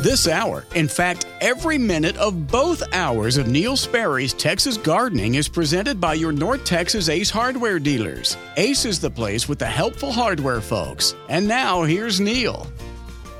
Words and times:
This 0.00 0.28
hour, 0.28 0.64
in 0.76 0.86
fact, 0.86 1.26
every 1.40 1.76
minute 1.76 2.16
of 2.18 2.46
both 2.46 2.84
hours 2.94 3.36
of 3.36 3.48
Neil 3.48 3.76
Sperry's 3.76 4.32
Texas 4.32 4.76
Gardening 4.76 5.34
is 5.34 5.48
presented 5.48 6.00
by 6.00 6.14
your 6.14 6.30
North 6.30 6.64
Texas 6.64 7.08
Ace 7.08 7.30
hardware 7.30 7.80
dealers. 7.80 8.36
Ace 8.56 8.84
is 8.84 9.00
the 9.00 9.10
place 9.10 9.48
with 9.48 9.58
the 9.58 9.66
helpful 9.66 10.12
hardware 10.12 10.60
folks. 10.60 11.16
And 11.28 11.48
now, 11.48 11.82
here's 11.82 12.20
Neil. 12.20 12.68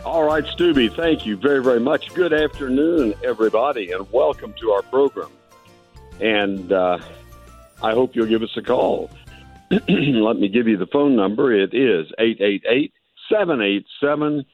All 0.05 0.25
right, 0.25 0.45
Stubby, 0.47 0.89
thank 0.89 1.25
you 1.25 1.37
very, 1.37 1.63
very 1.63 1.79
much. 1.79 2.13
Good 2.13 2.33
afternoon, 2.33 3.15
everybody, 3.23 3.93
and 3.93 4.11
welcome 4.11 4.53
to 4.61 4.73
our 4.73 4.83
program. 4.83 5.31
And 6.21 6.73
uh, 6.73 6.99
I 7.85 7.93
hope 7.93 8.17
you'll 8.17 8.27
give 8.27 8.43
us 8.43 8.57
a 8.57 8.63
call. 8.63 9.11
Let 9.71 10.39
me 10.39 10.49
give 10.49 10.67
you 10.67 10.77
the 10.77 10.89
phone 10.89 11.15
number. 11.15 11.53
It 11.53 11.73
is 11.73 12.09
888 12.19 12.93
787 13.31 14.45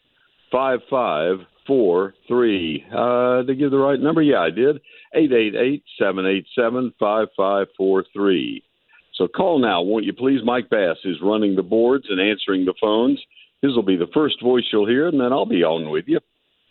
5543. 1.66 2.86
Uh, 2.90 3.42
did 3.42 3.50
I 3.50 3.58
give 3.58 3.70
the 3.70 3.78
right 3.78 4.00
number? 4.00 4.22
Yeah, 4.22 4.40
I 4.40 4.50
did. 4.50 4.80
Eight 5.14 5.32
eight 5.32 5.54
eight 5.54 5.84
seven 5.98 6.26
eight 6.26 6.46
seven 6.54 6.92
five 6.98 7.28
five 7.36 7.68
four 7.76 8.04
three. 8.12 8.62
So 9.14 9.28
call 9.28 9.58
now, 9.60 9.82
won't 9.82 10.04
you 10.04 10.12
please? 10.12 10.40
Mike 10.44 10.68
Bass 10.68 10.96
is 11.04 11.16
running 11.22 11.54
the 11.54 11.62
boards 11.62 12.06
and 12.08 12.20
answering 12.20 12.64
the 12.64 12.74
phones. 12.80 13.20
His 13.62 13.74
will 13.74 13.82
be 13.82 13.96
the 13.96 14.10
first 14.12 14.42
voice 14.42 14.64
you'll 14.72 14.88
hear, 14.88 15.06
and 15.06 15.20
then 15.20 15.32
I'll 15.32 15.46
be 15.46 15.62
on 15.62 15.90
with 15.90 16.04
you. 16.08 16.20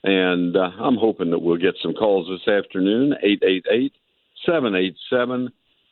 And 0.04 0.56
uh, 0.56 0.70
I'm 0.80 0.98
hoping 0.98 1.32
that 1.32 1.40
we'll 1.40 1.58
get 1.58 1.76
some 1.82 1.94
calls 1.94 2.28
this 2.28 2.54
afternoon. 2.54 3.16
Eight 3.24 3.42
eight 3.48 3.66
eight 3.72 3.94
seven 4.46 4.76
eight 4.76 4.96
seven 5.10 5.52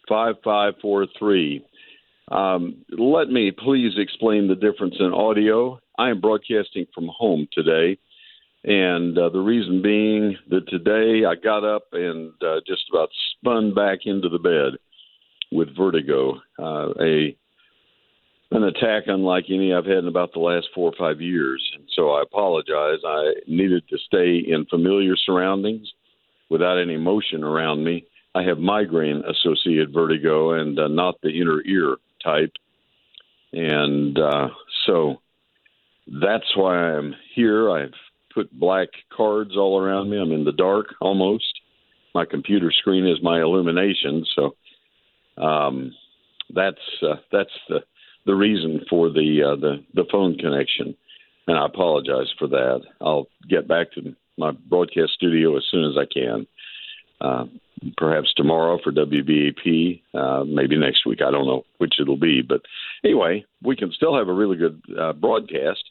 five 0.10 0.36
five 0.44 0.74
four 0.82 1.08
three. 1.18 1.66
Um, 2.30 2.86
let 2.90 3.30
me 3.30 3.52
please 3.52 3.94
explain 3.98 4.48
the 4.48 4.56
difference 4.56 4.96
in 5.00 5.14
audio. 5.14 5.80
I 5.98 6.10
am 6.10 6.22
broadcasting 6.22 6.86
from 6.94 7.10
home 7.16 7.48
today, 7.54 7.98
and 8.64 9.18
uh, 9.18 9.30
the 9.30 9.40
reason 9.40 9.82
being 9.82 10.38
that 10.50 10.68
today 10.68 11.26
I 11.26 11.36
got 11.36 11.64
up 11.64 11.88
and 11.94 12.32
uh, 12.44 12.62
just 12.68 12.84
about 12.92 13.10
spun 13.38 13.74
back 13.74 14.00
into 14.06 14.30
the 14.30 14.40
bed 14.40 14.80
with 15.52 15.76
vertigo, 15.76 16.40
uh, 16.60 16.90
a 17.00 17.36
an 18.54 18.64
attack 18.64 19.04
unlike 19.08 19.46
any 19.50 19.74
I've 19.74 19.86
had 19.86 20.00
in 20.00 20.08
about 20.08 20.34
the 20.34 20.40
last 20.40 20.68
four 20.76 20.90
or 20.92 20.96
five 20.98 21.22
years. 21.22 21.72
And 21.74 21.86
so 21.96 22.12
I 22.12 22.22
apologize. 22.22 23.00
I 23.06 23.34
needed 23.48 23.88
to 23.90 23.98
stay 23.98 24.44
in 24.46 24.66
familiar 24.66 25.16
surroundings 25.16 25.90
without 26.50 26.78
any 26.78 26.98
motion 26.98 27.46
around 27.46 27.84
me. 27.84 28.06
I 28.36 28.44
have 28.44 28.58
migraine 28.58 29.24
associated 29.26 29.94
vertigo 29.94 30.52
and 30.52 30.78
uh, 30.78 30.90
not 30.90 31.16
the 31.22 31.30
inner 31.30 31.62
ear 31.66 31.96
type. 32.22 32.52
And 33.54 34.20
uh, 34.20 34.50
so 34.86 35.22
that's 36.08 36.56
why 36.56 36.76
I'm 36.76 37.16
here. 37.34 37.72
I've 37.72 37.94
put 38.34 38.52
black 38.58 38.90
cards 39.16 39.56
all 39.56 39.80
around 39.80 40.10
me. 40.10 40.20
I'm 40.20 40.32
in 40.32 40.44
the 40.44 40.52
dark 40.52 40.88
almost. 41.00 41.60
My 42.14 42.26
computer 42.26 42.72
screen 42.72 43.08
is 43.08 43.18
my 43.22 43.42
illumination. 43.42 44.26
So 44.36 44.56
um, 45.42 45.94
that's 46.54 46.78
uh, 47.02 47.16
that's 47.32 47.52
the 47.70 47.80
the 48.26 48.36
reason 48.36 48.82
for 48.90 49.10
the 49.10 49.54
uh, 49.54 49.56
the 49.60 49.84
the 49.94 50.06
phone 50.12 50.38
connection, 50.38 50.96
and 51.48 51.58
I 51.58 51.66
apologize 51.66 52.34
for 52.38 52.48
that. 52.48 52.82
I'll 53.00 53.28
get 53.50 53.68
back 53.68 53.92
to 53.94 54.16
my 54.38 54.52
broadcast 54.52 55.14
studio 55.14 55.58
as 55.58 55.64
soon 55.70 55.86
as 55.86 55.98
I 55.98 56.06
can. 56.12 56.48
Uh, 57.20 57.46
perhaps 57.98 58.34
tomorrow 58.36 58.80
for 58.84 58.92
WBAP, 58.92 60.02
uh, 60.14 60.44
maybe 60.44 60.78
next 60.78 61.06
week. 61.06 61.20
I 61.22 61.32
don't 61.32 61.46
know 61.46 61.64
which 61.78 61.96
it'll 62.00 62.18
be, 62.18 62.42
but 62.42 62.62
anyway, 63.04 63.46
we 63.64 63.76
can 63.76 63.92
still 63.92 64.18
have 64.18 64.28
a 64.28 64.34
really 64.34 64.58
good 64.58 64.82
uh, 65.00 65.14
broadcast, 65.14 65.84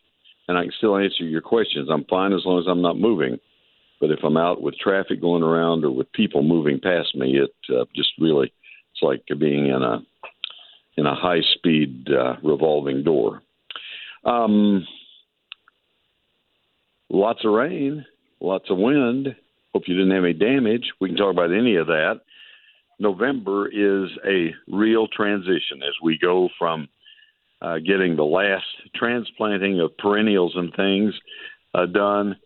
and 0.50 0.58
I 0.58 0.64
can 0.64 0.72
still 0.78 0.96
answer 0.96 1.22
your 1.22 1.42
questions. 1.42 1.88
I'm 1.88 2.04
fine 2.10 2.32
as 2.32 2.40
long 2.44 2.58
as 2.58 2.64
I'm 2.68 2.82
not 2.82 2.98
moving. 2.98 3.38
But 4.00 4.10
if 4.10 4.18
I'm 4.24 4.36
out 4.36 4.60
with 4.60 4.76
traffic 4.76 5.20
going 5.20 5.44
around 5.44 5.84
or 5.84 5.92
with 5.92 6.10
people 6.12 6.42
moving 6.42 6.80
past 6.80 7.14
me, 7.14 7.38
it 7.38 7.54
uh, 7.72 7.84
just 7.94 8.10
really 8.18 8.52
it's 8.92 9.00
like 9.00 9.22
being 9.38 9.68
in 9.68 9.80
a 9.80 10.00
in 10.96 11.06
a 11.06 11.14
high 11.14 11.42
speed 11.54 12.08
uh, 12.08 12.34
revolving 12.42 13.04
door. 13.04 13.42
Um, 14.24 14.84
lots 17.08 17.44
of 17.44 17.52
rain, 17.52 18.04
lots 18.40 18.70
of 18.70 18.78
wind. 18.78 19.36
Hope 19.72 19.84
you 19.86 19.94
didn't 19.94 20.10
have 20.16 20.24
any 20.24 20.32
damage. 20.32 20.90
We 21.00 21.10
can 21.10 21.16
talk 21.16 21.32
about 21.32 21.52
any 21.52 21.76
of 21.76 21.86
that. 21.86 22.22
November 22.98 23.68
is 23.68 24.10
a 24.26 24.52
real 24.66 25.06
transition 25.06 25.84
as 25.86 25.94
we 26.02 26.18
go 26.18 26.48
from 26.58 26.88
uh, 27.62 27.78
getting 27.78 28.16
the 28.16 28.24
last 28.24 28.66
transplanting 28.94 29.80
of 29.80 29.96
perennials 29.98 30.52
and 30.56 30.72
things 30.74 31.14
uh, 31.74 31.86
done 31.86 32.36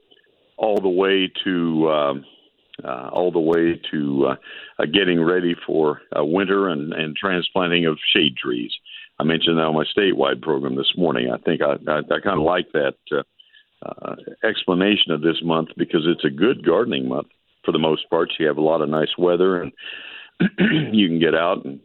all 0.56 0.80
the 0.80 0.88
way 0.88 1.30
to 1.44 1.90
um, 1.90 2.24
uh, 2.82 3.08
all 3.12 3.30
the 3.30 3.38
way 3.38 3.80
to 3.90 4.26
uh, 4.26 4.36
uh, 4.82 4.86
getting 4.86 5.22
ready 5.22 5.54
for 5.66 6.00
uh, 6.16 6.24
winter 6.24 6.68
and, 6.68 6.92
and 6.92 7.16
transplanting 7.16 7.86
of 7.86 7.98
shade 8.12 8.36
trees. 8.36 8.72
I 9.18 9.24
mentioned 9.24 9.58
that 9.58 9.62
on 9.62 9.74
my 9.74 9.84
statewide 9.96 10.42
program 10.42 10.74
this 10.74 10.92
morning. 10.96 11.30
I 11.30 11.38
think 11.38 11.60
I, 11.62 11.74
I, 11.88 11.98
I 11.98 12.20
kind 12.20 12.38
of 12.38 12.44
like 12.44 12.72
that 12.72 12.96
uh, 13.12 13.22
uh, 13.86 14.16
explanation 14.42 15.12
of 15.12 15.20
this 15.20 15.36
month 15.42 15.68
because 15.76 16.02
it's 16.06 16.24
a 16.24 16.30
good 16.30 16.66
gardening 16.66 17.08
month 17.08 17.28
for 17.64 17.72
the 17.72 17.78
most 17.78 18.08
part. 18.10 18.32
You 18.38 18.46
have 18.48 18.56
a 18.56 18.62
lot 18.62 18.80
of 18.80 18.88
nice 18.88 19.16
weather 19.16 19.62
and 19.62 19.72
you 20.92 21.06
can 21.06 21.20
get 21.20 21.34
out 21.34 21.64
and 21.64 21.80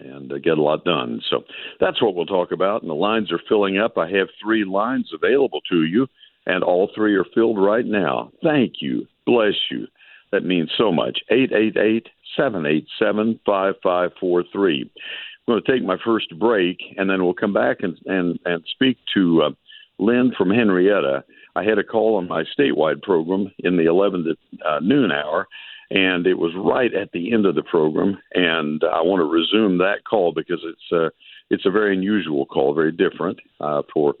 and 0.00 0.32
uh, 0.32 0.38
get 0.38 0.58
a 0.58 0.62
lot 0.62 0.84
done. 0.84 1.20
So 1.30 1.44
that's 1.78 2.02
what 2.02 2.14
we'll 2.14 2.26
talk 2.26 2.52
about. 2.52 2.82
And 2.82 2.90
the 2.90 2.94
lines 2.94 3.30
are 3.32 3.40
filling 3.48 3.78
up. 3.78 3.98
I 3.98 4.10
have 4.10 4.28
three 4.42 4.64
lines 4.64 5.10
available 5.14 5.60
to 5.70 5.84
you, 5.84 6.06
and 6.46 6.64
all 6.64 6.90
three 6.94 7.14
are 7.14 7.26
filled 7.34 7.58
right 7.58 7.86
now. 7.86 8.32
Thank 8.42 8.74
you 8.80 9.06
bless 9.30 9.54
you. 9.70 9.86
That 10.32 10.44
means 10.44 10.70
so 10.76 10.92
much. 10.92 11.20
888 11.30 12.08
787 12.36 13.40
5543. 13.46 14.82
I'm 14.82 15.54
going 15.54 15.62
to 15.62 15.72
take 15.72 15.84
my 15.84 15.96
first 16.04 16.38
break, 16.38 16.78
and 16.96 17.08
then 17.08 17.24
we'll 17.24 17.34
come 17.34 17.52
back 17.52 17.78
and, 17.80 17.98
and, 18.06 18.38
and 18.44 18.62
speak 18.72 18.98
to 19.14 19.42
uh, 19.42 19.50
Lynn 19.98 20.32
from 20.36 20.50
Henrietta. 20.50 21.24
I 21.56 21.64
had 21.64 21.78
a 21.78 21.84
call 21.84 22.16
on 22.16 22.28
my 22.28 22.44
statewide 22.58 23.02
program 23.02 23.50
in 23.58 23.76
the 23.76 23.86
11 23.86 24.24
to 24.24 24.68
uh, 24.68 24.78
noon 24.80 25.10
hour, 25.10 25.48
and 25.90 26.26
it 26.26 26.38
was 26.38 26.52
right 26.56 26.94
at 26.94 27.12
the 27.12 27.32
end 27.32 27.46
of 27.46 27.54
the 27.54 27.62
program. 27.62 28.18
And 28.34 28.82
I 28.84 29.02
want 29.02 29.20
to 29.20 29.24
resume 29.24 29.78
that 29.78 30.04
call 30.08 30.32
because 30.32 30.60
it's 30.64 30.92
a, 30.92 31.10
it's 31.50 31.66
a 31.66 31.70
very 31.70 31.96
unusual 31.96 32.46
call, 32.46 32.74
very 32.74 32.92
different 32.92 33.40
uh, 33.60 33.82
for 33.92 34.14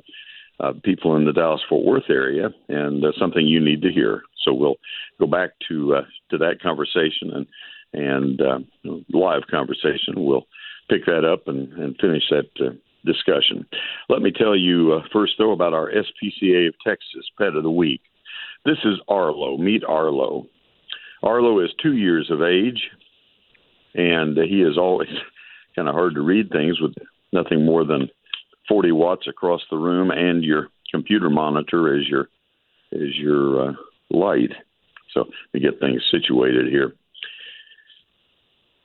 uh, 0.58 0.72
people 0.84 1.16
in 1.16 1.24
the 1.24 1.32
Dallas 1.32 1.62
Fort 1.68 1.84
Worth 1.84 2.10
area, 2.10 2.50
and 2.68 3.04
uh, 3.04 3.12
something 3.18 3.46
you 3.46 3.60
need 3.60 3.82
to 3.82 3.92
hear. 3.92 4.22
So 4.44 4.52
we'll 4.52 4.76
go 5.18 5.26
back 5.26 5.50
to 5.68 5.94
uh, 5.94 6.02
to 6.30 6.38
that 6.38 6.60
conversation 6.62 7.30
and 7.32 7.46
and 7.92 8.40
uh, 8.40 8.58
live 9.12 9.42
conversation. 9.50 10.14
We'll 10.16 10.46
pick 10.88 11.06
that 11.06 11.24
up 11.24 11.48
and, 11.48 11.72
and 11.74 11.96
finish 11.98 12.24
that 12.30 12.50
uh, 12.60 12.70
discussion. 13.04 13.66
Let 14.08 14.22
me 14.22 14.32
tell 14.32 14.56
you 14.56 14.92
uh, 14.92 15.08
first, 15.12 15.34
though, 15.38 15.52
about 15.52 15.72
our 15.72 15.90
SPCA 15.90 16.68
of 16.68 16.74
Texas 16.86 17.26
Pet 17.38 17.54
of 17.54 17.62
the 17.62 17.70
Week. 17.70 18.02
This 18.64 18.78
is 18.84 18.98
Arlo. 19.08 19.56
Meet 19.56 19.84
Arlo. 19.84 20.46
Arlo 21.22 21.60
is 21.60 21.70
two 21.82 21.94
years 21.94 22.30
of 22.30 22.42
age, 22.42 22.90
and 23.94 24.36
he 24.38 24.62
is 24.62 24.78
always 24.78 25.08
kind 25.76 25.88
of 25.88 25.94
hard 25.94 26.14
to 26.14 26.22
read 26.22 26.50
things 26.50 26.80
with 26.80 26.94
nothing 27.32 27.64
more 27.64 27.84
than 27.84 28.08
40 28.68 28.92
watts 28.92 29.26
across 29.28 29.60
the 29.70 29.76
room 29.76 30.10
and 30.10 30.44
your 30.44 30.68
computer 30.90 31.30
monitor 31.30 31.96
as 31.96 32.06
your 32.08 32.28
as 32.92 33.14
your 33.16 33.68
uh, 33.68 33.72
light. 34.10 34.50
So 35.14 35.24
to 35.52 35.60
get 35.60 35.80
things 35.80 36.02
situated 36.10 36.66
here. 36.68 36.94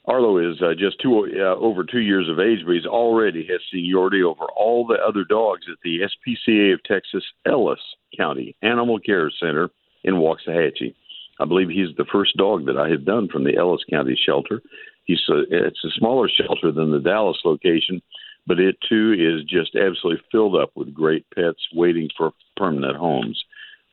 Arlo 0.08 0.38
is 0.38 0.62
uh, 0.62 0.74
just 0.78 1.00
two 1.02 1.28
uh, 1.36 1.56
over 1.56 1.84
two 1.84 2.00
years 2.00 2.30
of 2.30 2.40
age, 2.40 2.60
but 2.66 2.74
he's 2.74 2.86
already 2.86 3.46
has 3.48 3.60
seniority 3.72 4.22
over 4.22 4.46
all 4.56 4.86
the 4.86 4.96
other 4.96 5.24
dogs 5.24 5.66
at 5.72 5.78
the 5.84 6.02
SPCA 6.02 6.74
of 6.74 6.84
Texas 6.84 7.24
Ellis 7.46 7.80
County 8.16 8.56
Animal 8.62 9.00
Care 9.00 9.32
Center 9.40 9.70
in 10.04 10.16
Waxahachie. 10.16 10.94
I 11.40 11.46
believe 11.46 11.70
he's 11.70 11.96
the 11.98 12.06
first 12.12 12.38
dog 12.38 12.66
that 12.66 12.78
I 12.78 12.90
have 12.90 13.06
done 13.06 13.28
from 13.28 13.44
the 13.44 13.58
Ellis 13.58 13.84
County 13.90 14.18
shelter. 14.26 14.62
He's 15.06 15.22
a, 15.30 15.44
it's 15.50 15.84
a 15.84 15.92
smaller 15.98 16.30
shelter 16.30 16.72
than 16.72 16.92
the 16.92 17.00
Dallas 17.00 17.38
location, 17.46 18.02
but 18.48 18.60
it 18.60 18.78
too 18.88 19.14
is 19.14 19.46
just 19.48 19.76
absolutely 19.76 20.24
filled 20.32 20.56
up 20.56 20.72
with 20.76 20.94
great 20.94 21.26
pets 21.36 21.60
waiting 21.74 22.10
for 22.18 22.32
permanent 22.58 22.98
homes, 22.98 23.44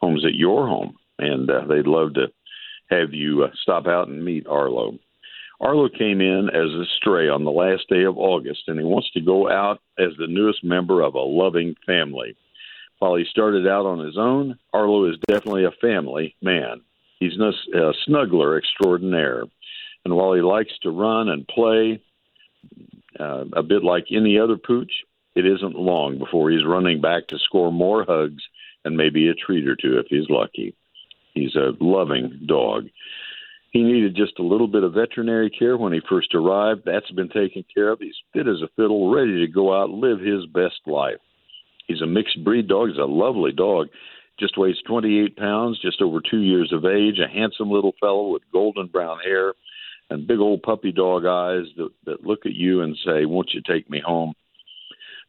homes 0.01 0.25
at 0.25 0.35
your 0.35 0.67
home 0.67 0.97
and 1.23 1.51
uh, 1.51 1.65
they'd 1.69 1.87
love 1.87 2.15
to 2.15 2.27
have 2.91 3.13
you 3.13 3.45
uh, 3.45 3.51
stop 3.63 3.87
out 3.87 4.09
and 4.09 4.25
meet 4.25 4.47
Arlo. 4.47 4.99
Arlo 5.61 5.89
came 5.89 6.21
in 6.21 6.49
as 6.49 6.71
a 6.71 6.85
stray 6.97 7.29
on 7.29 7.45
the 7.45 7.51
last 7.51 7.89
day 7.89 8.03
of 8.03 8.19
August, 8.19 8.65
and 8.67 8.79
he 8.79 8.85
wants 8.85 9.11
to 9.13 9.21
go 9.21 9.49
out 9.49 9.81
as 9.99 10.11
the 10.19 10.27
newest 10.27 10.65
member 10.65 11.01
of 11.01 11.15
a 11.15 11.21
loving 11.21 11.75
family. 11.87 12.37
While 12.99 13.15
he 13.15 13.25
started 13.31 13.67
out 13.67 13.87
on 13.87 14.05
his 14.05 14.17
own, 14.19 14.59
Arlo 14.73 15.11
is 15.11 15.17
definitely 15.29 15.65
a 15.65 15.71
family 15.81 16.35
man. 16.43 16.81
He's 17.23 17.39
a 17.39 17.93
snuggler 18.09 18.59
extraordinaire. 18.59 19.45
And 20.05 20.17
while 20.17 20.33
he 20.33 20.41
likes 20.41 20.73
to 20.83 20.91
run 20.91 21.29
and 21.29 21.47
play, 21.47 22.03
uh, 23.19 23.45
a 23.53 23.63
bit 23.63 23.85
like 23.85 24.07
any 24.11 24.41
other 24.41 24.57
pooch, 24.57 24.91
it 25.37 25.47
isn't 25.47 25.77
long 25.77 26.19
before 26.19 26.51
he's 26.51 26.67
running 26.67 27.01
back 27.01 27.29
to 27.29 27.39
score 27.39 27.71
more 27.71 28.05
hugs 28.05 28.43
and 28.85 28.97
maybe 28.97 29.29
a 29.29 29.35
treat 29.35 29.69
or 29.69 29.77
two 29.77 29.99
if 29.99 30.07
he's 30.09 30.29
lucky. 30.29 30.75
He's 31.33 31.55
a 31.55 31.71
loving 31.79 32.41
dog. 32.47 32.89
He 33.71 33.85
needed 33.85 34.17
just 34.17 34.41
a 34.41 34.43
little 34.43 34.67
bit 34.67 34.83
of 34.83 34.95
veterinary 34.95 35.49
care 35.49 35.77
when 35.77 35.93
he 35.93 36.01
first 36.09 36.35
arrived. 36.35 36.83
That's 36.85 37.11
been 37.13 37.29
taken 37.29 37.65
care 37.73 37.91
of. 37.91 38.01
He's 38.01 38.17
fit 38.33 38.49
as 38.49 38.63
a 38.63 38.69
fiddle, 38.75 39.15
ready 39.15 39.47
to 39.47 39.53
go 39.53 39.73
out 39.73 39.91
live 39.91 40.19
his 40.19 40.45
best 40.47 40.81
life. 40.87 41.21
He's 41.87 42.03
a 42.03 42.07
mixed 42.07 42.43
breed 42.43 42.67
dog. 42.67 42.89
He's 42.89 42.99
a 42.99 43.05
lovely 43.05 43.53
dog. 43.53 43.89
Just 44.43 44.59
weighs 44.59 44.83
28 44.89 45.37
pounds, 45.37 45.79
just 45.81 46.03
over 46.03 46.21
two 46.21 46.41
years 46.41 46.73
of 46.73 46.85
age, 46.85 47.21
a 47.21 47.33
handsome 47.33 47.71
little 47.71 47.95
fellow 48.01 48.27
with 48.27 48.43
golden 48.53 48.89
brown 48.89 49.21
hair 49.21 49.55
and 50.11 50.27
big 50.27 50.41
old 50.41 50.65
puppy 50.65 50.91
dog 50.91 51.25
eyes 51.25 51.67
that, 51.77 51.91
that 52.07 52.27
look 52.27 52.45
at 52.45 52.53
you 52.53 52.83
and 52.83 52.99
say, 53.05 53.25
Won't 53.25 53.55
you 53.55 53.63
take 53.65 53.89
me 53.89 54.03
home? 54.05 54.35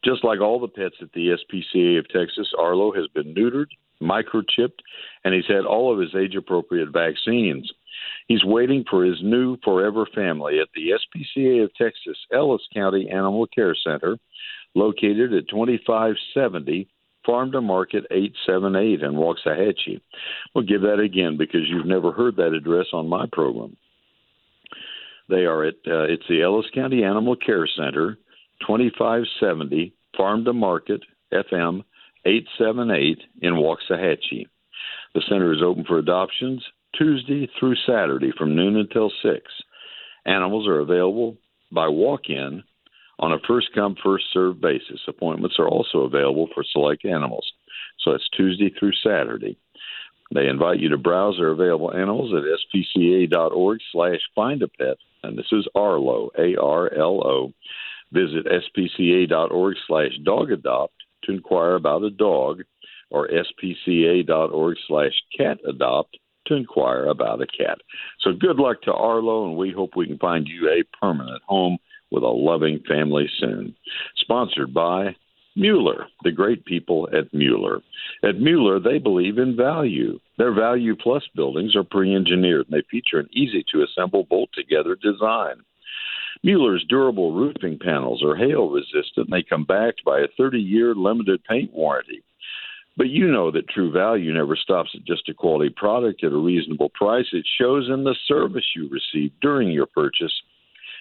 Just 0.03 0.23
like 0.23 0.41
all 0.41 0.59
the 0.59 0.67
pets 0.67 0.95
at 0.99 1.11
the 1.13 1.37
SPCA 1.37 1.99
of 1.99 2.09
Texas, 2.09 2.51
Arlo 2.57 2.91
has 2.91 3.05
been 3.13 3.35
neutered, 3.35 3.67
microchipped, 4.01 4.81
and 5.23 5.35
he's 5.35 5.45
had 5.47 5.65
all 5.65 5.93
of 5.93 5.99
his 5.99 6.15
age 6.15 6.35
appropriate 6.35 6.89
vaccines. 6.91 7.71
He's 8.27 8.43
waiting 8.43 8.83
for 8.89 9.05
his 9.05 9.21
new 9.21 9.57
forever 9.63 10.07
family 10.15 10.59
at 10.59 10.69
the 10.73 10.89
SPCA 10.89 11.63
of 11.63 11.75
Texas 11.75 12.17
Ellis 12.33 12.67
County 12.73 13.11
Animal 13.11 13.45
Care 13.45 13.75
Center, 13.75 14.17
located 14.73 15.35
at 15.35 15.49
2570 15.49 16.87
Farm 17.25 17.51
to 17.51 17.61
Market 17.61 18.05
878 18.11 19.01
in 19.01 19.13
Waxahachie. 19.13 20.01
We'll 20.53 20.65
give 20.65 20.81
that 20.81 20.99
again 20.99 21.37
because 21.37 21.61
you've 21.67 21.85
never 21.85 22.11
heard 22.11 22.35
that 22.37 22.53
address 22.53 22.87
on 22.93 23.07
my 23.07 23.25
program. 23.31 23.77
They 25.29 25.45
are 25.45 25.63
at 25.63 25.75
uh, 25.87 26.03
it's 26.03 26.27
the 26.27 26.41
Ellis 26.41 26.65
County 26.73 27.03
Animal 27.03 27.35
Care 27.35 27.67
Center, 27.67 28.17
2570 28.61 29.93
Farm 30.17 30.45
to 30.45 30.53
Market 30.53 31.01
FM 31.33 31.83
878 32.25 33.19
in 33.41 33.53
Waxahachie. 33.53 34.47
The 35.13 35.21
center 35.29 35.53
is 35.53 35.61
open 35.63 35.85
for 35.85 35.97
adoptions 35.97 36.63
Tuesday 36.97 37.49
through 37.59 37.75
Saturday 37.87 38.31
from 38.37 38.55
noon 38.55 38.77
until 38.77 39.11
6. 39.23 39.39
Animals 40.25 40.67
are 40.67 40.79
available 40.79 41.37
by 41.71 41.87
walk 41.87 42.29
in 42.29 42.63
on 43.19 43.33
a 43.33 43.39
first 43.47 43.69
come, 43.73 43.95
first 44.03 44.25
served 44.33 44.61
basis. 44.61 45.01
Appointments 45.07 45.57
are 45.59 45.67
also 45.67 45.99
available 45.99 46.47
for 46.53 46.63
select 46.63 47.05
animals. 47.05 47.51
So 47.99 48.11
it's 48.11 48.27
Tuesday 48.35 48.71
through 48.77 48.93
Saturday. 49.03 49.57
They 50.33 50.47
invite 50.47 50.79
you 50.79 50.89
to 50.89 50.97
browse 50.97 51.37
their 51.37 51.51
available 51.51 51.93
animals 51.93 52.33
at 52.33 52.43
spca.org 52.43 53.79
slash 53.91 54.19
find 54.33 54.61
a 54.63 54.67
pet. 54.67 54.97
And 55.21 55.37
this 55.37 55.51
is 55.51 55.67
Arlo, 55.75 56.29
A-R-L-O. 56.37 57.53
Visit 58.11 58.45
spca.org 58.45 59.75
slash 59.87 60.11
dog 60.23 60.51
adopt 60.51 60.93
to 61.23 61.31
inquire 61.31 61.75
about 61.75 62.03
a 62.03 62.09
dog 62.09 62.61
or 63.09 63.29
spca.org 63.29 64.77
slash 64.87 65.13
cat 65.37 65.59
adopt 65.67 66.17
to 66.47 66.55
inquire 66.55 67.05
about 67.05 67.41
a 67.41 67.47
cat. 67.47 67.77
So 68.19 68.33
good 68.33 68.57
luck 68.57 68.81
to 68.83 68.93
Arlo, 68.93 69.47
and 69.47 69.55
we 69.55 69.71
hope 69.71 69.91
we 69.95 70.07
can 70.07 70.17
find 70.17 70.47
you 70.47 70.69
a 70.69 70.83
permanent 70.99 71.41
home 71.43 71.77
with 72.13 72.23
a 72.23 72.27
loving 72.27 72.79
family 72.87 73.27
soon. 73.39 73.75
Sponsored 74.17 74.73
by 74.73 75.15
Mueller, 75.55 76.07
the 76.23 76.31
great 76.31 76.63
people 76.65 77.09
at 77.11 77.33
Mueller. 77.33 77.81
At 78.23 78.39
Mueller, 78.39 78.79
they 78.79 78.97
believe 78.99 79.37
in 79.37 79.55
value. 79.55 80.19
Their 80.37 80.53
Value 80.53 80.95
Plus 80.95 81.23
buildings 81.35 81.75
are 81.75 81.83
pre 81.83 82.15
engineered 82.15 82.67
and 82.69 82.77
they 82.77 82.87
feature 82.89 83.19
an 83.19 83.29
easy 83.33 83.63
to 83.71 83.83
assemble 83.83 84.23
bolt 84.23 84.49
together 84.53 84.95
design. 84.95 85.55
Mueller's 86.43 86.85
durable 86.89 87.33
roofing 87.33 87.79
panels 87.79 88.23
are 88.23 88.35
hail 88.35 88.69
resistant 88.69 89.27
and 89.27 89.31
they 89.31 89.43
come 89.43 89.63
backed 89.63 90.03
by 90.03 90.19
a 90.19 90.27
30 90.37 90.59
year 90.59 90.95
limited 90.95 91.43
paint 91.43 91.71
warranty. 91.73 92.23
But 92.95 93.09
you 93.09 93.31
know 93.31 93.49
that 93.51 93.69
true 93.69 93.91
value 93.91 94.33
never 94.33 94.55
stops 94.55 94.91
at 94.93 95.05
just 95.05 95.29
a 95.29 95.33
quality 95.33 95.73
product 95.75 96.23
at 96.23 96.31
a 96.31 96.37
reasonable 96.37 96.89
price. 96.89 97.25
It 97.31 97.45
shows 97.59 97.89
in 97.89 98.03
the 98.03 98.15
service 98.27 98.65
you 98.75 98.89
receive 98.89 99.31
during 99.41 99.71
your 99.71 99.87
purchase 99.87 100.33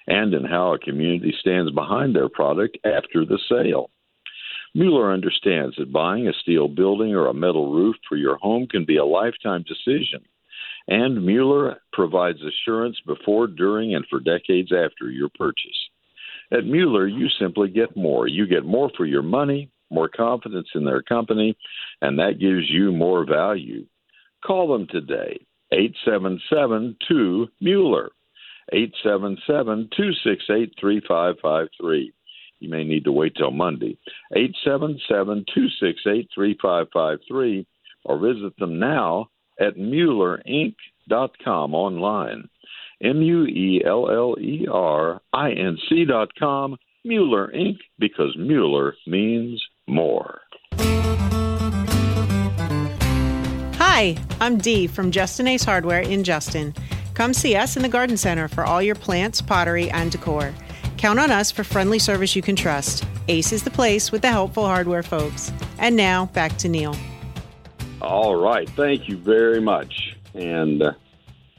and 0.06 0.34
in 0.34 0.44
how 0.44 0.74
a 0.74 0.78
community 0.78 1.34
stands 1.40 1.70
behind 1.72 2.14
their 2.14 2.28
product 2.28 2.78
after 2.84 3.24
the 3.24 3.38
sale. 3.48 3.90
Mueller 4.74 5.12
understands 5.12 5.76
that 5.76 5.92
buying 5.92 6.28
a 6.28 6.32
steel 6.42 6.66
building 6.66 7.14
or 7.14 7.26
a 7.26 7.34
metal 7.34 7.72
roof 7.72 7.96
for 8.08 8.16
your 8.16 8.36
home 8.38 8.66
can 8.66 8.84
be 8.84 8.96
a 8.96 9.04
lifetime 9.04 9.64
decision. 9.68 10.24
And 10.88 11.24
Mueller 11.24 11.80
provides 11.92 12.38
assurance 12.42 12.96
before, 13.06 13.46
during, 13.46 13.94
and 13.94 14.04
for 14.08 14.18
decades 14.18 14.72
after 14.72 15.10
your 15.10 15.28
purchase. 15.38 15.76
At 16.50 16.64
Mueller, 16.64 17.06
you 17.06 17.28
simply 17.38 17.68
get 17.68 17.96
more. 17.96 18.26
You 18.26 18.46
get 18.46 18.64
more 18.64 18.90
for 18.96 19.06
your 19.06 19.22
money, 19.22 19.70
more 19.90 20.08
confidence 20.08 20.68
in 20.74 20.84
their 20.84 21.02
company, 21.02 21.56
and 22.00 22.18
that 22.18 22.40
gives 22.40 22.68
you 22.68 22.92
more 22.92 23.24
value. 23.24 23.86
Call 24.44 24.72
them 24.72 24.86
today, 24.90 25.46
877 25.70 26.96
2 27.08 27.48
Mueller, 27.60 28.10
877 28.72 29.88
268 29.96 30.74
3553. 30.80 32.12
You 32.60 32.68
may 32.68 32.84
need 32.84 33.04
to 33.04 33.12
wait 33.12 33.34
till 33.34 33.50
Monday. 33.50 33.98
877 34.32 35.44
268 35.52 36.28
3553 36.34 37.66
or 38.04 38.18
visit 38.18 38.56
them 38.58 38.78
now 38.78 39.28
at 39.58 39.76
MuellerInc.com 39.76 41.74
online. 41.74 42.48
M 43.02 43.20
U 43.20 43.44
E 43.44 43.82
L 43.84 44.08
L 44.08 44.36
E 44.40 44.66
R 44.70 45.20
I 45.32 45.50
N 45.50 45.76
C.com, 45.88 46.76
Mueller 47.04 47.48
Inc., 47.48 47.78
because 47.98 48.36
Mueller 48.38 48.94
means 49.06 49.60
more. 49.88 50.40
Hi, 53.74 54.16
I'm 54.40 54.58
Dee 54.58 54.86
from 54.86 55.10
Justin 55.10 55.48
Ace 55.48 55.64
Hardware 55.64 56.00
in 56.00 56.22
Justin. 56.22 56.72
Come 57.14 57.34
see 57.34 57.56
us 57.56 57.76
in 57.76 57.82
the 57.82 57.88
Garden 57.88 58.16
Center 58.16 58.48
for 58.48 58.64
all 58.64 58.82
your 58.82 58.94
plants, 58.94 59.40
pottery, 59.40 59.90
and 59.90 60.10
decor. 60.10 60.54
Count 60.96 61.18
on 61.18 61.30
us 61.30 61.50
for 61.50 61.64
friendly 61.64 61.98
service 61.98 62.34
you 62.36 62.42
can 62.42 62.56
trust. 62.56 63.04
Ace 63.28 63.52
is 63.52 63.62
the 63.62 63.70
place 63.70 64.10
with 64.12 64.22
the 64.22 64.30
helpful 64.30 64.66
hardware 64.66 65.02
folks. 65.02 65.52
And 65.78 65.96
now, 65.96 66.26
back 66.26 66.56
to 66.58 66.68
Neil. 66.68 66.96
All 68.00 68.36
right. 68.36 68.68
Thank 68.70 69.08
you 69.08 69.16
very 69.16 69.60
much. 69.60 70.16
And 70.34 70.82
uh, 70.82 70.92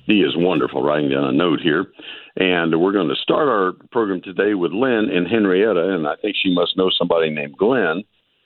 Dee 0.07 0.21
is 0.21 0.35
wonderful 0.35 0.81
writing 0.81 1.09
down 1.09 1.25
a 1.25 1.31
note 1.31 1.61
here. 1.61 1.85
And 2.35 2.81
we're 2.81 2.91
going 2.91 3.09
to 3.09 3.15
start 3.15 3.47
our 3.47 3.73
program 3.91 4.21
today 4.21 4.53
with 4.53 4.71
Lynn 4.71 5.09
and 5.09 5.27
Henrietta. 5.27 5.93
And 5.93 6.07
I 6.07 6.15
think 6.15 6.35
she 6.41 6.53
must 6.53 6.75
know 6.75 6.89
somebody 6.89 7.29
named 7.29 7.57
Glenn, 7.57 8.03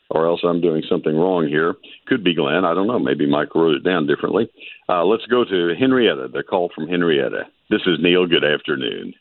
or 0.09 0.27
else 0.27 0.41
I'm 0.43 0.61
doing 0.61 0.83
something 0.89 1.15
wrong 1.15 1.47
here. 1.47 1.75
Could 2.07 2.23
be 2.23 2.35
Glenn. 2.35 2.65
I 2.65 2.73
don't 2.73 2.87
know. 2.87 2.99
Maybe 2.99 3.25
Mike 3.25 3.55
wrote 3.55 3.75
it 3.75 3.83
down 3.83 4.07
differently. 4.07 4.49
Uh, 4.87 5.03
let's 5.03 5.25
go 5.25 5.43
to 5.43 5.73
Henrietta, 5.77 6.29
the 6.31 6.43
call 6.43 6.69
from 6.73 6.87
Henrietta. 6.87 7.43
This 7.69 7.81
is 7.85 7.97
Neil. 7.99 8.25
Good 8.27 8.45
afternoon. 8.45 9.13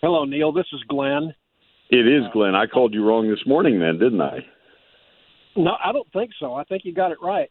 Hello, 0.00 0.24
Neil. 0.24 0.52
This 0.52 0.66
is 0.72 0.80
Glenn. 0.88 1.34
It 1.90 2.06
is 2.06 2.22
Glenn. 2.32 2.54
I 2.54 2.66
called 2.66 2.94
you 2.94 3.06
wrong 3.06 3.28
this 3.28 3.46
morning, 3.46 3.80
then, 3.80 3.98
didn't 3.98 4.20
I? 4.20 4.38
No, 5.56 5.72
I 5.84 5.92
don't 5.92 6.10
think 6.12 6.30
so. 6.38 6.54
I 6.54 6.64
think 6.64 6.84
you 6.84 6.94
got 6.94 7.10
it 7.10 7.18
right. 7.20 7.50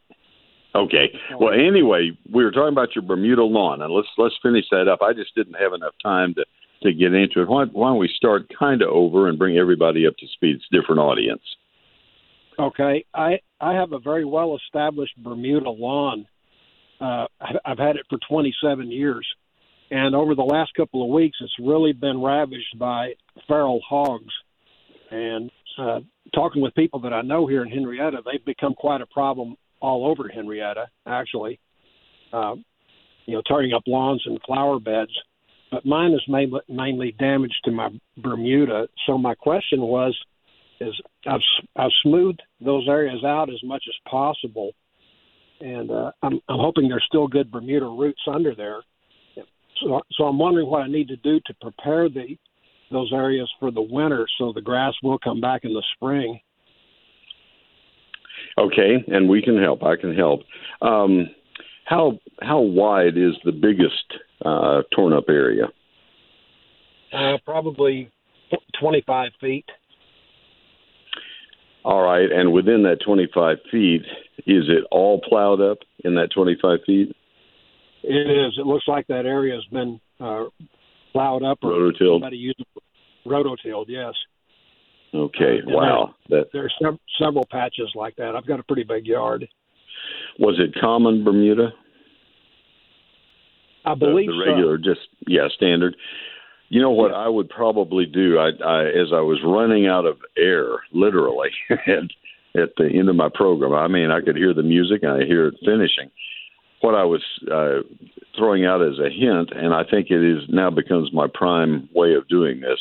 Okay. 0.73 1.11
Well, 1.39 1.53
anyway, 1.53 2.11
we 2.31 2.43
were 2.43 2.51
talking 2.51 2.73
about 2.73 2.95
your 2.95 3.03
Bermuda 3.03 3.43
lawn, 3.43 3.81
and 3.81 3.91
let's 3.91 4.07
let's 4.17 4.35
finish 4.41 4.65
that 4.71 4.87
up. 4.87 5.01
I 5.01 5.13
just 5.13 5.33
didn't 5.35 5.55
have 5.55 5.73
enough 5.73 5.93
time 6.01 6.33
to 6.35 6.45
to 6.83 6.93
get 6.93 7.13
into 7.13 7.41
it. 7.41 7.49
Why, 7.49 7.65
why 7.65 7.89
don't 7.89 7.97
we 7.97 8.09
start 8.15 8.51
kind 8.57 8.81
of 8.81 8.89
over 8.89 9.27
and 9.27 9.37
bring 9.37 9.57
everybody 9.57 10.07
up 10.07 10.15
to 10.17 10.27
speed? 10.27 10.55
It's 10.55 10.65
a 10.71 10.79
different 10.79 11.01
audience. 11.01 11.41
Okay. 12.59 13.05
I 13.13 13.39
I 13.61 13.73
have 13.73 13.93
a 13.93 13.99
very 13.99 14.25
well 14.25 14.57
established 14.57 15.15
Bermuda 15.17 15.69
lawn. 15.69 16.27
Uh, 16.99 17.25
I've 17.65 17.77
had 17.77 17.95
it 17.95 18.05
for 18.09 18.19
27 18.27 18.91
years 18.91 19.25
and 19.91 20.15
over 20.15 20.35
the 20.35 20.43
last 20.43 20.73
couple 20.75 21.03
of 21.03 21.09
weeks, 21.09 21.37
it's 21.41 21.53
really 21.59 21.93
been 21.93 22.21
ravaged 22.21 22.77
by 22.77 23.13
feral 23.47 23.81
hogs. 23.87 24.33
And 25.09 25.49
uh, 25.77 25.99
talking 26.33 26.61
with 26.61 26.75
people 26.75 26.99
that 27.01 27.13
I 27.13 27.21
know 27.21 27.47
here 27.47 27.63
in 27.63 27.71
Henrietta, 27.71 28.21
they've 28.25 28.45
become 28.45 28.75
quite 28.75 29.01
a 29.01 29.07
problem 29.07 29.55
all 29.81 30.05
over 30.05 30.29
Henrietta, 30.29 30.87
actually. 31.07 31.59
Uh, 32.31 32.55
you 33.25 33.35
know, 33.35 33.41
tearing 33.47 33.73
up 33.73 33.83
lawns 33.87 34.21
and 34.25 34.39
flower 34.45 34.79
beds. 34.79 35.11
But 35.71 35.85
mine 35.85 36.13
is 36.13 36.23
mainly, 36.27 36.61
mainly 36.67 37.15
damage 37.17 37.53
to 37.65 37.71
my 37.71 37.89
Bermuda. 38.17 38.87
So 39.07 39.17
my 39.17 39.35
question 39.35 39.81
was, 39.81 40.17
is 40.79 40.93
I've 41.27 41.41
I've 41.75 41.91
smoothed 42.03 42.41
those 42.61 42.87
areas 42.87 43.23
out 43.23 43.49
as 43.49 43.61
much 43.63 43.83
as 43.87 43.95
possible, 44.09 44.71
and 45.61 45.91
uh, 45.91 46.11
I'm 46.21 46.39
I'm 46.47 46.59
hoping 46.59 46.87
there's 46.87 47.05
still 47.07 47.27
good 47.27 47.51
Bermuda 47.51 47.85
roots 47.85 48.21
under 48.27 48.55
there 48.55 48.81
so, 49.81 50.01
so 50.13 50.23
I'm 50.25 50.37
wondering 50.37 50.69
what 50.69 50.81
I 50.81 50.87
need 50.87 51.07
to 51.09 51.15
do 51.17 51.39
to 51.45 51.53
prepare 51.61 52.09
the 52.09 52.37
those 52.91 53.11
areas 53.13 53.49
for 53.59 53.69
the 53.69 53.81
winter 53.81 54.25
so 54.39 54.51
the 54.51 54.61
grass 54.61 54.93
will 55.03 55.19
come 55.19 55.39
back 55.39 55.63
in 55.63 55.73
the 55.73 55.83
spring. 55.95 56.39
Okay, 58.57 58.95
and 59.07 59.29
we 59.29 59.43
can 59.43 59.61
help. 59.61 59.83
I 59.83 59.95
can 59.95 60.15
help. 60.15 60.41
Um, 60.81 61.29
how 61.85 62.19
how 62.41 62.59
wide 62.59 63.15
is 63.15 63.33
the 63.45 63.51
biggest 63.51 63.93
uh, 64.43 64.81
torn 64.93 65.13
up 65.13 65.25
area? 65.29 65.65
Uh, 67.13 67.37
probably 67.45 68.11
25 68.79 69.31
feet. 69.39 69.65
All 71.89 72.03
right, 72.03 72.31
and 72.31 72.53
within 72.53 72.83
that 72.83 72.99
25 73.03 73.57
feet, 73.71 74.03
Is 74.45 74.65
it 74.69 74.83
all 74.91 75.19
plowed 75.27 75.59
up 75.59 75.79
in 76.05 76.13
that 76.15 76.29
25 76.31 76.81
feet? 76.85 77.15
It 78.03 78.29
is. 78.29 78.53
It 78.59 78.67
looks 78.67 78.87
like 78.87 79.07
that 79.07 79.25
area 79.25 79.55
has 79.55 79.65
been 79.71 79.99
uh, 80.19 80.45
plowed 81.13 81.41
up 81.41 81.57
or 81.63 81.71
rototilled. 81.71 82.17
Somebody 82.17 82.37
used 82.37 82.63
rototilled. 83.25 83.85
Yes. 83.87 84.13
Okay. 85.15 85.61
Uh, 85.65 85.71
wow. 85.71 86.13
There, 86.29 86.41
that 86.41 86.49
there's 86.53 86.73
sev- 86.79 86.99
several 87.19 87.47
patches 87.49 87.91
like 87.95 88.15
that. 88.17 88.35
I've 88.35 88.45
got 88.45 88.59
a 88.59 88.63
pretty 88.63 88.83
big 88.83 89.07
yard. 89.07 89.47
Was 90.37 90.59
it 90.59 90.79
common 90.79 91.23
Bermuda? 91.23 91.69
I 93.85 93.95
believe 93.95 94.27
the, 94.27 94.33
the 94.33 94.51
regular, 94.51 94.77
so. 94.77 94.93
just 94.93 95.07
yeah, 95.25 95.47
standard. 95.55 95.95
You 96.69 96.81
know 96.81 96.91
what 96.91 97.11
yeah. 97.11 97.17
I 97.17 97.27
would 97.27 97.49
probably 97.49 98.05
do? 98.05 98.37
I, 98.37 98.49
I 98.63 98.85
as 98.85 99.11
I 99.11 99.21
was 99.21 99.39
running 99.43 99.87
out 99.87 100.05
of 100.05 100.17
air, 100.37 100.67
literally, 100.93 101.49
at 101.69 102.09
at 102.55 102.69
the 102.77 102.85
end 102.85 103.09
of 103.09 103.15
my 103.15 103.29
program. 103.33 103.73
I 103.73 103.87
mean, 103.87 104.11
I 104.11 104.21
could 104.21 104.35
hear 104.35 104.53
the 104.53 104.63
music 104.63 105.03
and 105.03 105.11
I 105.11 105.25
hear 105.25 105.47
it 105.47 105.55
finishing. 105.63 106.09
What 106.81 106.95
I 106.95 107.03
was 107.03 107.21
uh, 107.51 107.81
throwing 108.37 108.65
out 108.65 108.81
as 108.81 108.99
a 108.99 109.09
hint, 109.09 109.51
and 109.51 109.73
I 109.73 109.83
think 109.83 110.09
it 110.09 110.23
is 110.23 110.43
now 110.47 110.69
becomes 110.69 111.11
my 111.11 111.27
prime 111.31 111.89
way 111.93 112.13
of 112.13 112.27
doing 112.27 112.61
this. 112.61 112.79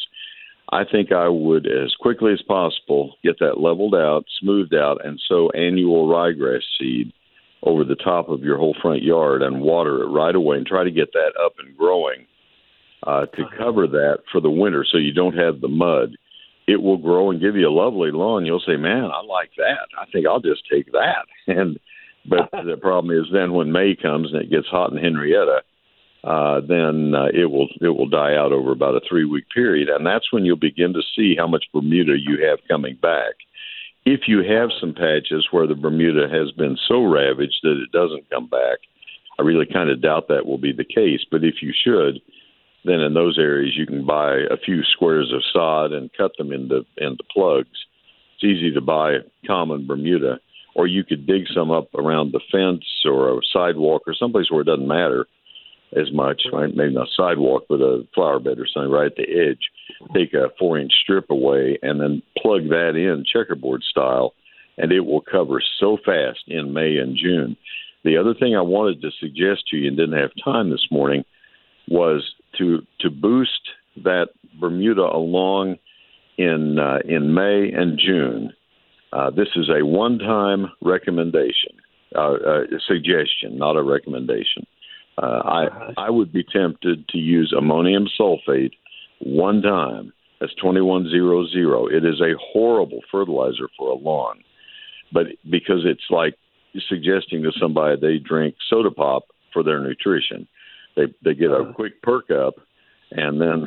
I 0.71 0.85
think 0.85 1.13
I 1.13 1.29
would, 1.29 1.67
as 1.67 1.95
quickly 1.99 2.33
as 2.33 2.43
possible, 2.43 3.15
get 3.25 3.39
that 3.41 3.59
leveled 3.59 3.95
out, 3.95 4.25
smoothed 4.39 4.75
out, 4.75 5.05
and 5.05 5.21
sow 5.27 5.51
annual 5.51 6.07
ryegrass 6.07 6.63
seed 6.79 7.13
over 7.63 7.85
the 7.85 7.97
top 7.97 8.29
of 8.29 8.43
your 8.43 8.59
whole 8.59 8.77
front 8.81 9.03
yard 9.03 9.43
and 9.43 9.63
water 9.63 10.03
it 10.03 10.09
right 10.09 10.35
away 10.35 10.59
and 10.59 10.67
try 10.67 10.85
to 10.85 10.91
get 10.91 11.13
that 11.15 11.33
up 11.43 11.55
and 11.59 11.77
growing 11.77 12.27
uh, 13.07 13.27
to 13.27 13.45
cover 13.57 13.87
that 13.87 14.19
for 14.31 14.41
the 14.41 14.51
winter 14.51 14.85
so 14.91 14.99
you 14.99 15.13
don't 15.13 15.37
have 15.37 15.61
the 15.61 15.69
mud. 15.69 16.17
It 16.67 16.83
will 16.83 16.99
grow 16.99 17.31
and 17.31 17.41
give 17.41 17.57
you 17.57 17.69
a 17.69 17.71
lovely 17.71 18.11
lawn. 18.11 18.45
You'll 18.45 18.61
say, 18.67 18.77
"Man, 18.77 19.05
I 19.05 19.23
like 19.23 19.51
that. 19.57 19.89
I 19.99 20.05
think 20.13 20.27
I'll 20.27 20.41
just 20.41 20.63
take 20.71 20.93
that." 20.93 21.27
And 21.47 21.79
but 22.29 22.51
the 22.53 22.77
problem 22.77 23.17
is 23.17 23.27
then 23.33 23.53
when 23.53 23.73
May 23.73 23.97
comes 23.97 24.33
and 24.33 24.43
it 24.43 24.51
gets 24.51 24.67
hot 24.67 24.93
in 24.93 24.99
Henrietta, 24.99 25.63
uh, 26.25 26.61
then 26.67 27.15
uh, 27.15 27.29
it 27.33 27.51
will 27.51 27.69
it 27.81 27.89
will 27.89 28.09
die 28.09 28.35
out 28.35 28.53
over 28.53 28.73
about 28.73 28.97
a 28.97 29.01
three 29.09 29.25
week 29.25 29.45
period, 29.55 29.89
and 29.89 30.05
that's 30.05 30.33
when 30.33 30.45
you'll 30.45 30.57
begin 30.57 30.93
to 30.93 31.03
see 31.17 31.37
how 31.37 31.47
much 31.47 31.65
Bermuda 31.73 32.17
you 32.19 32.45
have 32.47 32.59
coming 32.69 32.99
back. 33.01 33.35
If 34.05 34.23
you 34.27 34.43
have 34.43 34.71
some 34.81 34.95
patches 34.95 35.49
where 35.51 35.67
the 35.67 35.75
Bermuda 35.75 36.29
has 36.29 36.51
been 36.53 36.77
so 36.89 37.05
ravaged 37.05 37.61
that 37.63 37.83
it 37.83 37.93
doesn't 37.93 38.31
come 38.31 38.49
back, 38.49 38.79
I 39.39 39.43
really 39.43 39.67
kind 39.67 39.91
of 39.91 40.03
doubt 40.03 40.29
that 40.29 40.47
will 40.47 40.59
be 40.59 40.73
the 40.73 40.85
case. 40.85 41.21
But 41.31 41.45
if 41.45 41.57
you 41.63 41.73
should, 41.73 42.21
then 42.85 43.01
in 43.01 43.15
those 43.15 43.39
areas 43.39 43.75
you 43.77 43.87
can 43.87 44.07
buy 44.07 44.37
a 44.51 44.57
few 44.57 44.83
squares 44.85 45.33
of 45.33 45.43
sod 45.53 45.93
and 45.93 46.11
cut 46.17 46.33
them 46.39 46.53
into 46.53 46.85
into 46.97 47.23
plugs. 47.33 47.69
It's 48.35 48.45
easy 48.45 48.73
to 48.73 48.81
buy 48.81 49.19
common 49.47 49.87
Bermuda, 49.87 50.41
or 50.75 50.87
you 50.87 51.05
could 51.05 51.27
dig 51.27 51.47
some 51.53 51.71
up 51.71 51.93
around 51.95 52.33
the 52.33 52.41
fence 52.53 52.85
or 53.05 53.37
a 53.37 53.41
sidewalk 53.53 54.03
or 54.07 54.15
someplace 54.15 54.51
where 54.51 54.61
it 54.61 54.67
doesn't 54.67 54.87
matter 54.87 55.27
as 55.97 56.13
much, 56.13 56.43
right? 56.53 56.75
maybe 56.75 56.95
not 56.95 57.09
sidewalk, 57.17 57.65
but 57.69 57.81
a 57.81 58.07
flower 58.15 58.39
bed 58.39 58.59
or 58.59 58.67
something 58.67 58.93
right 58.93 59.07
at 59.11 59.17
the 59.17 59.23
edge. 59.23 59.71
Take 60.15 60.35
a 60.35 60.51
four 60.59 60.79
inch 60.79 60.93
strip 61.03 61.31
away 61.31 61.79
and 61.83 62.01
then 62.01 62.23
plug 62.41 62.69
that 62.69 62.95
in 62.95 63.25
checkerboard 63.31 63.83
style, 63.83 64.35
and 64.77 64.93
it 64.93 65.01
will 65.01 65.23
cover 65.23 65.63
so 65.81 65.99
fast 66.05 66.41
in 66.47 66.73
May 66.73 66.99
and 66.99 67.17
June. 67.17 67.57
The 68.05 68.17
other 68.17 68.35
thing 68.35 68.55
I 68.55 68.61
wanted 68.61 69.03
to 69.03 69.11
suggest 69.19 69.67
to 69.69 69.77
you 69.77 69.89
and 69.89 69.97
didn't 69.97 70.21
have 70.21 70.31
time 70.45 70.71
this 70.71 70.87
morning 70.91 71.25
was 71.91 72.35
to 72.59 72.83
to 73.01 73.11
boost 73.11 73.71
that 74.05 74.29
Bermuda 74.61 75.03
along 75.03 75.77
in 76.37 76.79
uh, 76.79 76.99
in 77.05 77.35
May 77.35 77.71
and 77.73 77.99
June. 77.99 78.53
Uh, 79.13 79.31
this 79.31 79.49
is 79.57 79.71
a 79.71 79.87
one-time 79.87 80.67
recommendation, 80.83 81.73
uh, 82.15 82.35
uh 82.35 82.61
suggestion, 82.87 83.57
not 83.57 83.77
a 83.77 83.83
recommendation. 83.83 84.67
Uh, 85.17 85.43
I. 85.45 85.93
I 85.97 86.11
would 86.11 86.33
be 86.33 86.45
tempted 86.45 87.09
to 87.09 87.19
use 87.19 87.55
ammonium 87.57 88.07
sulfate 88.21 88.73
one 89.21 89.63
time. 89.63 90.13
That's 90.41 90.55
twenty 90.55 90.81
one 90.81 91.09
zero 91.09 91.47
zero. 91.47 91.87
It 91.87 92.05
is 92.05 92.21
a 92.21 92.35
horrible 92.39 93.01
fertilizer 93.11 93.69
for 93.77 93.91
a 93.91 93.95
lawn, 93.95 94.45
but 95.13 95.27
because 95.51 95.85
it's 95.85 96.09
like 96.11 96.37
suggesting 96.89 97.43
to 97.43 97.53
somebody 97.59 97.99
they 98.01 98.19
drink 98.19 98.55
soda 98.69 98.91
pop 98.91 99.25
for 99.53 99.65
their 99.65 99.81
nutrition, 99.81 100.47
they 100.99 101.15
they 101.25 101.35
get 101.35 101.51
a 101.51 101.73
quick 101.75 102.03
perk 102.03 102.31
up, 102.31 102.55
and 103.11 103.41
then 103.41 103.67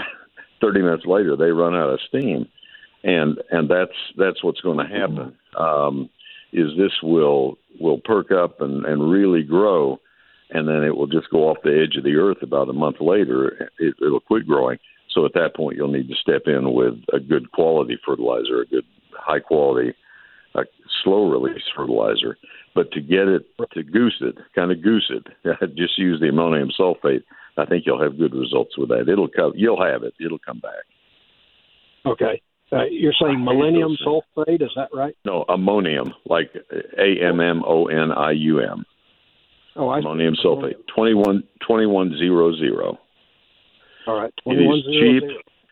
thirty 0.60 0.82
minutes 0.82 1.06
later 1.06 1.36
they 1.36 1.52
run 1.52 1.76
out 1.76 1.90
of 1.90 2.00
steam, 2.08 2.48
and 3.04 3.42
and 3.50 3.70
that's 3.70 3.98
that's 4.18 4.44
what's 4.44 4.62
going 4.62 4.78
to 4.78 4.94
happen. 4.94 5.36
Mm-hmm. 5.56 5.62
Um, 5.62 6.10
is 6.54 6.72
this 6.78 6.92
will 7.02 7.58
will 7.80 8.00
perk 8.00 8.32
up 8.32 8.62
and 8.62 8.86
and 8.86 9.10
really 9.10 9.44
grow 9.44 10.00
and 10.52 10.68
then 10.68 10.84
it 10.84 10.96
will 10.96 11.08
just 11.08 11.30
go 11.30 11.50
off 11.50 11.58
the 11.64 11.82
edge 11.82 11.98
of 11.98 12.04
the 12.04 12.16
earth 12.16 12.42
about 12.42 12.70
a 12.70 12.74
month 12.74 12.98
later. 13.00 13.70
It, 13.80 13.96
it'll 14.06 14.20
quit 14.20 14.46
growing. 14.46 14.78
So 15.10 15.26
at 15.26 15.34
that 15.34 15.56
point, 15.56 15.78
you'll 15.78 15.92
need 15.92 16.10
to 16.10 16.16
step 16.16 16.44
in 16.46 16.74
with 16.74 16.96
a 17.14 17.20
good 17.20 17.52
quality 17.52 17.98
fertilizer, 18.06 18.62
a 18.62 18.66
good 18.66 18.86
high 19.14 19.40
quality, 19.40 19.94
uh, 20.55 20.63
slow 21.03 21.29
release 21.29 21.63
fertilizer. 21.75 22.38
But 22.74 22.91
to 22.93 23.01
get 23.01 23.27
it 23.27 23.46
to 23.74 23.84
goose 23.84 24.22
it, 24.22 24.36
kind 24.55 24.72
of 24.72 24.81
goose 24.81 25.10
it, 25.10 25.27
just 25.75 25.98
use 25.98 26.20
the 26.20 26.29
ammonium 26.29 26.70
sulfate. 26.79 27.24
I 27.58 27.65
think 27.65 27.84
you'll 27.86 28.01
have 28.01 28.17
good 28.17 28.34
results 28.34 28.77
with 28.77 28.89
that. 28.89 29.10
It'll 29.10 29.27
come. 29.27 29.51
You'll 29.55 29.84
have 29.84 30.03
it. 30.03 30.13
It'll 30.24 30.39
come 30.39 30.60
back. 30.60 30.86
Okay. 32.05 32.41
Uh, 32.72 32.86
you're 32.89 33.13
saying 33.22 33.43
millennium 33.43 33.98
sulfate, 34.05 34.62
is 34.62 34.72
that 34.77 34.88
right? 34.93 35.15
No, 35.25 35.43
ammonium, 35.50 36.13
like 36.25 36.51
A 36.98 37.22
M 37.22 37.41
M 37.41 37.63
O 37.67 37.88
N 37.88 38.13
I 38.13 38.31
U 38.31 38.60
M. 38.60 38.86
Oh, 39.75 39.89
I 39.89 40.00
ammonium 40.00 40.36
sulfate, 40.43 40.75
twenty 40.93 41.13
one 41.13 41.43
twenty 41.65 41.86
one 41.86 42.17
zero 42.17 42.55
zero. 42.55 42.98
All 44.08 44.15
right, 44.15 44.34
it 44.46 44.51
is 44.51 44.84
cheap. 44.86 45.24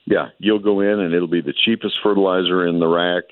Yeah, 0.08 0.28
you'll 0.40 0.60
go 0.60 0.82
in 0.82 1.00
and 1.00 1.14
it'll 1.14 1.28
be 1.30 1.42
the 1.42 1.54
cheapest 1.66 1.96
fertilizer 2.04 2.68
in 2.68 2.80
the 2.80 2.88
rack, 2.88 3.24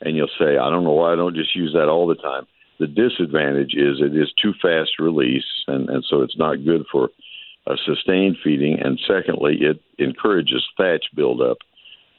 and 0.00 0.16
you'll 0.16 0.28
say, 0.38 0.58
I 0.58 0.70
don't 0.70 0.84
know 0.84 0.92
why 0.92 1.12
I 1.12 1.16
don't 1.16 1.34
just 1.34 1.54
use 1.56 1.72
that 1.72 1.88
all 1.88 2.06
the 2.06 2.14
time. 2.14 2.46
The 2.78 2.86
disadvantage 2.86 3.74
is 3.74 4.00
it 4.00 4.16
is 4.16 4.32
too 4.40 4.52
fast 4.60 4.98
release, 4.98 5.46
and, 5.66 5.88
and 5.88 6.04
so 6.08 6.22
it's 6.22 6.36
not 6.36 6.64
good 6.64 6.84
for 6.92 7.10
a 7.66 7.74
sustained 7.84 8.36
feeding. 8.44 8.78
And 8.82 9.00
secondly, 9.06 9.58
it 9.60 9.80
encourages 9.98 10.64
thatch 10.76 11.06
buildup, 11.14 11.58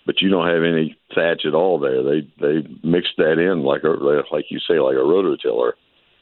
but 0.06 0.22
you 0.22 0.30
don't 0.30 0.48
have 0.48 0.64
any 0.64 0.98
thatch 1.14 1.44
at 1.46 1.54
all 1.54 1.80
there. 1.80 2.04
They 2.04 2.28
they 2.42 2.68
mix 2.84 3.08
that 3.18 3.40
in 3.40 3.64
like 3.64 3.84
a 3.84 3.90
like 4.34 4.46
you 4.50 4.60
say 4.68 4.80
like 4.80 4.96
a 4.96 5.00
rototiller 5.00 5.74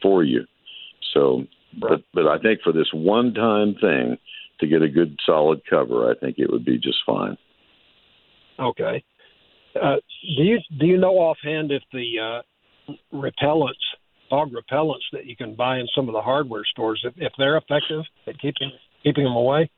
for 0.02 0.24
you. 0.24 0.46
So 1.14 1.46
but 1.80 2.04
but 2.14 2.28
I 2.28 2.38
think 2.40 2.62
for 2.62 2.74
this 2.74 2.90
one 2.94 3.34
time 3.34 3.76
thing 3.76 4.18
to 4.60 4.68
get 4.68 4.82
a 4.82 4.90
good 4.90 5.18
solid 5.26 5.62
cover, 5.70 6.10
I 6.12 6.16
think 6.16 6.40
it 6.40 6.52
would 6.52 6.66
be 6.66 6.78
just 6.78 7.00
fine. 7.06 7.38
Okay. 8.60 9.04
Uh, 9.82 9.96
do 10.38 10.44
you 10.44 10.60
do 10.80 10.86
you 10.86 10.98
know 10.98 11.16
offhand 11.16 11.72
if 11.72 11.84
the 11.92 12.20
uh, 12.20 12.94
repellents, 13.14 13.74
dog 14.30 14.52
repellents 14.52 15.06
that 15.12 15.26
you 15.26 15.36
can 15.36 15.56
buy 15.56 15.80
in 15.80 15.88
some 15.96 16.08
of 16.08 16.14
the 16.14 16.22
hardware 16.22 16.64
stores, 16.66 17.02
if, 17.04 17.14
if 17.18 17.34
they're 17.38 17.58
effective 17.58 18.04
at 18.28 18.40
keeping 18.40 18.72
keeping 19.04 19.24
them 19.24 19.36
away? 19.36 19.70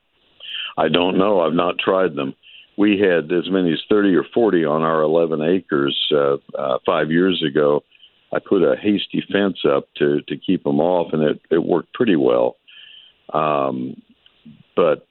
I 0.76 0.88
don't 0.88 1.18
know. 1.18 1.40
I've 1.40 1.52
not 1.52 1.78
tried 1.78 2.14
them. 2.14 2.34
We 2.76 2.98
had 3.00 3.32
as 3.32 3.50
many 3.50 3.72
as 3.72 3.80
thirty 3.88 4.14
or 4.14 4.24
forty 4.32 4.64
on 4.64 4.82
our 4.82 5.02
eleven 5.02 5.42
acres 5.42 5.98
uh, 6.14 6.36
uh, 6.56 6.78
five 6.86 7.10
years 7.10 7.42
ago, 7.44 7.82
I 8.32 8.38
put 8.38 8.62
a 8.62 8.76
hasty 8.76 9.24
fence 9.32 9.58
up 9.68 9.88
to 9.96 10.20
to 10.28 10.36
keep 10.36 10.64
them 10.64 10.80
off, 10.80 11.12
and 11.12 11.22
it 11.22 11.40
it 11.50 11.58
worked 11.58 11.94
pretty 11.94 12.16
well. 12.16 12.56
Um, 13.32 14.00
but 14.76 15.06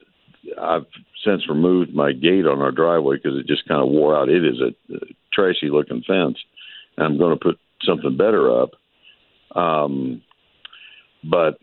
I've 0.60 0.86
since 1.24 1.48
removed 1.48 1.94
my 1.94 2.12
gate 2.12 2.46
on 2.46 2.60
our 2.60 2.70
driveway 2.70 3.16
because 3.16 3.38
it 3.38 3.46
just 3.46 3.66
kind 3.68 3.82
of 3.82 3.88
wore 3.88 4.16
out. 4.16 4.28
It 4.28 4.44
is 4.44 4.60
a, 4.60 4.94
a 4.94 4.98
trashy 5.32 5.70
looking 5.70 6.02
fence, 6.06 6.38
and 6.96 7.06
I'm 7.06 7.18
going 7.18 7.36
to 7.36 7.44
put 7.44 7.58
something 7.82 8.16
better 8.16 8.62
up. 8.62 8.70
Um, 9.54 10.22
but 11.28 11.58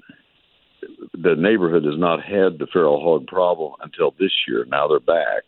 the 1.14 1.36
neighborhood 1.36 1.86
has 1.86 1.98
not 1.98 2.22
had 2.22 2.60
the 2.60 2.68
feral 2.72 3.02
hog 3.02 3.28
problem 3.28 3.74
until 3.82 4.12
this 4.20 4.32
year. 4.48 4.66
Now 4.68 4.88
they're 4.88 5.00
back. 5.00 5.44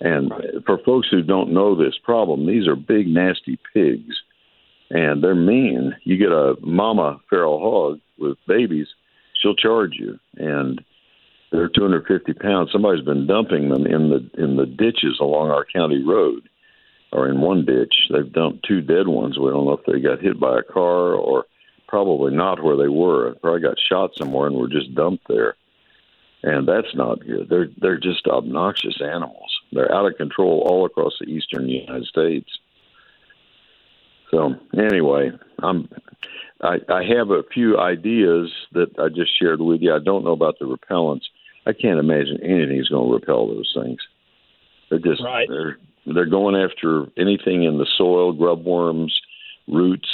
And 0.00 0.32
for 0.66 0.78
folks 0.84 1.08
who 1.10 1.22
don't 1.22 1.54
know 1.54 1.76
this 1.76 1.94
problem, 2.02 2.46
these 2.46 2.66
are 2.66 2.76
big, 2.76 3.06
nasty 3.06 3.58
pigs 3.72 4.14
and 4.90 5.22
they're 5.22 5.34
mean. 5.34 5.94
You 6.04 6.16
get 6.16 6.32
a 6.32 6.54
mama 6.60 7.20
feral 7.28 7.58
hog 7.60 8.00
with 8.18 8.38
babies, 8.46 8.86
she'll 9.40 9.56
charge 9.56 9.92
you, 9.98 10.18
and 10.36 10.80
they're 11.54 11.68
250 11.68 12.32
pounds. 12.34 12.70
Somebody's 12.72 13.04
been 13.04 13.28
dumping 13.28 13.68
them 13.68 13.86
in 13.86 14.10
the 14.10 14.42
in 14.42 14.56
the 14.56 14.66
ditches 14.66 15.18
along 15.20 15.50
our 15.50 15.64
county 15.64 16.02
road, 16.02 16.48
or 17.12 17.28
in 17.28 17.40
one 17.40 17.64
ditch. 17.64 17.94
They've 18.10 18.32
dumped 18.32 18.66
two 18.66 18.80
dead 18.80 19.06
ones. 19.06 19.38
We 19.38 19.50
don't 19.50 19.66
know 19.66 19.78
if 19.78 19.86
they 19.86 20.00
got 20.00 20.20
hit 20.20 20.40
by 20.40 20.58
a 20.58 20.62
car 20.62 21.14
or 21.14 21.46
probably 21.86 22.34
not 22.34 22.62
where 22.62 22.76
they 22.76 22.88
were. 22.88 23.34
Probably 23.40 23.60
got 23.60 23.76
shot 23.88 24.10
somewhere 24.18 24.48
and 24.48 24.56
were 24.56 24.68
just 24.68 24.94
dumped 24.96 25.28
there. 25.28 25.54
And 26.42 26.66
that's 26.66 26.92
not 26.94 27.24
good. 27.24 27.48
They're 27.48 27.68
they're 27.78 28.00
just 28.00 28.26
obnoxious 28.26 29.00
animals. 29.00 29.50
They're 29.70 29.94
out 29.94 30.06
of 30.06 30.16
control 30.16 30.66
all 30.66 30.84
across 30.86 31.12
the 31.20 31.26
eastern 31.26 31.68
United 31.68 32.06
States. 32.06 32.50
So 34.32 34.56
anyway, 34.76 35.30
I'm 35.62 35.88
I, 36.60 36.78
I 36.88 37.04
have 37.16 37.30
a 37.30 37.44
few 37.44 37.78
ideas 37.78 38.50
that 38.72 38.98
I 38.98 39.08
just 39.08 39.38
shared 39.38 39.60
with 39.60 39.82
you. 39.82 39.94
I 39.94 40.00
don't 40.00 40.24
know 40.24 40.32
about 40.32 40.58
the 40.58 40.64
repellents. 40.64 41.22
I 41.66 41.72
can't 41.72 41.98
imagine 41.98 42.40
anything's 42.42 42.88
going 42.88 43.08
to 43.08 43.14
repel 43.14 43.46
those 43.46 43.74
things. 43.74 43.98
They're 44.90 44.98
just 44.98 45.22
right. 45.22 45.48
they're 45.48 45.78
they're 46.06 46.26
going 46.26 46.54
after 46.54 47.06
anything 47.16 47.64
in 47.64 47.78
the 47.78 47.86
soil, 47.96 48.32
grub 48.32 48.64
worms, 48.64 49.18
roots, 49.66 50.08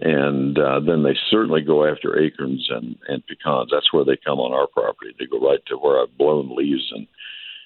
and 0.00 0.58
uh, 0.58 0.80
then 0.80 1.04
they 1.04 1.16
certainly 1.30 1.60
go 1.60 1.86
after 1.86 2.18
acorns 2.18 2.68
and 2.70 2.96
and 3.08 3.24
pecans. 3.26 3.70
That's 3.70 3.92
where 3.92 4.04
they 4.04 4.18
come 4.24 4.40
on 4.40 4.52
our 4.52 4.66
property. 4.66 5.14
They 5.18 5.26
go 5.26 5.38
right 5.38 5.60
to 5.66 5.76
where 5.76 6.02
I've 6.02 6.18
blown 6.18 6.56
leaves 6.56 6.90
and 6.94 7.06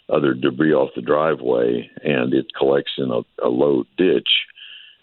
other 0.08 0.34
debris 0.34 0.72
off 0.72 0.90
the 0.94 1.02
driveway, 1.02 1.90
and 2.04 2.32
it 2.32 2.46
collects 2.56 2.92
in 2.98 3.10
a, 3.10 3.22
a 3.44 3.48
low 3.48 3.84
ditch, 3.96 4.28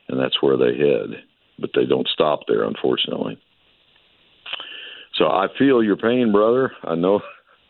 and 0.07 0.19
that's 0.19 0.41
where 0.41 0.57
they 0.57 0.77
head. 0.77 1.23
But 1.59 1.71
they 1.75 1.85
don't 1.85 2.07
stop 2.07 2.41
there, 2.47 2.63
unfortunately. 2.63 3.37
So 5.15 5.25
I 5.25 5.47
feel 5.57 5.83
your 5.83 5.97
pain, 5.97 6.31
brother. 6.31 6.71
I 6.83 6.95
know, 6.95 7.21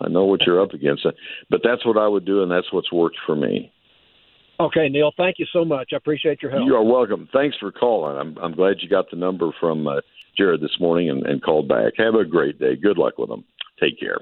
I 0.03 0.09
know 0.09 0.25
what 0.25 0.41
you're 0.45 0.61
up 0.61 0.73
against, 0.73 1.05
but 1.49 1.61
that's 1.63 1.85
what 1.85 1.97
I 1.97 2.07
would 2.07 2.25
do, 2.25 2.43
and 2.43 2.51
that's 2.51 2.71
what's 2.71 2.91
worked 2.91 3.17
for 3.25 3.35
me. 3.35 3.71
Okay, 4.59 4.87
Neil. 4.87 5.11
Thank 5.17 5.39
you 5.39 5.45
so 5.51 5.65
much. 5.65 5.89
I 5.93 5.97
appreciate 5.97 6.41
your 6.41 6.51
help. 6.51 6.63
You 6.65 6.75
are 6.75 6.83
welcome. 6.83 7.27
Thanks 7.33 7.57
for 7.59 7.71
calling. 7.71 8.17
I'm 8.17 8.37
I'm 8.37 8.55
glad 8.55 8.77
you 8.81 8.89
got 8.89 9.09
the 9.09 9.17
number 9.17 9.49
from 9.59 9.87
uh, 9.87 10.01
Jared 10.37 10.61
this 10.61 10.79
morning 10.79 11.09
and, 11.09 11.25
and 11.25 11.41
called 11.41 11.67
back. 11.67 11.93
Have 11.97 12.15
a 12.15 12.25
great 12.25 12.59
day. 12.59 12.75
Good 12.75 12.97
luck 12.97 13.17
with 13.17 13.29
them. 13.29 13.43
Take 13.81 13.99
care. 13.99 14.19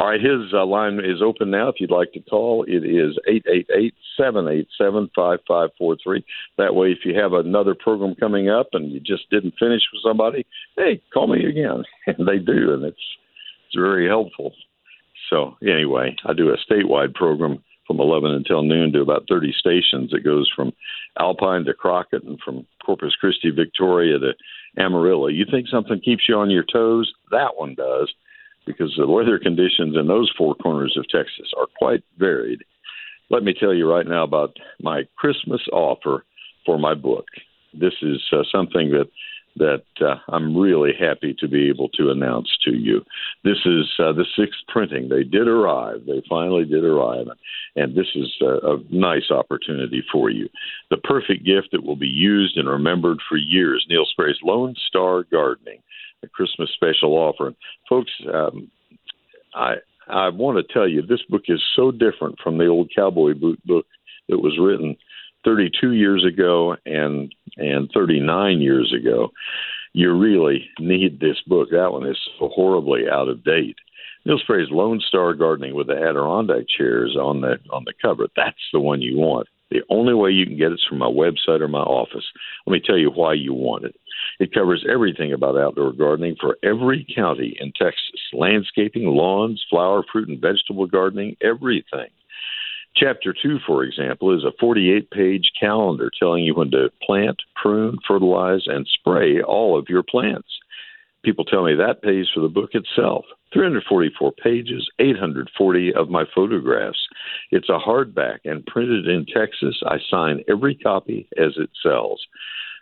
All 0.00 0.08
right, 0.08 0.20
his 0.20 0.52
uh, 0.54 0.64
line 0.64 0.98
is 0.98 1.20
open 1.22 1.50
now. 1.50 1.68
If 1.68 1.76
you'd 1.78 1.90
like 1.90 2.12
to 2.12 2.20
call, 2.20 2.64
it 2.66 2.84
is 2.84 3.18
eight 3.28 3.44
eight 3.46 3.68
eight 3.76 3.94
seven 4.16 4.48
eight 4.48 4.66
seven 4.78 5.10
five 5.14 5.40
five 5.46 5.68
four 5.76 5.96
three. 6.02 6.24
That 6.56 6.74
way, 6.74 6.88
if 6.88 7.00
you 7.04 7.14
have 7.20 7.34
another 7.34 7.74
program 7.74 8.14
coming 8.14 8.48
up 8.48 8.68
and 8.72 8.90
you 8.90 9.00
just 9.00 9.28
didn't 9.30 9.54
finish 9.58 9.82
with 9.92 10.02
somebody, 10.02 10.46
hey, 10.76 11.02
call 11.12 11.28
me 11.28 11.44
again. 11.44 11.84
And 12.06 12.16
they 12.26 12.38
do, 12.38 12.72
and 12.72 12.84
it's 12.84 12.96
it's 13.66 13.76
very 13.76 14.08
helpful. 14.08 14.54
So 15.30 15.56
anyway, 15.62 16.16
I 16.24 16.32
do 16.32 16.50
a 16.50 16.72
statewide 16.72 17.14
program 17.14 17.62
from 17.86 18.00
11 18.00 18.30
until 18.30 18.62
noon 18.62 18.92
to 18.92 19.00
about 19.00 19.26
30 19.28 19.54
stations. 19.58 20.12
It 20.12 20.24
goes 20.24 20.50
from 20.54 20.72
Alpine 21.18 21.64
to 21.64 21.74
Crockett 21.74 22.24
and 22.24 22.38
from 22.40 22.66
Corpus 22.84 23.14
Christi, 23.14 23.50
Victoria 23.50 24.18
to 24.18 24.32
Amarillo. 24.78 25.28
You 25.28 25.44
think 25.50 25.68
something 25.68 26.00
keeps 26.00 26.24
you 26.28 26.36
on 26.36 26.50
your 26.50 26.64
toes? 26.64 27.12
That 27.30 27.56
one 27.56 27.74
does, 27.74 28.12
because 28.66 28.94
the 28.96 29.06
weather 29.06 29.38
conditions 29.38 29.96
in 29.96 30.08
those 30.08 30.32
four 30.36 30.54
corners 30.54 30.96
of 30.98 31.08
Texas 31.08 31.52
are 31.58 31.66
quite 31.78 32.02
varied. 32.18 32.64
Let 33.30 33.42
me 33.42 33.54
tell 33.58 33.74
you 33.74 33.90
right 33.90 34.06
now 34.06 34.24
about 34.24 34.56
my 34.80 35.02
Christmas 35.16 35.60
offer 35.72 36.24
for 36.64 36.78
my 36.78 36.94
book. 36.94 37.26
This 37.72 37.94
is 38.02 38.22
uh, 38.32 38.42
something 38.52 38.90
that 38.90 39.08
that 39.56 39.84
uh, 40.00 40.16
I'm 40.28 40.56
really 40.56 40.92
happy 40.98 41.34
to 41.38 41.48
be 41.48 41.68
able 41.68 41.88
to 41.90 42.10
announce 42.10 42.48
to 42.64 42.72
you. 42.72 43.04
This 43.44 43.58
is 43.64 43.92
uh, 43.98 44.12
the 44.12 44.26
sixth 44.36 44.60
printing. 44.68 45.08
They 45.08 45.22
did 45.22 45.46
arrive. 45.46 46.02
They 46.06 46.22
finally 46.28 46.64
did 46.64 46.84
arrive. 46.84 47.26
And 47.76 47.94
this 47.94 48.08
is 48.14 48.32
a, 48.40 48.74
a 48.74 48.78
nice 48.90 49.30
opportunity 49.30 50.02
for 50.10 50.30
you. 50.30 50.48
The 50.90 50.96
perfect 50.96 51.44
gift 51.44 51.68
that 51.72 51.84
will 51.84 51.96
be 51.96 52.06
used 52.06 52.56
and 52.56 52.68
remembered 52.68 53.18
for 53.28 53.36
years. 53.36 53.86
Neil 53.88 54.06
Sperry's 54.10 54.38
Lone 54.42 54.74
Star 54.88 55.24
Gardening, 55.30 55.80
a 56.22 56.28
Christmas 56.28 56.70
special 56.74 57.12
offer. 57.12 57.48
And 57.48 57.56
folks, 57.88 58.12
um, 58.32 58.70
I, 59.54 59.74
I 60.08 60.28
want 60.30 60.58
to 60.58 60.72
tell 60.72 60.88
you, 60.88 61.02
this 61.02 61.22
book 61.28 61.42
is 61.48 61.62
so 61.76 61.92
different 61.92 62.38
from 62.42 62.58
the 62.58 62.66
old 62.66 62.90
cowboy 62.94 63.34
boot 63.34 63.64
book 63.64 63.86
that 64.28 64.38
was 64.38 64.58
written 64.60 64.96
32 65.44 65.92
years 65.92 66.24
ago 66.24 66.76
and 66.86 67.34
and 67.56 67.90
39 67.92 68.60
years 68.60 68.92
ago. 68.92 69.30
You 69.92 70.12
really 70.12 70.68
need 70.80 71.20
this 71.20 71.40
book. 71.46 71.68
That 71.70 71.92
one 71.92 72.06
is 72.06 72.18
so 72.38 72.48
horribly 72.48 73.08
out 73.08 73.28
of 73.28 73.44
date. 73.44 73.76
Neil 74.24 74.38
Sperry's 74.38 74.70
Lone 74.70 75.00
Star 75.06 75.34
Gardening 75.34 75.74
with 75.74 75.86
the 75.86 75.96
Adirondack 75.96 76.66
chairs 76.68 77.16
on 77.16 77.42
the 77.42 77.58
on 77.70 77.84
the 77.84 77.92
cover. 78.00 78.26
That's 78.34 78.56
the 78.72 78.80
one 78.80 79.02
you 79.02 79.18
want. 79.18 79.48
The 79.70 79.82
only 79.90 80.14
way 80.14 80.30
you 80.30 80.46
can 80.46 80.56
get 80.56 80.70
it 80.70 80.74
is 80.74 80.86
from 80.88 80.98
my 80.98 81.08
website 81.08 81.60
or 81.60 81.68
my 81.68 81.80
office. 81.80 82.24
Let 82.66 82.72
me 82.72 82.80
tell 82.84 82.98
you 82.98 83.10
why 83.10 83.34
you 83.34 83.52
want 83.52 83.84
it. 83.84 83.94
It 84.38 84.54
covers 84.54 84.84
everything 84.88 85.32
about 85.32 85.58
outdoor 85.58 85.92
gardening 85.92 86.36
for 86.40 86.58
every 86.62 87.06
county 87.14 87.56
in 87.60 87.72
Texas 87.72 88.20
landscaping, 88.32 89.06
lawns, 89.06 89.64
flower, 89.68 90.04
fruit, 90.10 90.28
and 90.28 90.40
vegetable 90.40 90.86
gardening, 90.86 91.36
everything. 91.40 92.08
Chapter 92.96 93.34
2, 93.34 93.58
for 93.66 93.82
example, 93.82 94.36
is 94.36 94.44
a 94.44 94.52
48 94.60 95.10
page 95.10 95.50
calendar 95.58 96.10
telling 96.16 96.44
you 96.44 96.54
when 96.54 96.70
to 96.70 96.90
plant, 97.02 97.42
prune, 97.60 97.98
fertilize, 98.06 98.62
and 98.66 98.86
spray 98.86 99.42
all 99.42 99.76
of 99.76 99.88
your 99.88 100.04
plants. 100.04 100.48
People 101.24 101.44
tell 101.44 101.64
me 101.64 101.74
that 101.74 102.02
pays 102.02 102.26
for 102.32 102.40
the 102.40 102.48
book 102.48 102.70
itself. 102.74 103.24
344 103.52 104.32
pages, 104.32 104.88
840 105.00 105.94
of 105.94 106.08
my 106.08 106.24
photographs. 106.34 106.98
It's 107.50 107.68
a 107.68 107.78
hardback 107.78 108.38
and 108.44 108.66
printed 108.66 109.08
in 109.08 109.26
Texas. 109.26 109.80
I 109.86 109.98
sign 110.10 110.44
every 110.48 110.76
copy 110.76 111.28
as 111.36 111.54
it 111.56 111.70
sells. 111.82 112.20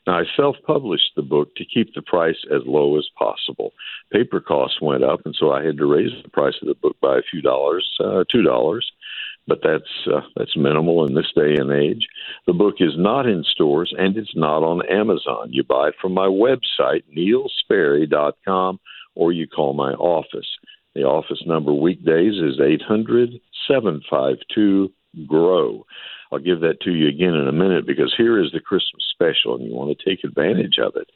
Now, 0.06 0.18
I 0.18 0.24
self 0.36 0.56
published 0.66 1.12
the 1.14 1.22
book 1.22 1.54
to 1.56 1.64
keep 1.64 1.94
the 1.94 2.02
price 2.02 2.42
as 2.52 2.62
low 2.66 2.98
as 2.98 3.08
possible. 3.16 3.72
Paper 4.12 4.40
costs 4.40 4.80
went 4.80 5.04
up, 5.04 5.20
and 5.24 5.34
so 5.38 5.52
I 5.52 5.64
had 5.64 5.78
to 5.78 5.86
raise 5.86 6.10
the 6.22 6.30
price 6.30 6.54
of 6.60 6.68
the 6.68 6.74
book 6.74 6.96
by 7.00 7.18
a 7.18 7.22
few 7.30 7.40
dollars, 7.40 7.88
uh, 8.00 8.24
$2 8.34 8.80
but 9.46 9.58
that's 9.62 10.06
uh, 10.06 10.20
that's 10.36 10.56
minimal 10.56 11.06
in 11.06 11.14
this 11.14 11.32
day 11.34 11.56
and 11.56 11.72
age. 11.72 12.06
The 12.46 12.52
book 12.52 12.76
is 12.78 12.92
not 12.96 13.26
in 13.26 13.44
stores 13.44 13.92
and 13.96 14.16
it's 14.16 14.36
not 14.36 14.62
on 14.62 14.86
Amazon. 14.88 15.48
You 15.50 15.64
buy 15.64 15.88
it 15.88 15.94
from 16.00 16.14
my 16.14 16.26
website 16.26 17.02
neilsperry.com 17.16 18.80
or 19.14 19.32
you 19.32 19.46
call 19.46 19.74
my 19.74 19.92
office. 19.92 20.48
The 20.94 21.02
office 21.02 21.42
number 21.46 21.72
weekdays 21.72 22.34
is 22.34 22.60
800 22.60 23.40
752 23.68 24.92
GROW. 25.26 25.84
I'll 26.32 26.38
give 26.38 26.60
that 26.60 26.80
to 26.82 26.92
you 26.92 27.08
again 27.08 27.34
in 27.34 27.46
a 27.46 27.52
minute 27.52 27.86
because 27.86 28.14
here 28.16 28.42
is 28.42 28.50
the 28.52 28.60
Christmas 28.60 29.04
special 29.12 29.54
and 29.54 29.66
you 29.66 29.74
want 29.74 29.96
to 29.96 30.04
take 30.08 30.24
advantage 30.24 30.78
of 30.82 30.94
it. 30.96 31.08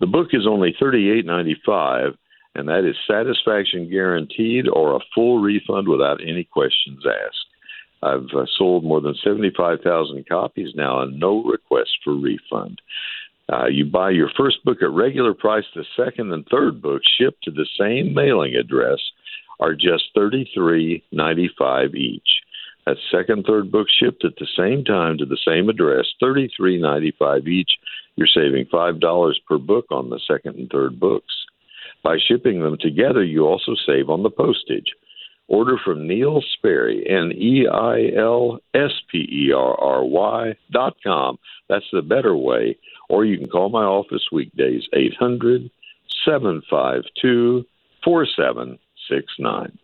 The 0.00 0.06
book 0.06 0.28
is 0.32 0.46
only 0.46 0.74
$38.95 0.80 2.16
and 2.56 2.68
that 2.68 2.88
is 2.88 2.96
satisfaction 3.08 3.88
guaranteed 3.90 4.66
or 4.68 4.96
a 4.96 5.04
full 5.14 5.40
refund 5.40 5.88
without 5.88 6.20
any 6.20 6.44
questions 6.44 7.04
asked. 7.06 7.45
I've 8.06 8.36
uh, 8.36 8.46
sold 8.56 8.84
more 8.84 9.00
than 9.00 9.14
75,000 9.22 10.26
copies 10.28 10.74
now 10.74 11.02
and 11.02 11.18
no 11.18 11.42
request 11.42 11.90
for 12.04 12.14
refund. 12.14 12.80
Uh, 13.52 13.66
you 13.66 13.84
buy 13.84 14.10
your 14.10 14.30
first 14.36 14.64
book 14.64 14.78
at 14.82 14.90
regular 14.90 15.34
price. 15.34 15.64
The 15.74 15.84
second 15.96 16.32
and 16.32 16.46
third 16.50 16.82
books 16.82 17.06
shipped 17.18 17.44
to 17.44 17.50
the 17.50 17.66
same 17.78 18.12
mailing 18.12 18.54
address 18.54 18.98
are 19.60 19.74
just 19.74 20.04
thirty 20.14 20.50
three 20.52 21.04
ninety 21.12 21.48
five 21.58 21.94
each. 21.94 22.28
That 22.86 22.96
second, 23.10 23.44
third 23.46 23.70
book 23.70 23.86
shipped 23.88 24.24
at 24.24 24.36
the 24.38 24.48
same 24.56 24.84
time 24.84 25.18
to 25.18 25.24
the 25.24 25.38
same 25.46 25.68
address, 25.68 26.06
thirty 26.20 26.50
three 26.56 26.80
ninety 26.80 27.14
five 27.18 27.46
each. 27.46 27.70
You're 28.16 28.26
saving 28.26 28.66
five 28.70 29.00
dollars 29.00 29.40
per 29.46 29.58
book 29.58 29.86
on 29.90 30.10
the 30.10 30.20
second 30.26 30.56
and 30.56 30.70
third 30.70 30.98
books. 30.98 31.34
By 32.02 32.18
shipping 32.18 32.62
them 32.62 32.76
together, 32.80 33.22
you 33.22 33.46
also 33.46 33.74
save 33.86 34.10
on 34.10 34.22
the 34.22 34.30
postage. 34.30 34.92
Order 35.48 35.76
from 35.84 36.08
Neil 36.08 36.42
Sperry, 36.56 37.06
N 37.08 37.30
E 37.32 37.66
I 37.72 38.10
L 38.18 38.58
S 38.74 38.90
P 39.10 39.18
E 39.18 39.52
R 39.52 39.80
R 39.80 40.04
Y 40.04 40.56
dot 40.72 40.96
com. 41.04 41.38
That's 41.68 41.84
the 41.92 42.02
better 42.02 42.36
way. 42.36 42.76
Or 43.08 43.24
you 43.24 43.38
can 43.38 43.48
call 43.48 43.68
my 43.68 43.84
office 43.84 44.26
weekdays, 44.32 44.82
800 44.92 45.70
752 46.24 47.64
4769. 48.04 49.78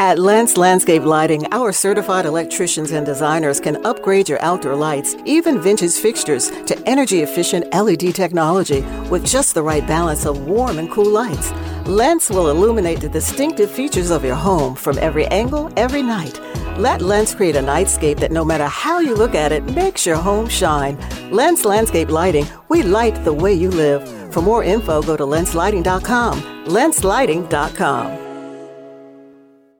At 0.00 0.18
Lens 0.18 0.56
Landscape 0.56 1.02
Lighting, 1.02 1.46
our 1.52 1.72
certified 1.72 2.24
electricians 2.24 2.90
and 2.90 3.04
designers 3.04 3.60
can 3.60 3.84
upgrade 3.84 4.30
your 4.30 4.40
outdoor 4.40 4.74
lights, 4.74 5.14
even 5.26 5.60
vintage 5.60 5.92
fixtures, 5.92 6.48
to 6.64 6.88
energy 6.88 7.20
efficient 7.20 7.66
LED 7.74 8.14
technology 8.14 8.80
with 9.10 9.26
just 9.26 9.52
the 9.52 9.62
right 9.62 9.86
balance 9.86 10.24
of 10.24 10.46
warm 10.46 10.78
and 10.78 10.90
cool 10.90 11.04
lights. 11.10 11.52
Lens 11.84 12.30
will 12.30 12.48
illuminate 12.48 13.00
the 13.02 13.10
distinctive 13.10 13.70
features 13.70 14.10
of 14.10 14.24
your 14.24 14.36
home 14.36 14.74
from 14.74 14.96
every 14.96 15.26
angle, 15.26 15.70
every 15.76 16.02
night. 16.02 16.40
Let 16.78 17.02
Lens 17.02 17.34
create 17.34 17.56
a 17.56 17.60
nightscape 17.60 18.20
that 18.20 18.32
no 18.32 18.42
matter 18.42 18.68
how 18.68 19.00
you 19.00 19.14
look 19.14 19.34
at 19.34 19.52
it, 19.52 19.64
makes 19.64 20.06
your 20.06 20.16
home 20.16 20.48
shine. 20.48 20.96
Lens 21.30 21.66
Landscape 21.66 22.08
Lighting, 22.08 22.46
we 22.70 22.82
light 22.82 23.22
the 23.26 23.34
way 23.34 23.52
you 23.52 23.70
live. 23.70 24.32
For 24.32 24.40
more 24.40 24.64
info, 24.64 25.02
go 25.02 25.18
to 25.18 25.24
lenslighting.com. 25.24 26.64
lenslighting.com. 26.68 28.29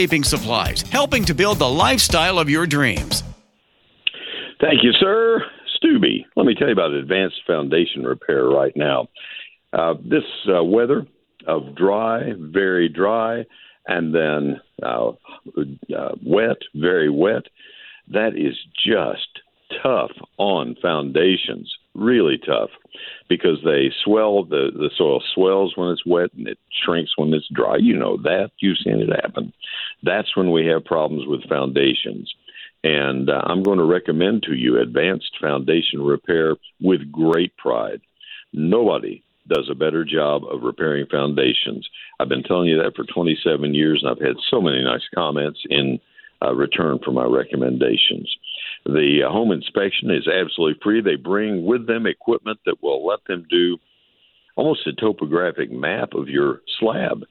landscaping 0.00 0.24
supplies, 0.24 0.82
helping 0.82 1.24
to 1.24 1.34
build 1.34 1.58
the 1.58 1.68
lifestyle 1.68 2.38
of 2.38 2.48
your 2.48 2.66
dreams. 2.66 3.22
Thank 4.60 4.82
you, 4.82 4.92
sir. 4.98 5.42
Stubby, 5.76 6.26
let 6.36 6.46
me 6.46 6.54
tell 6.54 6.68
you 6.68 6.72
about 6.72 6.92
advanced 6.92 7.40
foundation 7.46 8.04
repair 8.04 8.44
right 8.44 8.72
now. 8.76 9.08
Uh, 9.72 9.94
this 10.02 10.24
uh, 10.48 10.62
weather 10.64 11.06
of 11.46 11.74
dry, 11.74 12.32
very 12.38 12.88
dry, 12.88 13.44
and 13.86 14.14
then 14.14 14.60
uh, 14.82 15.10
uh 15.96 16.14
wet, 16.24 16.58
very 16.74 17.10
wet, 17.10 17.44
that 18.08 18.36
is 18.36 18.56
just 18.84 19.40
tough 19.82 20.10
on 20.38 20.76
foundations, 20.82 21.72
really 21.94 22.38
tough, 22.38 22.70
because 23.28 23.58
they 23.64 23.90
swell, 24.04 24.44
the, 24.44 24.70
the 24.74 24.90
soil 24.96 25.22
swells 25.34 25.74
when 25.76 25.90
it's 25.90 26.04
wet 26.04 26.30
and 26.36 26.48
it 26.48 26.58
shrinks 26.84 27.12
when 27.16 27.32
it's 27.32 27.48
dry. 27.54 27.76
You 27.78 27.96
know 27.96 28.16
that. 28.18 28.50
You've 28.58 28.78
seen 28.84 29.00
it 29.00 29.08
happen. 29.22 29.52
That's 30.02 30.36
when 30.36 30.50
we 30.50 30.66
have 30.66 30.84
problems 30.84 31.26
with 31.26 31.48
foundations. 31.48 32.32
And 32.82 33.28
uh, 33.28 33.42
I'm 33.44 33.62
going 33.62 33.78
to 33.78 33.84
recommend 33.84 34.42
to 34.44 34.54
you 34.54 34.80
advanced 34.80 35.36
foundation 35.40 36.00
repair 36.00 36.56
with 36.80 37.12
great 37.12 37.56
pride. 37.56 38.00
Nobody 38.52 39.22
does 39.48 39.68
a 39.70 39.74
better 39.74 40.04
job 40.04 40.42
of 40.44 40.62
repairing 40.62 41.06
foundations. 41.10 41.88
I've 42.18 42.28
been 42.28 42.42
telling 42.42 42.68
you 42.68 42.82
that 42.82 42.96
for 42.96 43.04
27 43.04 43.74
years, 43.74 44.00
and 44.02 44.10
I've 44.10 44.24
had 44.24 44.36
so 44.50 44.60
many 44.60 44.82
nice 44.82 45.06
comments 45.14 45.60
in 45.68 45.98
uh, 46.42 46.54
return 46.54 46.98
for 47.04 47.12
my 47.12 47.24
recommendations. 47.24 48.34
The 48.86 49.24
uh, 49.26 49.30
home 49.30 49.52
inspection 49.52 50.10
is 50.10 50.26
absolutely 50.26 50.80
free. 50.82 51.02
They 51.02 51.16
bring 51.16 51.66
with 51.66 51.86
them 51.86 52.06
equipment 52.06 52.60
that 52.64 52.82
will 52.82 53.06
let 53.06 53.20
them 53.26 53.46
do 53.50 53.76
almost 54.56 54.86
a 54.86 54.92
topographic 54.92 55.70
map 55.70 56.14
of 56.14 56.28
your 56.28 56.60
slab. 56.78 57.24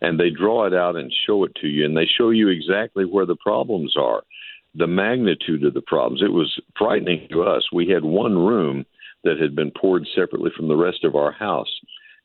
And 0.00 0.20
they 0.20 0.30
draw 0.30 0.66
it 0.66 0.74
out 0.74 0.96
and 0.96 1.12
show 1.26 1.44
it 1.44 1.54
to 1.56 1.68
you, 1.68 1.84
and 1.84 1.96
they 1.96 2.06
show 2.06 2.30
you 2.30 2.48
exactly 2.48 3.04
where 3.04 3.26
the 3.26 3.36
problems 3.36 3.94
are 3.96 4.22
the 4.76 4.86
magnitude 4.86 5.64
of 5.64 5.74
the 5.74 5.80
problems. 5.80 6.22
It 6.22 6.32
was 6.32 6.60
frightening 6.76 7.28
to 7.32 7.42
us. 7.42 7.64
We 7.72 7.88
had 7.88 8.04
one 8.04 8.36
room 8.36 8.84
that 9.24 9.38
had 9.40 9.56
been 9.56 9.70
poured 9.70 10.06
separately 10.14 10.50
from 10.56 10.68
the 10.68 10.76
rest 10.76 11.04
of 11.04 11.14
our 11.16 11.32
house, 11.32 11.70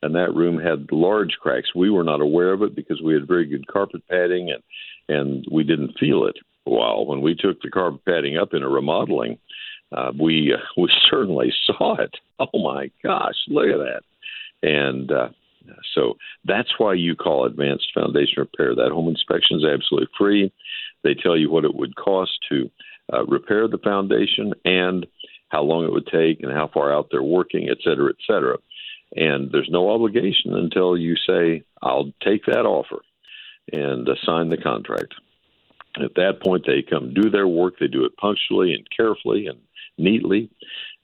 and 0.01 0.13
that 0.15 0.35
room 0.35 0.59
had 0.59 0.91
large 0.91 1.37
cracks. 1.41 1.73
We 1.73 1.89
were 1.89 2.03
not 2.03 2.21
aware 2.21 2.51
of 2.51 2.61
it 2.61 2.75
because 2.75 3.01
we 3.01 3.13
had 3.13 3.27
very 3.27 3.45
good 3.45 3.67
carpet 3.67 4.03
padding 4.09 4.51
and 4.51 4.63
and 5.09 5.45
we 5.51 5.63
didn't 5.63 5.97
feel 5.99 6.25
it. 6.25 6.35
Well, 6.65 7.05
when 7.05 7.21
we 7.21 7.35
took 7.35 7.61
the 7.61 7.69
carpet 7.69 8.05
padding 8.05 8.37
up 8.37 8.53
in 8.53 8.63
a 8.63 8.69
remodeling, 8.69 9.39
uh, 9.91 10.11
we 10.19 10.53
uh, 10.53 10.57
we 10.81 10.89
certainly 11.09 11.51
saw 11.65 11.95
it. 12.01 12.13
Oh 12.39 12.59
my 12.59 12.91
gosh, 13.03 13.35
look 13.47 13.67
at 13.67 13.77
that! 13.77 14.01
And 14.63 15.11
uh, 15.11 15.29
so 15.93 16.17
that's 16.45 16.73
why 16.77 16.93
you 16.93 17.15
call 17.15 17.45
advanced 17.45 17.91
foundation 17.93 18.35
repair. 18.37 18.75
That 18.75 18.91
home 18.91 19.09
inspection 19.09 19.57
is 19.57 19.65
absolutely 19.65 20.09
free. 20.17 20.51
They 21.03 21.13
tell 21.13 21.37
you 21.37 21.49
what 21.49 21.65
it 21.65 21.75
would 21.75 21.95
cost 21.95 22.31
to 22.49 22.69
uh, 23.11 23.25
repair 23.25 23.67
the 23.67 23.77
foundation 23.77 24.53
and 24.65 25.05
how 25.49 25.63
long 25.63 25.83
it 25.83 25.91
would 25.91 26.07
take 26.07 26.41
and 26.41 26.51
how 26.51 26.69
far 26.73 26.93
out 26.93 27.09
they're 27.11 27.23
working, 27.23 27.69
et 27.69 27.77
cetera, 27.83 28.09
et 28.09 28.23
cetera. 28.25 28.57
And 29.15 29.51
there's 29.51 29.69
no 29.69 29.91
obligation 29.91 30.53
until 30.53 30.97
you 30.97 31.15
say, 31.27 31.63
I'll 31.81 32.11
take 32.23 32.45
that 32.45 32.65
offer 32.65 33.01
and 33.73 34.07
sign 34.25 34.49
the 34.49 34.57
contract. 34.57 35.13
At 36.01 36.15
that 36.15 36.41
point, 36.41 36.65
they 36.65 36.83
come 36.89 37.13
do 37.13 37.29
their 37.29 37.47
work. 37.47 37.73
They 37.79 37.87
do 37.87 38.05
it 38.05 38.15
punctually 38.15 38.73
and 38.73 38.87
carefully 38.95 39.47
and 39.47 39.59
neatly, 40.01 40.49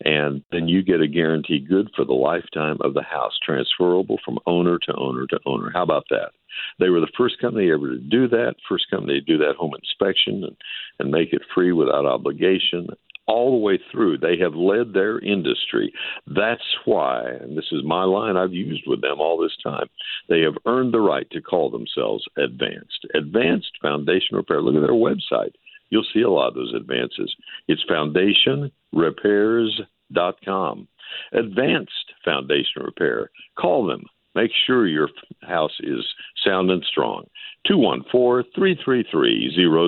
and 0.03 0.43
then 0.51 0.67
you 0.67 0.83
get 0.83 1.01
a 1.01 1.07
guarantee 1.07 1.59
good 1.59 1.89
for 1.95 2.05
the 2.05 2.13
lifetime 2.13 2.77
of 2.81 2.93
the 2.93 3.03
house, 3.03 3.37
transferable 3.43 4.19
from 4.23 4.39
owner 4.45 4.77
to 4.79 4.95
owner 4.95 5.25
to 5.27 5.39
owner. 5.45 5.71
How 5.73 5.83
about 5.83 6.05
that? 6.09 6.31
They 6.79 6.89
were 6.89 6.99
the 6.99 7.11
first 7.17 7.39
company 7.39 7.71
ever 7.71 7.89
to 7.89 7.97
do 7.97 8.27
that, 8.29 8.55
first 8.67 8.89
company 8.89 9.19
to 9.19 9.25
do 9.25 9.37
that 9.39 9.55
home 9.57 9.73
inspection 9.75 10.43
and, 10.43 10.55
and 10.99 11.11
make 11.11 11.33
it 11.33 11.41
free 11.53 11.71
without 11.71 12.05
obligation. 12.05 12.87
All 13.27 13.51
the 13.51 13.65
way 13.65 13.77
through, 13.91 14.19
they 14.19 14.37
have 14.37 14.55
led 14.55 14.93
their 14.93 15.19
industry. 15.19 15.91
That's 16.27 16.61
why, 16.85 17.23
and 17.41 17.57
this 17.57 17.67
is 17.73 17.81
my 17.83 18.05
line 18.05 18.37
I've 18.37 18.53
used 18.53 18.83
with 18.87 19.01
them 19.01 19.19
all 19.19 19.37
this 19.37 19.57
time, 19.61 19.87
they 20.29 20.39
have 20.41 20.55
earned 20.65 20.93
the 20.93 21.01
right 21.01 21.29
to 21.31 21.41
call 21.41 21.69
themselves 21.69 22.23
advanced. 22.37 23.05
Advanced 23.13 23.71
Foundation 23.81 24.37
Repair. 24.37 24.61
Look 24.61 24.75
at 24.75 24.81
their 24.81 24.91
website. 24.91 25.51
You'll 25.89 26.05
see 26.13 26.21
a 26.21 26.29
lot 26.29 26.49
of 26.49 26.55
those 26.55 26.73
advances. 26.75 27.35
It's 27.67 27.83
foundationrepairs.com. 27.89 30.87
Advanced 31.33 32.13
Foundation 32.25 32.83
Repair. 32.83 33.31
Call 33.57 33.87
them 33.87 34.03
Make 34.37 34.51
sure 34.67 34.85
your 34.85 35.09
house 35.41 35.75
is 35.79 36.05
sound 36.45 36.69
and 36.69 36.85
strong. 36.91 37.23
214 37.65 38.51
333 38.53 39.81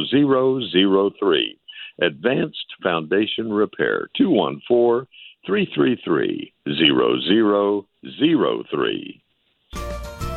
0003. 1.22 1.60
Advanced 2.02 2.66
Foundation 2.82 3.54
Repair. 3.54 4.10
214 4.18 5.06
333 5.46 6.52
0003. 6.66 9.22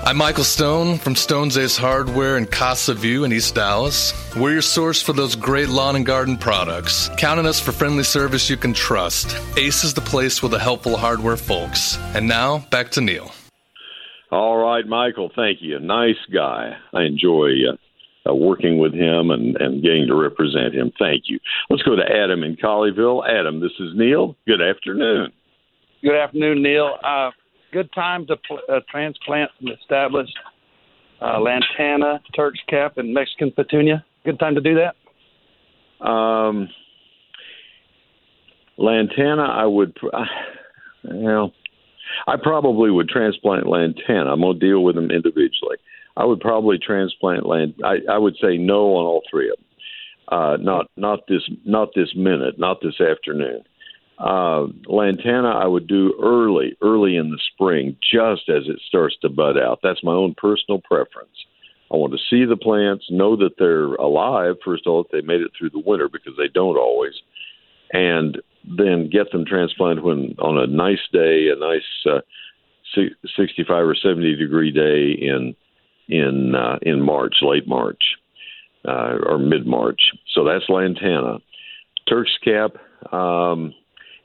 I'm 0.04 0.16
Michael 0.16 0.42
Stone 0.42 0.98
from 0.98 1.14
Stone's 1.14 1.56
Ace 1.56 1.76
Hardware 1.76 2.36
in 2.36 2.46
Casa 2.46 2.92
View 2.92 3.22
in 3.22 3.32
East 3.32 3.54
Dallas. 3.54 4.12
We're 4.34 4.50
your 4.54 4.60
source 4.60 5.00
for 5.00 5.12
those 5.12 5.36
great 5.36 5.68
lawn 5.68 5.94
and 5.94 6.04
garden 6.04 6.36
products. 6.36 7.08
Count 7.18 7.38
on 7.38 7.46
us 7.46 7.60
for 7.60 7.70
friendly 7.70 8.02
service 8.02 8.50
you 8.50 8.56
can 8.56 8.72
trust. 8.72 9.36
Ace 9.56 9.84
is 9.84 9.94
the 9.94 10.00
place 10.00 10.42
with 10.42 10.50
the 10.50 10.58
helpful 10.58 10.96
hardware 10.96 11.36
folks. 11.36 11.96
And 12.16 12.26
now, 12.26 12.66
back 12.72 12.90
to 12.90 13.00
Neil. 13.00 13.30
All 14.32 14.56
right, 14.56 14.84
Michael. 14.84 15.30
Thank 15.36 15.58
you. 15.62 15.78
Nice 15.78 16.18
guy. 16.34 16.76
I 16.92 17.02
enjoy 17.02 17.50
uh, 17.70 18.28
uh, 18.28 18.34
working 18.34 18.78
with 18.78 18.94
him 18.94 19.30
and, 19.30 19.56
and 19.56 19.84
getting 19.84 20.08
to 20.08 20.16
represent 20.16 20.74
him. 20.74 20.90
Thank 20.98 21.24
you. 21.26 21.38
Let's 21.70 21.84
go 21.84 21.94
to 21.94 22.02
Adam 22.02 22.42
in 22.42 22.56
Colleyville. 22.56 23.22
Adam, 23.24 23.60
this 23.60 23.70
is 23.78 23.92
Neil. 23.94 24.34
Good 24.48 24.62
afternoon. 24.62 25.30
Good 26.02 26.16
afternoon, 26.16 26.60
Neil. 26.60 26.96
Uh, 27.04 27.30
good 27.72 27.92
time 27.92 28.26
to 28.26 28.36
pl- 28.36 28.60
uh, 28.68 28.80
transplant 28.90 29.50
and 29.60 29.70
establish 29.80 30.28
uh, 31.20 31.40
lantana, 31.40 32.20
Turk's 32.34 32.60
cap, 32.68 32.98
and 32.98 33.12
Mexican 33.12 33.50
petunia. 33.50 34.04
Good 34.24 34.38
time 34.38 34.54
to 34.54 34.60
do 34.60 34.76
that. 34.76 36.06
Um, 36.06 36.68
lantana, 38.76 39.42
I 39.44 39.64
would. 39.64 39.96
Uh, 40.12 40.24
well, 41.04 41.52
I 42.26 42.36
probably 42.40 42.90
would 42.90 43.08
transplant 43.08 43.66
lantana. 43.66 44.32
I'm 44.32 44.40
to 44.40 44.54
deal 44.54 44.82
with 44.82 44.94
them 44.94 45.10
individually. 45.10 45.76
I 46.16 46.24
would 46.24 46.40
probably 46.40 46.78
transplant 46.78 47.46
land. 47.46 47.74
I, 47.84 47.98
I 48.10 48.18
would 48.18 48.36
say 48.40 48.56
no 48.58 48.96
on 48.96 49.04
all 49.04 49.22
three 49.30 49.50
of 49.50 49.56
them. 49.56 49.66
Uh, 50.28 50.56
not 50.60 50.86
not 50.96 51.20
this 51.28 51.42
not 51.64 51.88
this 51.94 52.14
minute, 52.14 52.58
not 52.58 52.80
this 52.80 53.00
afternoon. 53.00 53.62
Uh, 54.22 54.68
lantana 54.86 55.48
I 55.48 55.66
would 55.66 55.88
do 55.88 56.14
early, 56.22 56.76
early 56.80 57.16
in 57.16 57.30
the 57.30 57.40
spring, 57.52 57.96
just 58.00 58.48
as 58.48 58.68
it 58.68 58.80
starts 58.86 59.16
to 59.22 59.28
bud 59.28 59.58
out. 59.58 59.80
That's 59.82 60.04
my 60.04 60.12
own 60.12 60.34
personal 60.34 60.80
preference. 60.80 61.34
I 61.92 61.96
want 61.96 62.12
to 62.12 62.18
see 62.30 62.44
the 62.44 62.56
plants, 62.56 63.06
know 63.10 63.34
that 63.36 63.58
they're 63.58 63.94
alive. 63.94 64.56
First 64.64 64.86
of 64.86 64.92
all, 64.92 65.00
if 65.00 65.10
they 65.10 65.22
made 65.22 65.40
it 65.40 65.50
through 65.58 65.70
the 65.70 65.82
winter, 65.84 66.08
because 66.08 66.34
they 66.38 66.46
don't 66.46 66.76
always, 66.76 67.14
and 67.92 68.40
then 68.64 69.10
get 69.10 69.32
them 69.32 69.44
transplanted 69.44 70.04
when 70.04 70.36
on 70.38 70.56
a 70.56 70.68
nice 70.68 71.02
day, 71.12 71.48
a 71.48 71.58
nice 71.58 71.82
uh, 72.08 72.20
65 73.36 73.70
or 73.70 73.96
70 73.96 74.36
degree 74.36 74.70
day 74.70 75.20
in 75.20 75.56
in 76.08 76.54
uh, 76.54 76.78
in 76.82 77.02
March, 77.02 77.36
late 77.42 77.66
March, 77.66 78.02
uh, 78.86 79.16
or 79.26 79.38
mid 79.38 79.66
March. 79.66 80.00
So 80.32 80.44
that's 80.44 80.68
lantana. 80.68 81.38
Turk's 82.08 82.38
Cap, 82.44 82.76
um, 83.12 83.74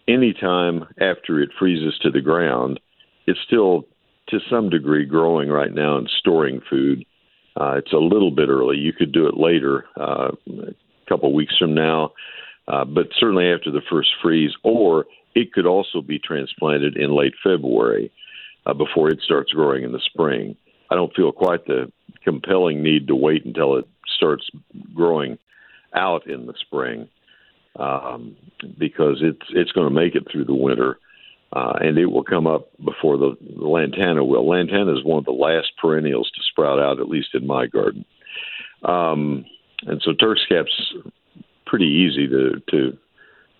anytime 0.07 0.85
after 0.99 1.41
it 1.41 1.49
freezes 1.57 1.97
to 2.01 2.11
the 2.11 2.21
ground, 2.21 2.79
it's 3.25 3.39
still 3.45 3.85
to 4.29 4.39
some 4.49 4.69
degree 4.69 5.05
growing 5.05 5.49
right 5.49 5.73
now 5.73 5.97
and 5.97 6.09
storing 6.19 6.61
food. 6.69 7.05
Uh, 7.59 7.75
it's 7.77 7.93
a 7.93 7.97
little 7.97 8.31
bit 8.31 8.49
early. 8.49 8.77
You 8.77 8.93
could 8.93 9.11
do 9.11 9.27
it 9.27 9.37
later, 9.37 9.85
uh, 9.99 10.31
a 10.49 11.09
couple 11.09 11.33
weeks 11.33 11.57
from 11.57 11.73
now, 11.73 12.13
uh, 12.67 12.85
but 12.85 13.07
certainly 13.19 13.51
after 13.51 13.71
the 13.71 13.81
first 13.89 14.09
freeze, 14.21 14.51
or 14.63 15.05
it 15.35 15.53
could 15.53 15.65
also 15.65 16.01
be 16.01 16.19
transplanted 16.19 16.97
in 16.97 17.15
late 17.15 17.33
February 17.43 18.11
uh, 18.65 18.73
before 18.73 19.09
it 19.09 19.19
starts 19.23 19.51
growing 19.51 19.83
in 19.83 19.91
the 19.91 20.01
spring. 20.05 20.55
I 20.91 20.95
don't 20.95 21.13
feel 21.15 21.31
quite 21.31 21.65
the 21.65 21.91
compelling 22.23 22.83
need 22.83 23.07
to 23.07 23.15
wait 23.15 23.45
until 23.45 23.77
it 23.77 23.87
starts 24.17 24.47
growing 24.93 25.37
out 25.93 26.27
in 26.27 26.45
the 26.45 26.53
spring 26.59 27.09
um, 27.77 28.35
because 28.77 29.17
it's 29.21 29.45
it's 29.49 29.71
going 29.71 29.87
to 29.87 29.93
make 29.93 30.15
it 30.15 30.27
through 30.31 30.45
the 30.45 30.55
winter. 30.55 30.99
Uh, 31.53 31.75
and 31.79 31.97
it 31.97 32.07
will 32.07 32.25
come 32.25 32.45
up 32.45 32.67
before 32.83 33.17
the, 33.17 33.37
the 33.57 33.65
lantana 33.65 34.21
will. 34.21 34.45
Lantana 34.45 34.91
is 34.91 35.03
one 35.05 35.17
of 35.17 35.23
the 35.23 35.31
last 35.31 35.71
perennials 35.81 36.29
to 36.35 36.41
sprout 36.43 36.77
out, 36.77 36.99
at 36.99 37.07
least 37.07 37.29
in 37.33 37.47
my 37.47 37.65
garden. 37.67 38.03
Um, 38.83 39.45
and 39.83 40.01
so 40.03 40.11
Turk's 40.11 40.45
Cap's 40.49 40.93
pretty 41.65 41.85
easy 41.85 42.27
to, 42.27 42.61
to 42.71 42.97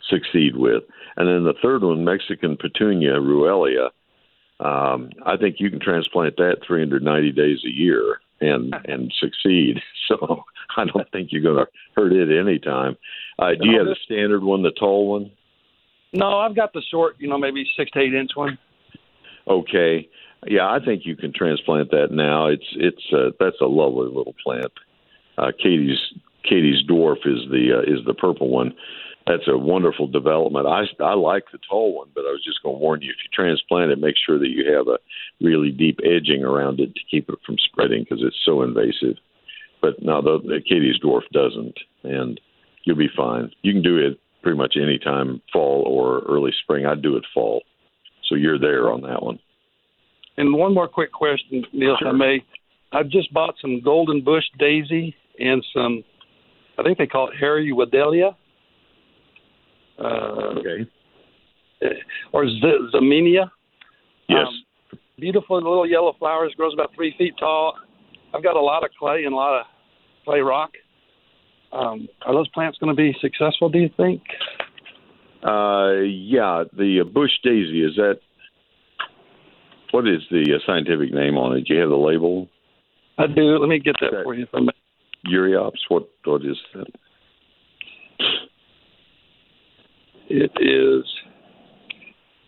succeed 0.10 0.58
with. 0.58 0.84
And 1.16 1.30
then 1.30 1.46
the 1.46 1.54
third 1.62 1.82
one, 1.82 2.04
Mexican 2.04 2.58
Petunia 2.58 3.14
ruellia, 3.22 3.90
um, 4.60 5.12
I 5.26 5.38
think 5.38 5.58
you 5.60 5.70
can 5.70 5.80
transplant 5.80 6.36
that 6.38 6.58
390 6.68 7.32
days 7.32 7.60
a 7.66 7.70
year 7.70 8.20
and 8.42 8.74
and 8.86 9.14
succeed. 9.20 9.82
So 10.08 10.46
I 10.78 10.86
don't 10.86 11.12
think 11.12 11.34
you're 11.34 11.42
going 11.42 11.58
to 11.58 11.68
hurt 11.94 12.14
it 12.14 12.30
any 12.40 12.60
time. 12.60 12.96
Uh, 13.38 13.50
do 13.62 13.68
you 13.68 13.78
have 13.78 13.88
the 13.88 13.98
standard 14.06 14.42
one, 14.42 14.64
the 14.64 14.72
tall 14.72 15.10
one? 15.10 15.32
No, 16.14 16.38
I've 16.38 16.56
got 16.56 16.72
the 16.72 16.82
short, 16.90 17.18
you 17.20 17.28
know, 17.28 17.38
maybe 17.38 17.66
six 17.76 17.92
to 17.92 18.00
eight 18.00 18.14
inch 18.14 18.32
one. 18.34 18.58
Okay, 19.50 20.08
yeah, 20.46 20.70
I 20.70 20.80
think 20.84 21.02
you 21.06 21.18
can 21.18 21.34
transplant 21.34 21.92
that 21.92 22.12
now. 22.12 22.48
It's 22.48 22.66
it's 22.76 23.04
uh, 23.12 23.32
that's 23.38 23.60
a 23.60 23.66
lovely 23.66 24.08
little 24.08 24.36
plant. 24.42 24.72
Uh, 25.38 25.52
Katie's 25.58 26.00
Katie's 26.44 26.84
dwarf 26.90 27.26
is 27.26 27.50
the 27.50 27.80
uh, 27.80 27.82
is 27.82 28.06
the 28.06 28.14
purple 28.14 28.50
one. 28.50 28.74
That's 29.28 29.48
a 29.48 29.58
wonderful 29.58 30.08
development. 30.08 30.68
I 30.68 30.84
I 31.04 31.14
like 31.14 31.44
the 31.52 31.60
tall 31.70 31.94
one, 31.94 32.08
but 32.16 32.22
I 32.22 32.32
was 32.32 32.44
just 32.46 32.64
going 32.64 32.76
to 32.76 32.80
warn 32.80 33.02
you 33.02 33.12
if 33.12 33.18
you 33.24 33.30
transplant 33.34 33.92
it, 33.92 34.00
make 34.00 34.16
sure 34.26 34.40
that 34.40 34.48
you 34.48 34.72
have 34.74 34.88
a 34.88 35.00
really 35.42 35.72
deep 35.72 36.00
edging 36.04 36.44
around 36.44 36.80
it 36.80 36.96
to 36.96 37.02
keep 37.12 37.30
it 37.30 37.40
from 37.46 37.58
spreading 37.58 38.04
because 38.04 38.24
it's 38.26 38.40
so 38.46 38.62
invasive. 38.62 39.18
But 39.82 40.02
now 40.02 40.22
the, 40.22 40.40
the 40.42 40.62
Katie's 40.62 41.00
dwarf 41.04 41.28
doesn't, 41.34 41.78
and 42.04 42.40
you'll 42.86 42.96
be 42.96 43.10
fine. 43.16 43.52
You 43.62 43.74
can 43.74 43.84
do 43.84 43.98
it 43.98 44.20
pretty 44.42 44.58
much 44.58 44.76
any 44.82 44.98
time, 44.98 45.42
fall 45.52 45.84
or 45.86 46.22
early 46.22 46.52
spring. 46.64 46.86
I'd 46.86 47.02
do 47.02 47.18
it 47.18 47.26
fall, 47.34 47.64
so 48.30 48.36
you're 48.36 48.60
there 48.60 48.90
on 48.90 49.02
that 49.02 49.22
one. 49.22 49.40
And 50.38 50.54
one 50.54 50.74
more 50.74 50.88
quick 50.88 51.12
question, 51.12 51.66
Neil, 51.74 51.98
sure. 52.00 52.08
if 52.08 52.14
I 52.14 52.18
may. 52.18 52.46
I've 52.94 53.10
just 53.10 53.34
bought 53.34 53.56
some 53.62 53.82
golden 53.84 54.24
bush 54.24 54.46
daisy 54.58 55.16
and 55.40 55.66
some, 55.74 56.04
I 56.80 56.84
think 56.84 56.98
they 56.98 57.08
call 57.08 57.30
it 57.30 57.36
Hairy 57.38 57.74
Wedelia. 57.74 58.36
Uh, 60.00 60.60
okay. 60.60 60.90
Or 62.34 62.48
Z- 62.48 62.90
Zexmenia. 62.94 63.50
Yes. 64.30 64.48
Um, 64.48 65.00
beautiful 65.18 65.58
little 65.58 65.88
yellow 65.88 66.16
flowers, 66.20 66.54
grows 66.56 66.74
about 66.74 66.94
three 66.96 67.16
feet 67.18 67.34
tall. 67.40 67.76
I've 68.34 68.44
got 68.44 68.56
a 68.56 68.62
lot 68.62 68.84
of 68.84 68.90
clay 69.00 69.24
and 69.24 69.34
a 69.34 69.36
lot 69.36 69.60
of 69.60 69.66
clay 70.26 70.40
rock. 70.40 70.72
Um, 71.72 72.08
are 72.26 72.34
those 72.34 72.48
plants 72.50 72.78
going 72.78 72.96
to 72.96 72.96
be 72.96 73.16
successful? 73.22 73.70
Do 73.70 73.80
you 73.80 73.90
think? 73.98 74.22
Uh, 75.44 76.02
yeah, 76.02 76.64
the 76.78 77.02
uh, 77.02 77.04
bush 77.04 77.32
daisy 77.44 77.84
is 77.84 77.96
that. 77.96 78.20
What 79.92 80.08
is 80.08 80.22
the 80.30 80.54
uh, 80.54 80.60
scientific 80.66 81.14
name 81.14 81.38
on 81.38 81.56
it? 81.56 81.66
Do 81.66 81.74
you 81.74 81.80
have 81.80 81.90
the 81.90 81.96
label? 81.96 82.50
I 83.18 83.28
do. 83.28 83.58
Let 83.58 83.70
me 83.70 83.80
get 83.80 83.96
that, 84.02 84.12
that 84.12 84.24
for 84.24 84.34
you. 84.34 84.46
From 84.52 84.70
Euryopsis. 85.32 85.88
What 85.88 86.10
what 86.26 86.42
is 86.42 86.58
that? 86.74 86.88
It 90.30 90.47
is 90.62 91.06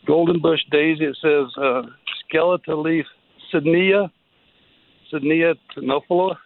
golden 0.05 0.41
bush 0.41 0.61
daisy. 0.71 1.05
It 1.05 1.17
says 1.21 1.51
uh, 1.61 1.83
skeletal 2.25 2.81
leaf 2.81 3.05
Sidneya, 3.53 4.09
Sidneya 5.11 5.55
tenuifolia 5.75 6.37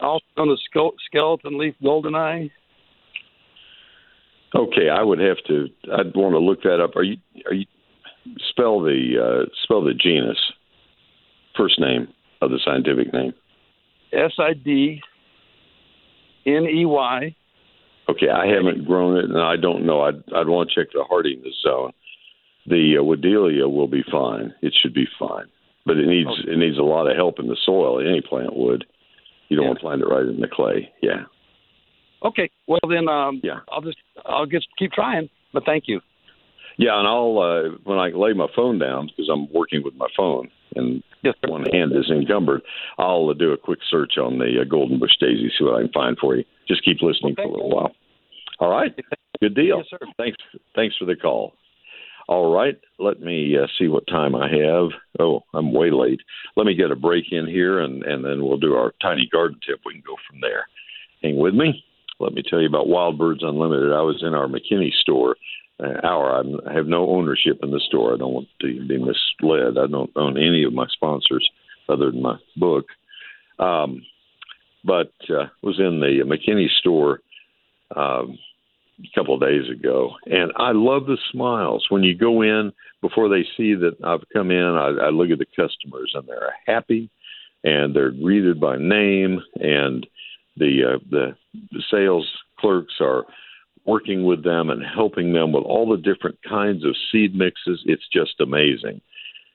also 0.00 0.24
known 0.36 0.52
as 0.52 0.58
skeleton 1.06 1.58
leaf 1.58 1.74
golden 1.82 2.14
eye. 2.14 2.50
Okay, 4.54 4.88
I 4.88 5.02
would 5.02 5.18
have 5.18 5.38
to. 5.48 5.66
I'd 5.92 6.14
want 6.14 6.32
to 6.34 6.38
look 6.38 6.62
that 6.62 6.80
up. 6.82 6.96
Are 6.96 7.02
you? 7.02 7.16
Are 7.46 7.54
you? 7.54 7.66
Spell 8.50 8.80
the 8.80 9.44
uh, 9.44 9.50
spell 9.62 9.84
the 9.84 9.94
genus. 9.94 10.38
First 11.56 11.78
name 11.78 12.08
of 12.42 12.50
the 12.50 12.58
scientific 12.64 13.12
name. 13.12 13.34
S 14.12 14.32
I 14.38 14.54
D 14.54 15.00
N 16.46 16.64
E 16.64 16.86
Y. 16.86 17.36
Okay, 18.08 18.28
I 18.28 18.46
haven't 18.46 18.86
grown 18.86 19.16
it, 19.16 19.24
and 19.24 19.38
I 19.38 19.56
don't 19.56 19.84
know. 19.84 20.02
I'd 20.02 20.22
I'd 20.34 20.48
want 20.48 20.70
to 20.70 20.74
check 20.74 20.92
the 20.92 21.04
hardiness 21.08 21.54
zone. 21.62 21.92
The 22.66 22.96
uh, 22.98 23.02
Wedelia 23.02 23.70
will 23.70 23.88
be 23.88 24.02
fine. 24.10 24.54
It 24.62 24.74
should 24.80 24.94
be 24.94 25.06
fine, 25.18 25.46
but 25.84 25.96
it 25.96 26.06
needs 26.06 26.28
okay. 26.28 26.52
it 26.52 26.58
needs 26.58 26.78
a 26.78 26.82
lot 26.82 27.10
of 27.10 27.16
help 27.16 27.38
in 27.38 27.48
the 27.48 27.56
soil. 27.64 28.00
Any 28.00 28.20
plant 28.20 28.56
would. 28.56 28.84
You 29.48 29.56
don't 29.56 29.64
yeah. 29.64 29.68
want 29.68 29.78
to 29.78 29.82
plant 29.82 30.02
it 30.02 30.06
right 30.06 30.26
in 30.26 30.40
the 30.40 30.48
clay. 30.48 30.90
Yeah. 31.02 31.24
Okay. 32.24 32.50
Well 32.66 32.80
then, 32.88 33.08
um, 33.08 33.40
yeah. 33.42 33.60
I'll 33.70 33.82
just 33.82 33.98
I'll 34.24 34.46
just 34.46 34.68
keep 34.78 34.92
trying. 34.92 35.28
But 35.52 35.64
thank 35.64 35.84
you. 35.86 36.00
Yeah, 36.78 36.98
and 36.98 37.08
I'll 37.08 37.38
uh, 37.38 37.76
when 37.84 37.98
I 37.98 38.08
lay 38.08 38.34
my 38.34 38.48
phone 38.54 38.78
down 38.78 39.06
because 39.06 39.30
I'm 39.32 39.52
working 39.52 39.82
with 39.82 39.94
my 39.94 40.08
phone 40.16 40.50
and 40.76 41.02
yes, 41.22 41.34
one 41.46 41.64
hand 41.72 41.92
is 41.92 42.10
encumbered. 42.10 42.62
I'll 42.98 43.28
uh, 43.30 43.34
do 43.34 43.52
a 43.52 43.56
quick 43.56 43.80
search 43.90 44.18
on 44.18 44.38
the 44.38 44.60
uh, 44.60 44.64
golden 44.64 44.98
bush 44.98 45.16
daisy, 45.20 45.50
see 45.58 45.64
what 45.64 45.76
I 45.76 45.82
can 45.82 45.92
find 45.92 46.16
for 46.18 46.36
you. 46.36 46.44
Just 46.68 46.84
keep 46.84 47.02
listening 47.02 47.32
okay. 47.32 47.42
for 47.42 47.48
a 47.48 47.52
little 47.52 47.70
while. 47.70 47.92
All 48.60 48.70
right. 48.70 48.94
Good 49.40 49.54
deal. 49.54 49.78
Yes, 49.78 49.86
sir. 49.90 49.98
Thanks. 50.16 50.38
Thanks 50.74 50.96
for 50.96 51.04
the 51.04 51.16
call. 51.16 51.54
All 52.28 52.52
right, 52.52 52.76
let 52.98 53.20
me 53.20 53.56
uh, 53.56 53.68
see 53.78 53.86
what 53.86 54.04
time 54.08 54.34
I 54.34 54.48
have. 54.48 54.88
Oh, 55.20 55.44
I'm 55.54 55.72
way 55.72 55.92
late. 55.92 56.18
Let 56.56 56.66
me 56.66 56.74
get 56.74 56.90
a 56.90 56.96
break 56.96 57.26
in 57.30 57.46
here, 57.46 57.78
and, 57.78 58.02
and 58.02 58.24
then 58.24 58.44
we'll 58.44 58.56
do 58.56 58.74
our 58.74 58.92
tiny 59.00 59.28
garden 59.32 59.60
tip. 59.64 59.78
We 59.86 59.92
can 59.92 60.02
go 60.04 60.16
from 60.28 60.40
there. 60.40 60.66
Hang 61.22 61.36
with 61.36 61.54
me. 61.54 61.84
Let 62.18 62.32
me 62.32 62.42
tell 62.42 62.60
you 62.60 62.66
about 62.66 62.88
Wild 62.88 63.16
Birds 63.16 63.44
Unlimited. 63.44 63.92
I 63.92 64.00
was 64.00 64.24
in 64.26 64.34
our 64.34 64.48
McKinney 64.48 64.92
store. 65.02 65.36
Uh, 65.82 66.00
our 66.02 66.42
I 66.68 66.72
have 66.72 66.86
no 66.86 67.08
ownership 67.10 67.58
in 67.62 67.70
the 67.70 67.80
store. 67.86 68.14
I 68.14 68.16
don't 68.16 68.32
want 68.32 68.48
to 68.60 68.86
be 68.86 68.98
misled. 68.98 69.78
I 69.78 69.86
don't 69.86 70.10
own 70.16 70.38
any 70.38 70.64
of 70.64 70.72
my 70.72 70.86
sponsors 70.88 71.48
other 71.88 72.10
than 72.10 72.22
my 72.22 72.36
book. 72.56 72.86
Um, 73.58 74.02
but 74.84 75.12
uh, 75.28 75.46
was 75.62 75.78
in 75.78 76.00
the 76.00 76.22
McKinney 76.24 76.68
store 76.78 77.20
um, 77.94 78.38
a 79.00 79.14
couple 79.14 79.34
of 79.34 79.40
days 79.40 79.68
ago, 79.70 80.12
and 80.26 80.52
I 80.56 80.72
love 80.72 81.06
the 81.06 81.18
smiles 81.32 81.86
when 81.90 82.02
you 82.02 82.16
go 82.16 82.42
in 82.42 82.72
before 83.02 83.28
they 83.28 83.44
see 83.56 83.74
that 83.74 83.96
I've 84.04 84.24
come 84.32 84.50
in. 84.50 84.64
I, 84.64 85.06
I 85.06 85.08
look 85.10 85.30
at 85.30 85.38
the 85.38 85.46
customers, 85.46 86.12
and 86.14 86.26
they're 86.26 86.54
happy, 86.66 87.10
and 87.64 87.94
they're 87.94 88.12
greeted 88.12 88.60
by 88.60 88.76
name, 88.76 89.40
and 89.56 90.06
the 90.56 90.94
uh, 90.94 90.98
the, 91.10 91.36
the 91.72 91.82
sales 91.90 92.26
clerks 92.58 92.94
are 93.00 93.24
working 93.86 94.24
with 94.24 94.42
them 94.44 94.70
and 94.70 94.82
helping 94.82 95.32
them 95.32 95.52
with 95.52 95.64
all 95.64 95.88
the 95.88 95.96
different 95.96 96.38
kinds 96.48 96.84
of 96.84 96.96
seed 97.10 97.34
mixes. 97.34 97.82
It's 97.86 98.08
just 98.12 98.40
amazing. 98.40 99.00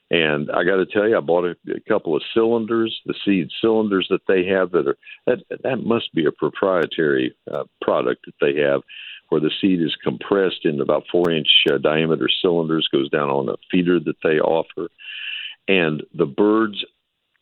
And 0.09 0.51
I 0.51 0.65
got 0.65 0.75
to 0.75 0.85
tell 0.85 1.07
you, 1.07 1.17
I 1.17 1.21
bought 1.21 1.45
a, 1.45 1.55
a 1.73 1.79
couple 1.87 2.15
of 2.15 2.21
cylinders, 2.33 2.99
the 3.05 3.13
seed 3.23 3.49
cylinders 3.61 4.07
that 4.09 4.27
they 4.27 4.45
have 4.47 4.71
that 4.71 4.87
are 4.87 4.97
that 5.25 5.39
that 5.63 5.83
must 5.85 6.13
be 6.13 6.25
a 6.25 6.31
proprietary 6.31 7.33
uh, 7.51 7.63
product 7.81 8.25
that 8.25 8.35
they 8.41 8.61
have 8.61 8.81
where 9.29 9.39
the 9.39 9.51
seed 9.61 9.81
is 9.81 9.95
compressed 10.03 10.65
in 10.65 10.81
about 10.81 11.05
four 11.09 11.31
inch 11.31 11.47
uh, 11.71 11.77
diameter 11.77 12.27
cylinders, 12.41 12.89
goes 12.91 13.09
down 13.09 13.29
on 13.29 13.47
a 13.47 13.55
feeder 13.71 13.97
that 13.97 14.17
they 14.21 14.39
offer. 14.41 14.89
And 15.69 16.03
the 16.13 16.25
birds 16.25 16.83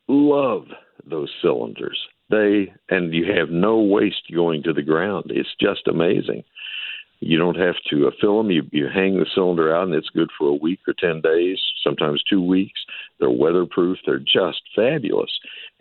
love 0.08 0.68
those 1.04 1.32
cylinders. 1.42 1.98
They 2.30 2.72
and 2.90 3.12
you 3.12 3.34
have 3.34 3.50
no 3.50 3.80
waste 3.80 4.32
going 4.32 4.62
to 4.64 4.74
the 4.74 4.84
ground. 4.84 5.32
It's 5.32 5.56
just 5.60 5.88
amazing. 5.88 6.44
You 7.22 7.38
don't 7.38 7.58
have 7.58 7.76
to 7.90 8.08
uh, 8.08 8.12
fill 8.22 8.38
them. 8.38 8.50
You 8.50 8.64
you 8.72 8.88
hang 8.94 9.20
the 9.20 9.26
cylinder 9.36 9.76
out, 9.76 9.88
and 9.88 9.94
it's 9.94 10.10
good 10.10 10.30
for 10.38 10.48
a 10.48 10.54
week 10.54 10.80
or 10.88 10.94
ten 10.98 11.22
days, 11.22 11.60
sometimes 11.84 12.24
two 12.24 12.42
weeks. 12.42 12.80
They're 13.20 13.30
weatherproof. 13.30 13.98
They're 14.06 14.20
just 14.20 14.62
fabulous. 14.74 15.32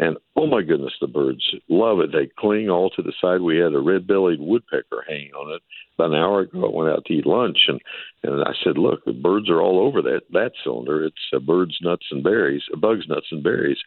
And 0.01 0.17
oh 0.37 0.47
my 0.47 0.63
goodness, 0.63 0.95
the 1.01 1.07
birds 1.07 1.43
love 1.69 2.01
it. 2.01 2.11
They 2.13 2.31
cling 2.39 2.69
all 2.69 2.91
to 2.91 3.03
the 3.03 3.13
side. 3.21 3.41
We 3.41 3.59
had 3.59 3.75
a 3.75 3.81
red-bellied 3.81 4.41
woodpecker 4.41 5.05
hanging 5.09 5.33
on 5.33 5.55
it 5.55 5.63
about 5.97 6.13
an 6.13 6.19
hour 6.19 6.41
ago. 6.41 6.65
I 6.67 6.77
went 6.77 6.91
out 6.91 7.05
to 7.07 7.15
eat 7.15 7.27
lunch, 7.27 7.59
and 7.69 7.81
and 8.25 8.43
I 8.43 8.53
said, 8.65 8.77
"Look, 8.77 9.05
the 9.05 9.13
birds 9.13 9.49
are 9.49 9.61
all 9.61 9.79
over 9.81 10.03
that 10.03 10.23
that 10.33 10.53
cylinder. 10.65 11.05
It's 11.05 11.17
uh, 11.35 11.39
birds, 11.39 11.77
nuts, 11.83 12.07
and 12.11 12.23
berries. 12.23 12.63
Uh, 12.73 12.79
bugs, 12.79 13.07
nuts, 13.09 13.27
and 13.31 13.45
berries." 13.45 13.79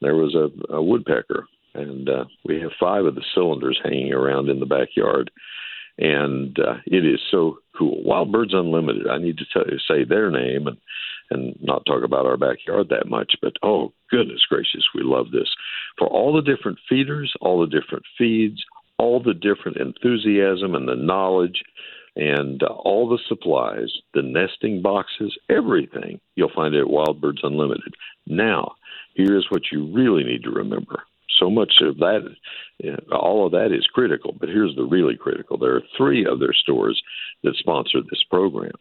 There 0.00 0.16
was 0.16 0.34
a, 0.34 0.74
a 0.74 0.82
woodpecker, 0.82 1.46
and 1.74 2.08
uh, 2.08 2.24
we 2.44 2.60
have 2.60 2.72
five 2.80 3.04
of 3.04 3.14
the 3.14 3.24
cylinders 3.34 3.78
hanging 3.82 4.12
around 4.12 4.48
in 4.48 4.60
the 4.60 4.66
backyard. 4.66 5.30
And 5.98 6.58
uh, 6.58 6.76
it 6.86 7.04
is 7.04 7.20
so 7.30 7.58
cool. 7.78 8.02
Wild 8.04 8.32
Birds 8.32 8.54
Unlimited. 8.54 9.06
I 9.08 9.18
need 9.18 9.38
to 9.38 9.44
tell 9.52 9.64
you, 9.66 9.78
say 9.78 10.04
their 10.04 10.30
name 10.30 10.66
and 10.66 10.76
and 11.30 11.56
not 11.62 11.86
talk 11.86 12.04
about 12.04 12.26
our 12.26 12.36
backyard 12.36 12.90
that 12.90 13.08
much, 13.08 13.34
but 13.40 13.54
oh 13.62 13.92
goodness 14.10 14.42
gracious, 14.48 14.84
we 14.94 15.02
love 15.02 15.30
this 15.32 15.48
for 15.98 16.06
all 16.06 16.34
the 16.34 16.42
different 16.42 16.78
feeders, 16.88 17.32
all 17.40 17.60
the 17.60 17.66
different 17.66 18.04
feeds, 18.18 18.62
all 18.98 19.22
the 19.22 19.34
different 19.34 19.78
enthusiasm 19.78 20.74
and 20.74 20.86
the 20.86 20.94
knowledge 20.94 21.62
and 22.16 22.62
uh, 22.62 22.66
all 22.66 23.08
the 23.08 23.18
supplies, 23.28 23.90
the 24.12 24.22
nesting 24.22 24.82
boxes, 24.82 25.36
everything 25.48 26.20
you'll 26.36 26.52
find 26.54 26.74
it 26.74 26.80
at 26.80 26.90
Wild 26.90 27.20
Birds 27.20 27.40
Unlimited. 27.42 27.94
Now, 28.26 28.74
here's 29.14 29.46
what 29.50 29.62
you 29.72 29.92
really 29.92 30.24
need 30.24 30.44
to 30.44 30.50
remember. 30.50 31.02
So 31.38 31.50
much 31.50 31.74
of 31.80 31.98
that, 31.98 32.20
all 33.12 33.46
of 33.46 33.52
that 33.52 33.72
is 33.72 33.86
critical, 33.92 34.34
but 34.38 34.48
here's 34.48 34.74
the 34.76 34.84
really 34.84 35.16
critical. 35.16 35.58
There 35.58 35.74
are 35.74 35.82
three 35.96 36.26
other 36.26 36.52
stores 36.52 37.02
that 37.42 37.56
sponsor 37.56 38.00
this 38.02 38.22
program, 38.30 38.72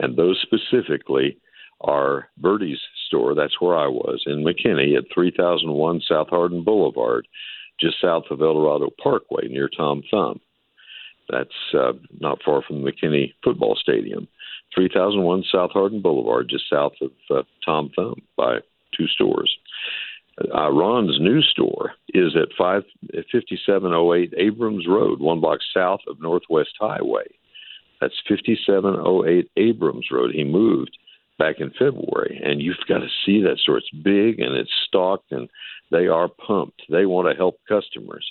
and 0.00 0.16
those 0.16 0.42
specifically 0.42 1.36
are 1.80 2.28
Birdie's 2.40 2.80
store. 3.06 3.34
That's 3.34 3.60
where 3.60 3.76
I 3.76 3.86
was 3.86 4.22
in 4.26 4.44
McKinney 4.44 4.96
at 4.96 5.04
3001 5.14 6.02
South 6.08 6.28
Hardin 6.30 6.64
Boulevard, 6.64 7.28
just 7.80 8.00
south 8.00 8.24
of 8.30 8.42
El 8.42 8.54
Dorado 8.54 8.88
Parkway 9.02 9.48
near 9.48 9.68
Tom 9.68 10.02
Thumb. 10.10 10.40
That's 11.30 11.50
uh, 11.74 11.92
not 12.20 12.42
far 12.42 12.62
from 12.62 12.82
the 12.82 12.90
McKinney 12.90 13.34
Football 13.44 13.76
Stadium. 13.80 14.26
3001 14.74 15.44
South 15.52 15.70
Hardin 15.72 16.02
Boulevard, 16.02 16.48
just 16.48 16.68
south 16.70 16.92
of 17.00 17.10
uh, 17.30 17.42
Tom 17.64 17.90
Thumb 17.94 18.22
by 18.36 18.58
two 18.96 19.06
stores. 19.08 19.54
Uh, 20.54 20.70
Ron's 20.70 21.18
new 21.20 21.42
store 21.42 21.92
is 22.14 22.36
at 22.36 22.48
5, 22.56 22.82
5708 23.32 24.34
Abrams 24.36 24.86
Road, 24.86 25.20
one 25.20 25.40
block 25.40 25.58
south 25.74 26.00
of 26.06 26.20
Northwest 26.20 26.74
Highway. 26.78 27.26
That's 28.00 28.14
5708 28.28 29.50
Abrams 29.56 30.06
Road. 30.12 30.32
He 30.32 30.44
moved 30.44 30.96
back 31.38 31.56
in 31.58 31.70
February, 31.70 32.40
and 32.44 32.60
you've 32.60 32.76
got 32.88 32.98
to 32.98 33.08
see 33.24 33.42
that 33.42 33.58
store. 33.58 33.78
It's 33.78 33.90
big 33.90 34.40
and 34.40 34.54
it's 34.54 34.70
stocked, 34.86 35.32
and 35.32 35.48
they 35.90 36.06
are 36.06 36.28
pumped. 36.28 36.82
They 36.88 37.06
want 37.06 37.28
to 37.28 37.36
help 37.36 37.58
customers 37.68 38.30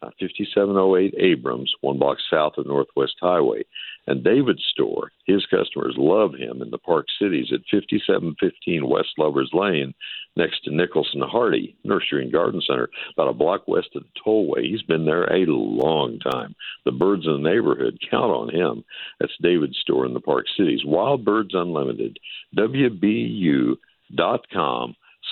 Uh, 0.00 0.10
5708 0.20 1.14
Abrams, 1.18 1.72
one 1.80 1.98
block 1.98 2.18
south 2.30 2.52
of 2.56 2.66
Northwest 2.66 3.16
Highway. 3.20 3.64
And 4.06 4.22
David's 4.22 4.64
store, 4.70 5.10
his 5.26 5.44
customers 5.46 5.96
love 5.98 6.34
him 6.34 6.62
in 6.62 6.70
the 6.70 6.78
Park 6.78 7.06
Cities 7.20 7.48
at 7.52 7.66
5715 7.68 8.88
West 8.88 9.08
Lovers 9.18 9.50
Lane, 9.52 9.92
next 10.36 10.62
to 10.64 10.70
Nicholson 10.74 11.20
Hardie 11.20 11.74
Nursery 11.82 12.22
and 12.22 12.32
Garden 12.32 12.62
Center, 12.64 12.88
about 13.12 13.28
a 13.28 13.32
block 13.32 13.66
west 13.66 13.88
of 13.96 14.04
the 14.04 14.20
tollway. 14.24 14.62
He's 14.70 14.82
been 14.82 15.04
there 15.04 15.24
a 15.24 15.44
long 15.46 16.20
time. 16.20 16.54
The 16.84 16.92
birds 16.92 17.26
in 17.26 17.42
the 17.42 17.50
neighborhood 17.50 17.98
count 18.08 18.30
on 18.30 18.54
him. 18.54 18.84
That's 19.18 19.36
David's 19.42 19.78
store 19.78 20.06
in 20.06 20.14
the 20.14 20.20
Park 20.20 20.46
Cities. 20.56 20.84
Wild 20.84 21.24
Birds 21.24 21.54
Unlimited, 21.54 22.20
WBU.com 22.56 23.76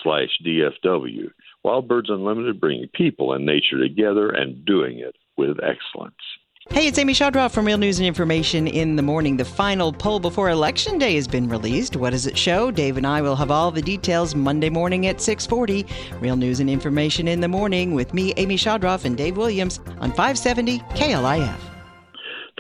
slash 0.03 0.41
DFW. 0.45 1.31
Wild 1.67 1.89
Birds 1.89 2.11
Unlimited 2.11 2.61
bringing 2.61 2.87
people 2.95 3.33
and 3.33 3.45
nature 3.45 3.77
together 3.77 4.31
and 4.31 4.65
doing 4.65 5.01
it 5.01 5.17
with 5.37 5.57
excellence. 5.65 6.15
Hey, 6.71 6.87
it's 6.87 6.97
Amy 6.97 7.13
Chodroff 7.13 7.51
from 7.51 7.67
Real 7.67 7.77
News 7.77 7.99
and 7.99 8.07
Information 8.07 8.69
in 8.69 8.95
the 8.95 9.03
Morning. 9.03 9.37
The 9.37 9.45
final 9.45 9.93
poll 9.93 10.21
before 10.21 10.51
Election 10.51 10.97
Day 10.97 11.17
has 11.17 11.27
been 11.27 11.49
released. 11.49 11.97
What 11.97 12.11
does 12.11 12.29
it 12.29 12.39
show? 12.39 12.71
Dave 12.71 12.97
and 12.97 13.05
I 13.07 13.21
will 13.21 13.35
have 13.35 13.51
all 13.51 13.73
the 13.73 13.83
details 13.83 14.37
Monday 14.37 14.71
morning 14.71 15.09
at 15.09 15.21
640. 15.21 15.85
Real 16.21 16.37
News 16.37 16.61
and 16.61 16.71
Information 16.71 17.27
in 17.27 17.41
the 17.41 17.49
Morning 17.49 17.95
with 17.95 18.15
me, 18.15 18.33
Amy 18.37 18.57
Chodroff, 18.57 19.05
and 19.05 19.17
Dave 19.17 19.37
Williams 19.37 19.81
on 20.01 20.11
570 20.11 20.79
KLIF. 20.79 21.59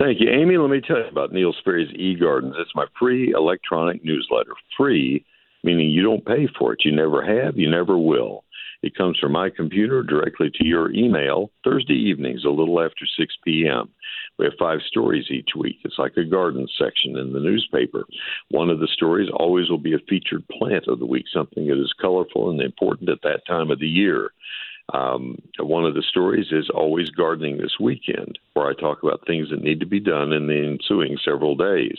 Thank 0.01 0.21
you, 0.21 0.31
Amy. 0.31 0.57
Let 0.57 0.71
me 0.71 0.81
tell 0.81 0.99
you 0.99 1.07
about 1.07 1.31
Neil 1.31 1.55
Sperry's 1.61 1.93
eGardens. 1.93 2.59
It's 2.59 2.75
my 2.75 2.87
free 2.99 3.33
electronic 3.37 4.05
newsletter. 4.05 4.55
Free, 4.77 5.25
meaning 5.63 5.91
you 5.91 6.03
don't 6.03 6.27
pay 6.27 6.49
for 6.59 6.73
it. 6.73 6.85
You 6.85 6.91
never 6.91 7.25
have, 7.25 7.57
you 7.57 7.71
never 7.71 7.97
will. 7.97 8.43
It 8.83 8.95
comes 8.97 9.19
from 9.19 9.33
my 9.33 9.51
computer 9.51 10.03
directly 10.03 10.51
to 10.55 10.65
your 10.65 10.93
email 10.93 11.51
Thursday 11.65 11.95
evenings, 11.95 12.45
a 12.45 12.51
little 12.51 12.81
after 12.81 13.07
6 13.19 13.35
p.m. 13.45 13.89
We 14.39 14.45
have 14.45 14.55
five 14.59 14.81
stories 14.87 15.27
each 15.31 15.51
week. 15.57 15.77
It's 15.85 15.99
like 15.99 16.17
a 16.17 16.25
garden 16.25 16.69
section 16.79 17.17
in 17.17 17.33
the 17.33 17.41
newspaper. 17.41 18.05
One 18.51 18.71
of 18.71 18.81
the 18.81 18.89
stories 18.89 19.31
always 19.33 19.71
will 19.71 19.79
be 19.79 19.95
a 19.95 20.09
featured 20.09 20.47
plant 20.49 20.89
of 20.89 20.99
the 20.99 21.07
week, 21.07 21.25
something 21.33 21.67
that 21.67 21.81
is 21.81 21.95
colorful 22.01 22.51
and 22.51 22.61
important 22.61 23.09
at 23.09 23.23
that 23.23 23.47
time 23.47 23.71
of 23.71 23.79
the 23.79 23.89
year. 23.89 24.31
Um, 24.93 25.39
one 25.59 25.85
of 25.85 25.95
the 25.95 26.03
stories 26.03 26.47
is 26.53 26.71
always 26.73 27.11
gardening 27.11 27.59
this 27.59 27.81
weekend, 27.81 28.39
where 28.55 28.69
I 28.69 28.75
talk 28.75 29.03
about 29.03 29.27
things 29.27 29.51
that 29.51 29.63
need 29.63 29.81
to 29.81 29.87
be 29.87 30.01
done 30.01 30.33
in 30.33 30.47
the 30.47 30.79
ensuing 30.79 31.19
several 31.25 31.57
days. 31.57 31.99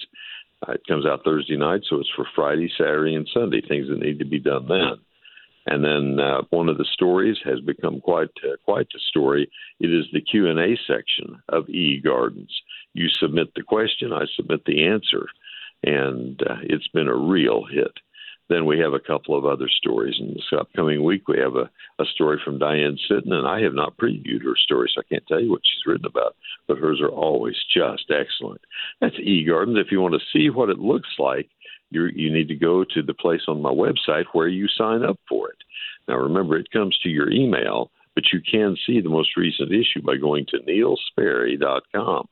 Uh, 0.66 0.74
it 0.74 0.88
comes 0.88 1.06
out 1.06 1.24
Thursday 1.24 1.58
night, 1.58 1.82
so 1.90 2.00
it's 2.00 2.10
for 2.16 2.26
Friday, 2.34 2.72
Saturday, 2.78 3.16
and 3.16 3.30
Sunday, 3.34 3.62
things 3.62 3.90
that 3.90 4.00
need 4.00 4.20
to 4.20 4.26
be 4.26 4.40
done 4.40 4.68
then. 4.68 4.98
And 5.70 5.84
then 5.84 6.20
uh, 6.20 6.44
one 6.50 6.70
of 6.70 6.78
the 6.78 6.88
stories 6.94 7.38
has 7.44 7.60
become 7.60 8.00
quite 8.00 8.30
uh, 8.44 8.56
quite 8.64 8.88
the 8.94 9.00
story. 9.10 9.50
It 9.80 9.92
is 9.92 10.06
the 10.14 10.22
Q 10.22 10.48
and 10.50 10.60
A 10.60 10.78
section 10.88 11.42
of 11.50 11.70
E 11.70 12.00
Gardens. 12.02 12.54
You 12.94 13.10
submit 13.10 13.54
the 13.54 13.64
question, 13.64 14.14
I 14.14 14.26
submit 14.36 14.64
the 14.66 14.86
answer, 14.86 15.28
and 15.84 16.42
uh, 16.42 16.60
it's 16.64 16.88
been 16.88 17.10
a 17.10 17.16
real 17.16 17.66
hit. 17.66 17.92
Then 18.50 18.66
we 18.66 18.80
have 18.80 18.94
a 18.94 19.00
couple 19.00 19.38
of 19.38 19.44
other 19.44 19.68
stories. 19.68 20.16
In 20.22 20.30
this 20.30 20.58
upcoming 20.58 21.04
week, 21.04 21.28
we 21.28 21.38
have 21.40 21.58
a, 21.58 21.70
a 22.00 22.06
story 22.06 22.40
from 22.44 22.60
Diane 22.60 22.98
Sitton, 23.12 23.34
and 23.34 23.46
I 23.46 23.60
have 23.62 23.74
not 23.74 23.98
previewed 23.98 24.44
her 24.46 24.56
story, 24.56 24.90
so 24.94 25.02
I 25.02 25.10
can't 25.10 25.28
tell 25.28 25.42
you 25.42 25.52
what 25.52 25.62
she's 25.66 25.86
written 25.86 26.06
about, 26.06 26.38
but 26.66 26.78
hers 26.78 27.02
are 27.02 27.10
always 27.10 27.58
just 27.74 28.10
excellent. 28.10 28.62
That's 29.02 29.20
E 29.20 29.44
Gardens. 29.44 29.78
If 29.78 29.92
you 29.92 30.00
want 30.00 30.14
to 30.14 30.30
see 30.32 30.50
what 30.50 30.70
it 30.70 30.80
looks 30.80 31.10
like, 31.20 31.50
you 31.90 32.06
you 32.14 32.32
need 32.32 32.48
to 32.50 32.56
go 32.56 32.84
to 32.84 33.02
the 33.02 33.14
place 33.14 33.42
on 33.48 33.62
my 33.62 33.72
website 33.72 34.26
where 34.34 34.48
you 34.48 34.68
sign 34.68 35.04
up 35.04 35.20
for 35.28 35.50
it. 35.50 35.58
Now 36.08 36.16
remember, 36.16 36.58
it 36.58 36.72
comes 36.72 36.98
to 37.04 37.10
your 37.10 37.30
email, 37.30 37.92
but 38.16 38.26
you 38.32 38.40
can 38.40 38.76
see 38.86 39.02
the 39.02 39.10
most 39.10 39.38
recent 39.38 39.72
issue 39.72 40.02
by 40.04 40.18
going 40.18 40.46
to 40.48 40.60
neilsperry.com. 40.60 42.28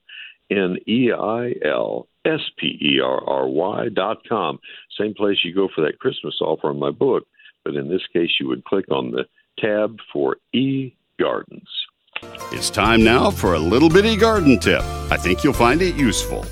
N 0.52 0.78
E 0.88 1.12
I 1.12 1.54
L 1.66 2.08
S 2.24 2.42
P 2.58 2.78
E 2.82 3.00
R 3.04 3.28
R 3.28 3.48
Y 3.48 3.90
dot 3.94 4.18
com. 4.28 4.60
Same 5.00 5.14
place 5.14 5.38
you 5.44 5.56
go 5.56 5.68
for 5.74 5.82
that 5.82 6.00
Christmas 6.00 6.36
offer 6.40 6.70
on 6.70 6.80
my 6.80 6.92
book, 6.92 7.26
but 7.64 7.76
in 7.76 7.90
this 7.90 8.06
case, 8.14 8.30
you 8.40 8.48
would 8.48 8.64
click 8.66 8.86
on 8.92 9.12
the 9.12 9.26
tab 9.58 9.98
for 10.14 10.38
e 10.54 10.96
gardens. 11.20 11.68
It's 12.52 12.70
time 12.70 13.04
now 13.04 13.30
for 13.30 13.56
a 13.56 13.60
little 13.60 13.90
bitty 13.90 14.16
garden 14.16 14.60
tip. 14.60 14.84
I 15.12 15.18
think 15.18 15.44
you'll 15.44 15.54
find 15.54 15.82
it 15.82 15.96
useful. 15.96 16.46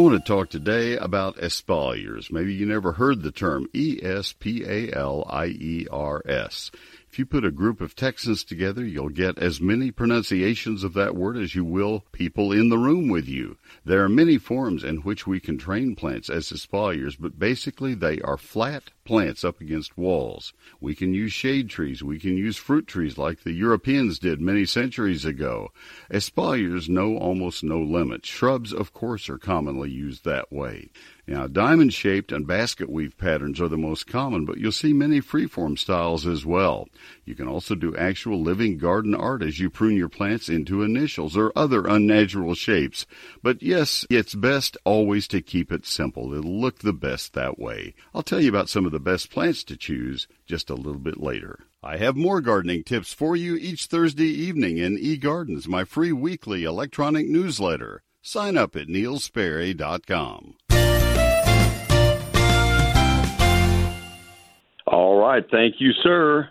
Want 0.00 0.24
to 0.24 0.32
talk 0.32 0.48
today 0.48 0.96
about 0.96 1.36
espaliers. 1.36 2.32
Maybe 2.32 2.54
you 2.54 2.64
never 2.64 2.92
heard 2.92 3.22
the 3.22 3.30
term 3.30 3.66
E 3.74 4.00
S 4.02 4.32
P 4.32 4.64
A 4.64 4.90
L 4.96 5.26
I 5.28 5.46
E 5.46 5.86
R 5.90 6.22
S. 6.26 6.70
If 7.10 7.18
you 7.18 7.26
put 7.26 7.44
a 7.44 7.50
group 7.50 7.80
of 7.80 7.94
Texans 7.94 8.42
together, 8.42 8.84
you'll 8.84 9.10
get 9.10 9.36
as 9.38 9.60
many 9.60 9.90
pronunciations 9.90 10.84
of 10.84 10.94
that 10.94 11.14
word 11.14 11.36
as 11.36 11.54
you 11.54 11.64
will 11.64 12.04
people 12.12 12.50
in 12.50 12.68
the 12.68 12.78
room 12.78 13.08
with 13.08 13.28
you. 13.28 13.58
There 13.84 14.02
are 14.02 14.08
many 14.08 14.38
forms 14.38 14.84
in 14.84 14.98
which 14.98 15.26
we 15.26 15.38
can 15.38 15.58
train 15.58 15.96
plants 15.96 16.30
as 16.30 16.50
espaliers, 16.50 17.16
but 17.18 17.38
basically 17.38 17.94
they 17.94 18.20
are 18.20 18.38
flat 18.38 18.92
plants 19.10 19.42
up 19.42 19.60
against 19.60 19.98
walls. 19.98 20.52
We 20.80 20.94
can 20.94 21.12
use 21.12 21.32
shade 21.32 21.68
trees. 21.68 22.00
We 22.00 22.20
can 22.20 22.36
use 22.36 22.56
fruit 22.56 22.86
trees 22.86 23.18
like 23.18 23.42
the 23.42 23.50
Europeans 23.50 24.20
did 24.20 24.40
many 24.40 24.64
centuries 24.64 25.24
ago. 25.24 25.72
Espaliers 26.12 26.88
know 26.88 27.16
almost 27.16 27.64
no 27.64 27.80
limits. 27.80 28.28
Shrubs, 28.28 28.72
of 28.72 28.92
course, 28.92 29.28
are 29.28 29.36
commonly 29.36 29.90
used 29.90 30.24
that 30.24 30.52
way. 30.52 30.90
Now, 31.26 31.46
diamond 31.46 31.92
shaped 31.92 32.32
and 32.32 32.46
basket 32.46 32.90
weave 32.90 33.16
patterns 33.16 33.60
are 33.60 33.68
the 33.68 33.76
most 33.76 34.06
common, 34.06 34.44
but 34.44 34.58
you'll 34.58 34.72
see 34.72 34.92
many 34.92 35.20
freeform 35.20 35.78
styles 35.78 36.26
as 36.26 36.44
well. 36.44 36.88
You 37.24 37.34
can 37.34 37.46
also 37.46 37.74
do 37.74 37.96
actual 37.96 38.40
living 38.42 38.78
garden 38.78 39.14
art 39.14 39.42
as 39.42 39.60
you 39.60 39.70
prune 39.70 39.96
your 39.96 40.08
plants 40.08 40.48
into 40.48 40.82
initials 40.82 41.36
or 41.36 41.52
other 41.54 41.86
unnatural 41.86 42.54
shapes. 42.54 43.06
But 43.42 43.62
yes, 43.62 44.04
it's 44.10 44.34
best 44.34 44.76
always 44.84 45.28
to 45.28 45.40
keep 45.40 45.70
it 45.70 45.86
simple. 45.86 46.34
It'll 46.34 46.60
look 46.60 46.80
the 46.80 46.92
best 46.92 47.32
that 47.34 47.58
way. 47.58 47.94
I'll 48.14 48.24
tell 48.24 48.40
you 48.40 48.48
about 48.48 48.68
some 48.68 48.84
of 48.84 48.92
the 48.92 48.99
best 49.00 49.30
plants 49.30 49.64
to 49.64 49.76
choose 49.76 50.28
just 50.46 50.70
a 50.70 50.74
little 50.74 51.00
bit 51.00 51.20
later. 51.20 51.60
I 51.82 51.96
have 51.96 52.14
more 52.14 52.40
gardening 52.40 52.84
tips 52.84 53.12
for 53.12 53.34
you 53.34 53.56
each 53.56 53.86
Thursday 53.86 54.28
evening 54.28 54.78
in 54.78 54.96
eGardens, 54.96 55.66
my 55.66 55.84
free 55.84 56.12
weekly 56.12 56.64
electronic 56.64 57.26
newsletter. 57.26 58.02
Sign 58.22 58.56
up 58.56 58.76
at 58.76 58.86
neilsperry.com. 58.86 60.54
All 64.86 65.20
right, 65.20 65.44
thank 65.50 65.76
you, 65.78 65.92
sir. 66.02 66.48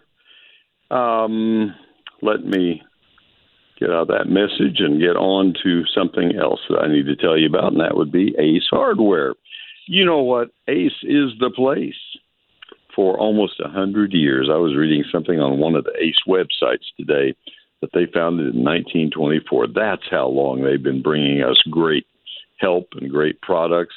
Um, 0.89 1.75
let 2.21 2.43
me 2.43 2.81
get 3.79 3.91
out 3.91 4.07
that 4.07 4.27
message 4.27 4.79
and 4.79 4.99
get 4.99 5.15
on 5.15 5.53
to 5.63 5.83
something 5.95 6.35
else 6.35 6.59
that 6.69 6.79
I 6.79 6.87
need 6.87 7.05
to 7.05 7.15
tell 7.15 7.37
you 7.37 7.47
about, 7.47 7.71
and 7.71 7.81
that 7.81 7.95
would 7.95 8.11
be 8.11 8.35
Ace 8.37 8.67
Hardware. 8.69 9.33
You 9.87 10.05
know 10.05 10.21
what? 10.21 10.49
Ace 10.67 10.91
is 11.03 11.31
the 11.39 11.51
place. 11.55 11.93
For 12.95 13.17
almost 13.17 13.59
a 13.63 13.69
hundred 13.69 14.13
years, 14.13 14.49
I 14.51 14.57
was 14.57 14.75
reading 14.75 15.03
something 15.11 15.39
on 15.39 15.59
one 15.59 15.75
of 15.75 15.85
the 15.85 15.93
Ace 16.01 16.19
websites 16.27 16.85
today 16.97 17.35
that 17.81 17.91
they 17.93 18.07
founded 18.13 18.53
in 18.53 18.63
1924. 18.63 19.67
That's 19.67 20.03
how 20.09 20.27
long 20.27 20.61
they've 20.61 20.81
been 20.81 21.01
bringing 21.01 21.43
us 21.43 21.61
great 21.69 22.05
help 22.57 22.87
and 22.93 23.09
great 23.09 23.41
products. 23.41 23.95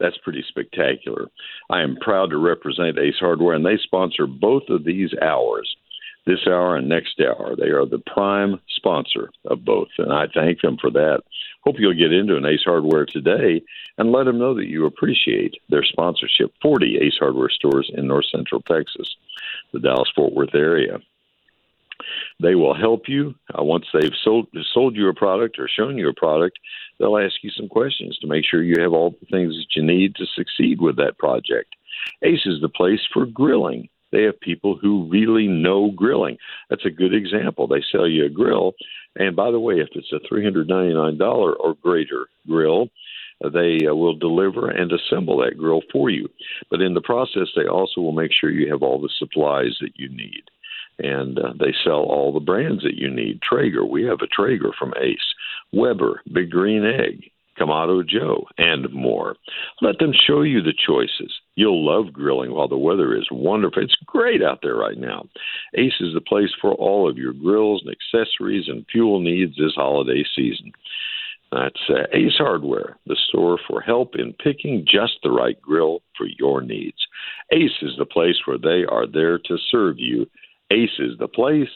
That's 0.00 0.18
pretty 0.18 0.44
spectacular. 0.48 1.28
I 1.70 1.82
am 1.82 1.96
proud 2.00 2.30
to 2.30 2.38
represent 2.38 2.98
Ace 2.98 3.14
Hardware, 3.20 3.54
and 3.54 3.64
they 3.64 3.78
sponsor 3.82 4.26
both 4.26 4.64
of 4.68 4.84
these 4.84 5.10
hours, 5.22 5.76
this 6.26 6.46
hour 6.46 6.76
and 6.76 6.88
next 6.88 7.20
hour. 7.20 7.56
They 7.56 7.68
are 7.68 7.86
the 7.86 8.02
prime 8.06 8.60
sponsor 8.68 9.30
of 9.46 9.64
both, 9.64 9.88
and 9.98 10.12
I 10.12 10.26
thank 10.32 10.60
them 10.60 10.76
for 10.80 10.90
that. 10.90 11.22
Hope 11.64 11.76
you'll 11.78 11.94
get 11.94 12.12
into 12.12 12.36
an 12.36 12.46
Ace 12.46 12.62
Hardware 12.64 13.06
today 13.06 13.62
and 13.98 14.12
let 14.12 14.24
them 14.24 14.38
know 14.38 14.54
that 14.54 14.68
you 14.68 14.86
appreciate 14.86 15.54
their 15.68 15.84
sponsorship. 15.84 16.52
40 16.62 16.98
Ace 16.98 17.16
Hardware 17.18 17.50
stores 17.50 17.90
in 17.94 18.06
North 18.06 18.26
Central 18.30 18.62
Texas, 18.62 19.16
the 19.72 19.80
Dallas 19.80 20.10
Fort 20.14 20.32
Worth 20.32 20.54
area. 20.54 20.98
They 22.40 22.54
will 22.54 22.74
help 22.74 23.08
you 23.08 23.34
uh, 23.56 23.62
once 23.62 23.86
they've 23.92 24.10
sold 24.24 24.48
sold 24.72 24.96
you 24.96 25.08
a 25.08 25.14
product 25.14 25.58
or 25.58 25.68
shown 25.68 25.98
you 25.98 26.08
a 26.08 26.14
product. 26.14 26.58
They'll 26.98 27.18
ask 27.18 27.34
you 27.42 27.50
some 27.50 27.68
questions 27.68 28.18
to 28.18 28.26
make 28.26 28.44
sure 28.44 28.62
you 28.62 28.80
have 28.80 28.92
all 28.92 29.10
the 29.10 29.26
things 29.26 29.54
that 29.54 29.76
you 29.76 29.84
need 29.84 30.16
to 30.16 30.26
succeed 30.34 30.80
with 30.80 30.96
that 30.96 31.18
project. 31.18 31.74
Ace 32.22 32.46
is 32.46 32.60
the 32.60 32.68
place 32.68 33.00
for 33.12 33.26
grilling. 33.26 33.88
They 34.12 34.22
have 34.24 34.38
people 34.40 34.78
who 34.80 35.08
really 35.10 35.48
know 35.48 35.90
grilling. 35.90 36.38
That's 36.70 36.84
a 36.84 36.90
good 36.90 37.14
example. 37.14 37.66
They 37.66 37.82
sell 37.90 38.06
you 38.06 38.26
a 38.26 38.30
grill, 38.30 38.74
and 39.16 39.34
by 39.34 39.50
the 39.50 39.60
way, 39.60 39.76
if 39.76 39.88
it's 39.92 40.12
a 40.12 40.32
$399 40.32 41.20
or 41.58 41.74
greater 41.82 42.26
grill, 42.46 42.88
they 43.42 43.78
uh, 43.88 43.94
will 43.94 44.14
deliver 44.14 44.70
and 44.70 44.92
assemble 44.92 45.38
that 45.38 45.58
grill 45.58 45.82
for 45.90 46.10
you. 46.10 46.28
But 46.70 46.80
in 46.80 46.94
the 46.94 47.00
process, 47.00 47.48
they 47.56 47.66
also 47.66 48.00
will 48.00 48.12
make 48.12 48.30
sure 48.32 48.50
you 48.50 48.70
have 48.70 48.82
all 48.82 49.00
the 49.00 49.10
supplies 49.18 49.76
that 49.80 49.92
you 49.96 50.08
need 50.08 50.44
and 50.98 51.38
uh, 51.38 51.52
they 51.58 51.74
sell 51.84 52.02
all 52.02 52.32
the 52.32 52.40
brands 52.40 52.82
that 52.82 52.96
you 52.96 53.10
need. 53.10 53.40
Traeger, 53.42 53.84
we 53.84 54.04
have 54.04 54.18
a 54.22 54.26
Traeger 54.26 54.72
from 54.78 54.94
Ace, 55.00 55.34
Weber, 55.72 56.22
Big 56.32 56.50
Green 56.50 56.84
Egg, 56.84 57.30
Kamado 57.58 58.06
Joe, 58.06 58.46
and 58.58 58.92
more. 58.92 59.36
Let 59.80 59.98
them 59.98 60.12
show 60.26 60.42
you 60.42 60.62
the 60.62 60.74
choices. 60.86 61.32
You'll 61.54 61.84
love 61.84 62.12
grilling 62.12 62.52
while 62.52 62.68
the 62.68 62.78
weather 62.78 63.14
is 63.14 63.28
wonderful. 63.30 63.82
It's 63.82 63.94
great 64.06 64.42
out 64.42 64.60
there 64.62 64.76
right 64.76 64.96
now. 64.96 65.24
Ace 65.74 66.00
is 66.00 66.14
the 66.14 66.20
place 66.20 66.50
for 66.60 66.72
all 66.74 67.08
of 67.08 67.18
your 67.18 67.32
grills 67.32 67.84
and 67.84 67.94
accessories 67.94 68.68
and 68.68 68.86
fuel 68.90 69.20
needs 69.20 69.56
this 69.56 69.74
holiday 69.74 70.24
season. 70.34 70.72
That's 71.50 71.80
uh, 71.90 72.04
Ace 72.14 72.38
Hardware, 72.38 72.96
the 73.06 73.16
store 73.28 73.58
for 73.68 73.82
help 73.82 74.14
in 74.14 74.32
picking 74.32 74.86
just 74.86 75.18
the 75.22 75.30
right 75.30 75.60
grill 75.60 76.00
for 76.16 76.26
your 76.38 76.62
needs. 76.62 76.96
Ace 77.52 77.82
is 77.82 77.92
the 77.98 78.06
place 78.06 78.36
where 78.46 78.56
they 78.56 78.86
are 78.90 79.06
there 79.06 79.38
to 79.38 79.58
serve 79.70 79.96
you 79.98 80.26
Ace 80.72 80.98
is 81.00 81.18
the 81.18 81.28
place 81.28 81.68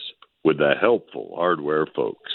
with 0.43 0.57
the 0.57 0.73
helpful 0.81 1.33
hardware 1.35 1.85
folks. 1.95 2.31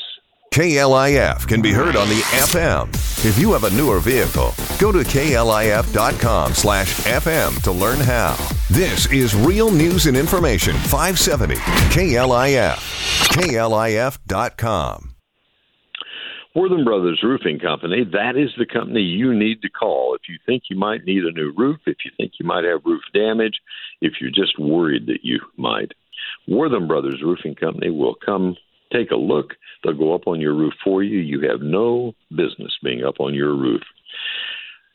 KLIF 0.53 1.49
can 1.49 1.63
be 1.63 1.73
heard 1.73 1.97
on 1.97 2.11
the 2.11 2.21
FM. 2.37 2.87
If 3.25 3.39
you 3.39 3.53
have 3.53 3.65
a 3.65 3.71
newer 3.71 4.01
vehicle, 4.01 4.53
go 4.79 4.93
to 4.93 4.99
klif.com 4.99 6.53
slash 6.53 6.95
FM 7.07 7.63
to 7.63 7.73
learn 7.73 7.99
how. 7.99 8.37
This 8.69 9.11
is 9.11 9.35
Real 9.35 9.71
News 9.71 10.05
and 10.05 10.15
Information 10.15 10.75
570 10.75 11.55
KLIF. 11.55 12.77
KLIF.com. 13.33 15.15
Wortham 16.55 16.85
Brothers 16.85 17.21
Roofing 17.23 17.59
Company, 17.59 18.05
that 18.13 18.37
is 18.37 18.51
the 18.59 18.67
company 18.67 19.01
you 19.01 19.33
need 19.33 19.63
to 19.63 19.71
call 19.71 20.15
if 20.15 20.29
you 20.29 20.37
think 20.45 20.65
you 20.69 20.77
might 20.77 21.03
need 21.07 21.25
a 21.25 21.33
new 21.33 21.55
roof, 21.57 21.81
if 21.87 21.97
you 22.05 22.11
think 22.19 22.33
you 22.39 22.45
might 22.45 22.65
have 22.65 22.85
roof 22.85 23.01
damage, 23.15 23.59
if 24.03 24.21
you're 24.21 24.31
just 24.31 24.59
worried 24.59 25.07
that 25.07 25.21
you 25.23 25.41
might. 25.57 25.93
Wortham 26.47 26.89
Brothers 26.89 27.23
Roofing 27.25 27.55
Company 27.55 27.89
will 27.89 28.17
come 28.23 28.55
take 28.93 29.11
a 29.11 29.17
look. 29.17 29.55
They'll 29.83 29.95
go 29.95 30.15
up 30.15 30.27
on 30.27 30.41
your 30.41 30.55
roof 30.55 30.75
for 30.85 31.03
you. 31.03 31.19
You 31.19 31.49
have 31.49 31.61
no 31.61 32.15
business 32.31 32.77
being 32.83 33.05
up 33.05 33.21
on 33.21 33.35
your 33.35 33.55
roof. 33.55 33.83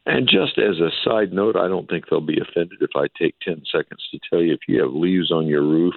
And 0.05 0.27
just 0.27 0.57
as 0.57 0.79
a 0.79 0.89
side 1.03 1.33
note, 1.33 1.57
I 1.57 1.67
don't 1.67 1.89
think 1.89 2.05
they'll 2.09 2.21
be 2.21 2.39
offended 2.39 2.77
if 2.81 2.91
I 2.95 3.07
take 3.19 3.35
10 3.41 3.63
seconds 3.69 4.01
to 4.11 4.19
tell 4.29 4.41
you 4.41 4.53
if 4.53 4.61
you 4.67 4.81
have 4.81 4.93
leaves 4.93 5.31
on 5.31 5.47
your 5.47 5.63
roof, 5.63 5.95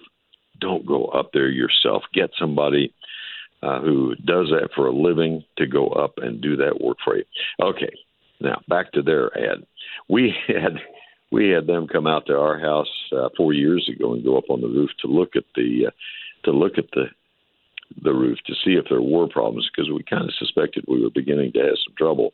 don't 0.60 0.84
go 0.84 1.06
up 1.06 1.30
there 1.32 1.48
yourself. 1.48 2.02
Get 2.12 2.30
somebody 2.36 2.92
uh, 3.62 3.80
who 3.80 4.14
does 4.16 4.48
that 4.50 4.70
for 4.74 4.86
a 4.86 4.92
living 4.92 5.44
to 5.58 5.66
go 5.66 5.88
up 5.88 6.14
and 6.16 6.40
do 6.40 6.56
that 6.56 6.80
work 6.80 6.98
for 7.04 7.16
you. 7.16 7.24
Okay, 7.62 7.92
now 8.40 8.60
back 8.68 8.92
to 8.92 9.02
their 9.02 9.36
ad. 9.38 9.64
We 10.08 10.34
had 10.48 10.78
we 11.30 11.50
had 11.50 11.66
them 11.66 11.86
come 11.86 12.06
out 12.06 12.26
to 12.26 12.36
our 12.36 12.58
house 12.58 12.90
uh, 13.12 13.28
four 13.36 13.52
years 13.52 13.88
ago 13.88 14.14
and 14.14 14.24
go 14.24 14.36
up 14.36 14.50
on 14.50 14.60
the 14.60 14.66
roof 14.66 14.90
to 15.00 15.08
look 15.08 15.36
at 15.36 15.44
the 15.54 15.86
uh, 15.88 15.90
to 16.44 16.52
look 16.52 16.78
at 16.78 16.90
the 16.92 17.04
the 18.02 18.12
roof 18.12 18.38
to 18.46 18.54
see 18.64 18.72
if 18.72 18.86
there 18.88 19.02
were 19.02 19.28
problems 19.28 19.68
because 19.70 19.90
we 19.90 20.02
kind 20.04 20.24
of 20.24 20.34
suspected 20.38 20.84
we 20.86 21.02
were 21.02 21.10
beginning 21.10 21.52
to 21.52 21.58
have 21.60 21.76
some 21.84 21.94
trouble 21.96 22.32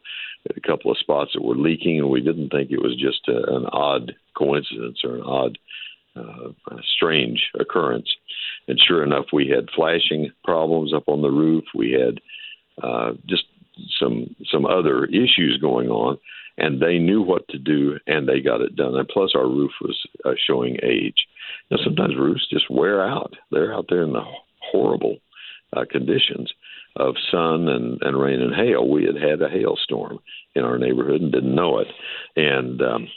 a 0.54 0.60
couple 0.60 0.90
of 0.90 0.98
spots 0.98 1.30
that 1.34 1.42
were 1.42 1.56
leaking 1.56 1.98
and 1.98 2.08
we 2.08 2.20
didn't 2.20 2.50
think 2.50 2.70
it 2.70 2.82
was 2.82 2.96
just 3.00 3.26
a, 3.28 3.56
an 3.56 3.66
odd 3.72 4.12
coincidence 4.36 5.00
or 5.02 5.16
an 5.16 5.22
odd 5.22 5.58
uh, 6.16 6.76
strange 6.96 7.50
occurrence 7.58 8.08
and 8.68 8.80
sure 8.86 9.02
enough 9.02 9.26
we 9.32 9.48
had 9.48 9.68
flashing 9.74 10.30
problems 10.44 10.92
up 10.94 11.04
on 11.08 11.22
the 11.22 11.30
roof 11.30 11.64
we 11.74 11.92
had 11.92 12.20
uh, 12.82 13.12
just 13.26 13.44
some 13.98 14.34
some 14.50 14.66
other 14.66 15.04
issues 15.06 15.58
going 15.60 15.88
on 15.88 16.18
and 16.58 16.80
they 16.80 16.98
knew 16.98 17.22
what 17.22 17.46
to 17.48 17.58
do 17.58 17.98
and 18.06 18.28
they 18.28 18.40
got 18.40 18.60
it 18.60 18.76
done. 18.76 18.96
And 18.96 19.08
plus, 19.08 19.32
our 19.34 19.46
roof 19.46 19.72
was 19.80 19.98
uh, 20.24 20.32
showing 20.46 20.78
age. 20.82 21.26
Now, 21.70 21.78
sometimes 21.84 22.16
roofs 22.16 22.48
just 22.50 22.70
wear 22.70 23.06
out. 23.06 23.34
They're 23.50 23.74
out 23.74 23.86
there 23.88 24.02
in 24.02 24.12
the 24.12 24.24
horrible 24.60 25.18
uh, 25.74 25.84
conditions 25.90 26.52
of 26.96 27.14
sun 27.30 27.68
and, 27.68 27.98
and 28.02 28.20
rain 28.20 28.40
and 28.40 28.54
hail. 28.54 28.88
We 28.88 29.04
had 29.04 29.16
had 29.16 29.42
a 29.42 29.48
hailstorm 29.48 30.18
in 30.54 30.64
our 30.64 30.78
neighborhood 30.78 31.20
and 31.20 31.32
didn't 31.32 31.54
know 31.54 31.78
it, 31.78 31.88
and 32.36 32.80
um, 32.82 33.08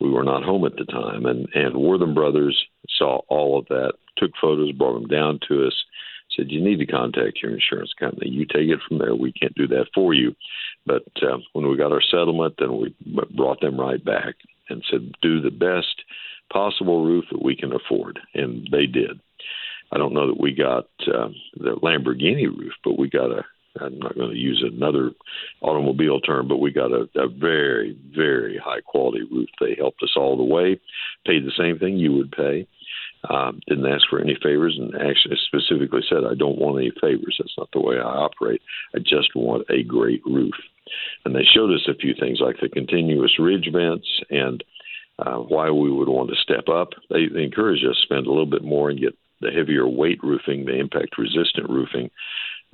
we 0.00 0.10
were 0.10 0.24
not 0.24 0.42
home 0.42 0.64
at 0.64 0.76
the 0.76 0.84
time. 0.84 1.26
And 1.26 1.48
and 1.54 1.76
Wortham 1.76 2.14
Brothers 2.14 2.60
saw 2.98 3.20
all 3.28 3.58
of 3.58 3.66
that, 3.68 3.94
took 4.16 4.32
photos, 4.40 4.72
brought 4.72 4.94
them 4.94 5.08
down 5.08 5.40
to 5.48 5.66
us, 5.66 5.74
said 6.36 6.50
you 6.50 6.62
need 6.62 6.78
to 6.78 6.86
contact 6.86 7.40
your 7.42 7.52
insurance 7.52 7.92
company. 7.98 8.30
You 8.30 8.44
take 8.46 8.68
it 8.68 8.80
from 8.86 8.98
there. 8.98 9.14
We 9.14 9.32
can't 9.32 9.54
do 9.54 9.68
that 9.68 9.86
for 9.94 10.14
you. 10.14 10.34
But 10.86 11.04
uh, 11.22 11.38
when 11.52 11.68
we 11.68 11.76
got 11.76 11.92
our 11.92 12.02
settlement, 12.02 12.54
then 12.58 12.76
we 12.78 12.94
brought 13.36 13.60
them 13.60 13.78
right 13.78 14.04
back 14.04 14.34
and 14.68 14.82
said 14.90 15.12
do 15.22 15.40
the 15.40 15.50
best 15.50 16.02
possible 16.52 17.04
roof 17.04 17.24
that 17.30 17.42
we 17.42 17.56
can 17.56 17.72
afford, 17.72 18.18
and 18.34 18.68
they 18.70 18.86
did. 18.86 19.20
I 19.92 19.98
don't 19.98 20.14
know 20.14 20.26
that 20.26 20.40
we 20.40 20.52
got 20.54 20.86
uh, 21.06 21.28
the 21.56 21.76
Lamborghini 21.82 22.46
roof, 22.46 22.72
but 22.84 22.98
we 22.98 23.08
got 23.08 23.30
a. 23.30 23.44
I'm 23.80 23.98
not 24.00 24.14
going 24.14 24.30
to 24.30 24.36
use 24.36 24.62
another 24.62 25.12
automobile 25.62 26.20
term, 26.20 26.46
but 26.46 26.58
we 26.58 26.72
got 26.72 26.92
a, 26.92 27.08
a 27.14 27.26
very, 27.26 27.96
very 28.14 28.58
high 28.62 28.82
quality 28.82 29.22
roof. 29.22 29.48
They 29.60 29.74
helped 29.78 30.02
us 30.02 30.12
all 30.14 30.36
the 30.36 30.44
way, 30.44 30.78
paid 31.26 31.46
the 31.46 31.52
same 31.56 31.78
thing 31.78 31.96
you 31.96 32.12
would 32.12 32.32
pay 32.32 32.68
um, 33.30 33.60
didn't 33.68 33.86
ask 33.86 34.08
for 34.08 34.20
any 34.20 34.36
favors 34.42 34.76
and 34.78 34.94
actually 34.94 35.36
specifically 35.46 36.02
said, 36.08 36.24
I 36.28 36.34
don't 36.34 36.58
want 36.58 36.78
any 36.78 36.90
favors. 37.00 37.36
That's 37.38 37.54
not 37.56 37.70
the 37.72 37.80
way 37.80 37.96
I 37.96 38.02
operate. 38.02 38.62
I 38.94 38.98
just 38.98 39.34
want 39.34 39.66
a 39.70 39.82
great 39.82 40.22
roof. 40.26 40.54
And 41.24 41.34
they 41.34 41.44
showed 41.44 41.72
us 41.72 41.88
a 41.88 41.94
few 41.94 42.14
things 42.18 42.40
like 42.40 42.56
the 42.60 42.68
continuous 42.68 43.38
ridge 43.38 43.68
vents 43.72 44.08
and 44.30 44.64
uh, 45.18 45.36
why 45.36 45.70
we 45.70 45.90
would 45.90 46.08
want 46.08 46.30
to 46.30 46.36
step 46.36 46.68
up. 46.68 46.90
They, 47.10 47.26
they 47.32 47.44
encourage 47.44 47.84
us 47.84 47.96
to 47.96 48.02
spend 48.02 48.26
a 48.26 48.30
little 48.30 48.46
bit 48.46 48.64
more 48.64 48.90
and 48.90 49.00
get 49.00 49.16
the 49.42 49.50
heavier 49.50 49.86
weight 49.86 50.22
roofing, 50.22 50.64
the 50.64 50.78
impact 50.78 51.18
resistant 51.18 51.68
roofing. 51.68 52.10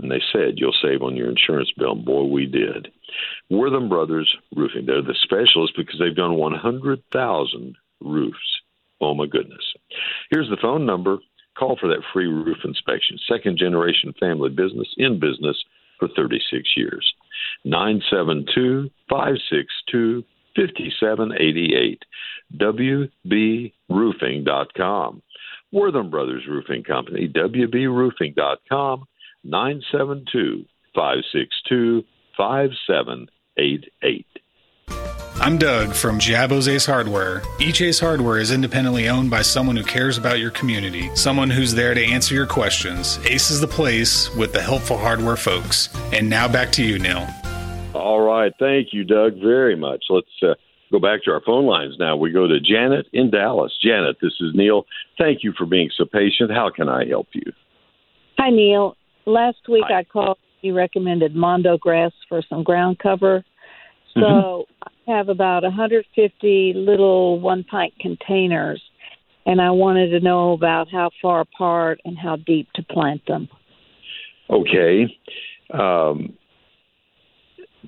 And 0.00 0.10
they 0.10 0.22
said, 0.32 0.54
you'll 0.56 0.76
save 0.80 1.02
on 1.02 1.16
your 1.16 1.28
insurance 1.28 1.72
bill. 1.76 1.96
boy, 1.96 2.24
we 2.24 2.46
did. 2.46 2.88
Wortham 3.50 3.88
Brothers 3.88 4.32
Roofing, 4.54 4.86
they're 4.86 5.02
the 5.02 5.16
specialists 5.24 5.76
because 5.76 5.98
they've 5.98 6.14
done 6.14 6.34
100,000 6.34 7.76
roofs 8.00 8.58
Oh, 9.00 9.14
my 9.14 9.26
goodness. 9.26 9.62
Here's 10.30 10.48
the 10.48 10.56
phone 10.60 10.84
number. 10.84 11.18
Call 11.56 11.76
for 11.80 11.88
that 11.88 12.02
free 12.12 12.26
roof 12.26 12.58
inspection. 12.64 13.18
Second 13.28 13.58
generation 13.58 14.12
family 14.18 14.50
business 14.50 14.88
in 14.96 15.18
business 15.18 15.56
for 15.98 16.08
36 16.16 16.68
years. 16.76 17.12
972 17.64 18.90
562 19.08 20.24
5788. 20.56 22.02
WBRoofing.com. 22.56 25.22
Wortham 25.72 26.10
Brothers 26.10 26.46
Roofing 26.48 26.84
Company. 26.84 27.28
WBRoofing.com. 27.28 29.04
972 29.44 30.64
562 30.94 32.04
5788. 32.36 34.26
I'm 35.40 35.56
Doug 35.56 35.94
from 35.94 36.18
Giabbo's 36.18 36.66
Ace 36.66 36.84
Hardware. 36.84 37.42
Each 37.60 37.80
Ace 37.80 38.00
Hardware 38.00 38.38
is 38.38 38.50
independently 38.50 39.08
owned 39.08 39.30
by 39.30 39.42
someone 39.42 39.76
who 39.76 39.84
cares 39.84 40.18
about 40.18 40.40
your 40.40 40.50
community, 40.50 41.14
someone 41.14 41.48
who's 41.48 41.72
there 41.72 41.94
to 41.94 42.04
answer 42.04 42.34
your 42.34 42.46
questions. 42.46 43.18
Ace 43.24 43.50
is 43.50 43.60
the 43.60 43.68
place 43.68 44.34
with 44.34 44.52
the 44.52 44.60
helpful 44.60 44.98
hardware 44.98 45.36
folks. 45.36 45.88
And 46.12 46.28
now 46.28 46.48
back 46.48 46.72
to 46.72 46.84
you, 46.84 46.98
Neil. 46.98 47.26
All 47.94 48.20
right. 48.20 48.52
Thank 48.58 48.88
you, 48.92 49.04
Doug, 49.04 49.38
very 49.40 49.76
much. 49.76 50.04
Let's 50.10 50.26
uh, 50.42 50.54
go 50.90 50.98
back 50.98 51.22
to 51.24 51.30
our 51.30 51.42
phone 51.44 51.66
lines 51.66 51.94
now. 51.98 52.16
We 52.16 52.30
go 52.30 52.46
to 52.46 52.60
Janet 52.60 53.06
in 53.12 53.30
Dallas. 53.30 53.72
Janet, 53.82 54.16
this 54.22 54.32
is 54.40 54.52
Neil. 54.54 54.84
Thank 55.18 55.42
you 55.42 55.52
for 55.56 55.66
being 55.66 55.90
so 55.96 56.04
patient. 56.04 56.50
How 56.50 56.70
can 56.74 56.88
I 56.88 57.06
help 57.06 57.28
you? 57.32 57.52
Hi, 58.38 58.50
Neil. 58.50 58.96
last 59.26 59.58
week 59.68 59.84
I 59.92 60.04
called. 60.04 60.38
You 60.60 60.74
recommended 60.76 61.36
Mondo 61.36 61.78
grass 61.78 62.10
for 62.28 62.42
some 62.48 62.62
ground 62.64 62.98
cover. 62.98 63.44
So 64.14 64.20
Mm-hmm. 64.20 64.88
I 65.12 65.16
have 65.16 65.28
about 65.28 65.62
150 65.62 66.72
little 66.74 67.38
one 67.40 67.62
pint 67.64 67.94
containers, 68.00 68.82
and 69.46 69.60
I 69.60 69.70
wanted 69.70 70.08
to 70.10 70.20
know 70.20 70.52
about 70.52 70.88
how 70.90 71.10
far 71.22 71.40
apart 71.40 72.00
and 72.04 72.18
how 72.18 72.36
deep 72.36 72.68
to 72.74 72.82
plant 72.82 73.22
them. 73.26 73.48
Okay. 74.50 75.06
Um, 75.72 76.34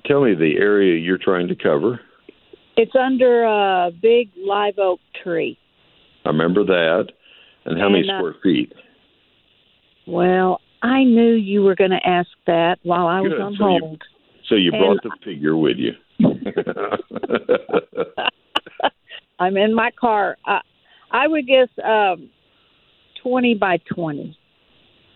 tell 0.05 0.23
me 0.23 0.33
the 0.35 0.55
area 0.57 0.97
you're 0.99 1.17
trying 1.17 1.47
to 1.49 1.55
cover. 1.55 1.99
It's 2.81 2.95
under 2.95 3.43
a 3.43 3.91
big 4.01 4.29
live 4.43 4.79
oak 4.79 4.99
tree. 5.23 5.55
I 6.25 6.29
remember 6.29 6.63
that. 6.65 7.09
And 7.65 7.79
how 7.79 7.89
many 7.89 8.01
And, 8.01 8.11
uh, 8.11 8.17
square 8.17 8.35
feet? 8.41 8.73
Well, 10.07 10.61
I 10.81 11.03
knew 11.03 11.33
you 11.33 11.61
were 11.61 11.75
going 11.75 11.91
to 11.91 12.03
ask 12.07 12.27
that 12.47 12.79
while 12.81 13.05
I 13.05 13.21
was 13.21 13.33
on 13.39 13.55
So 13.55 13.67
you- 13.69 13.79
hold. 13.79 14.01
So 14.47 14.55
you 14.55 14.71
and- 14.73 14.81
brought 14.81 15.03
the 15.03 15.11
figure 15.23 15.55
with 15.55 15.77
you. 15.77 15.91
I'm 19.39 19.57
in 19.57 19.73
my 19.75 19.91
car. 19.91 20.37
Uh, 20.47 20.59
I 21.11 21.27
would 21.27 21.45
guess 21.45 21.67
um, 21.83 22.29
20 23.21 23.53
by 23.55 23.77
20. 23.93 24.35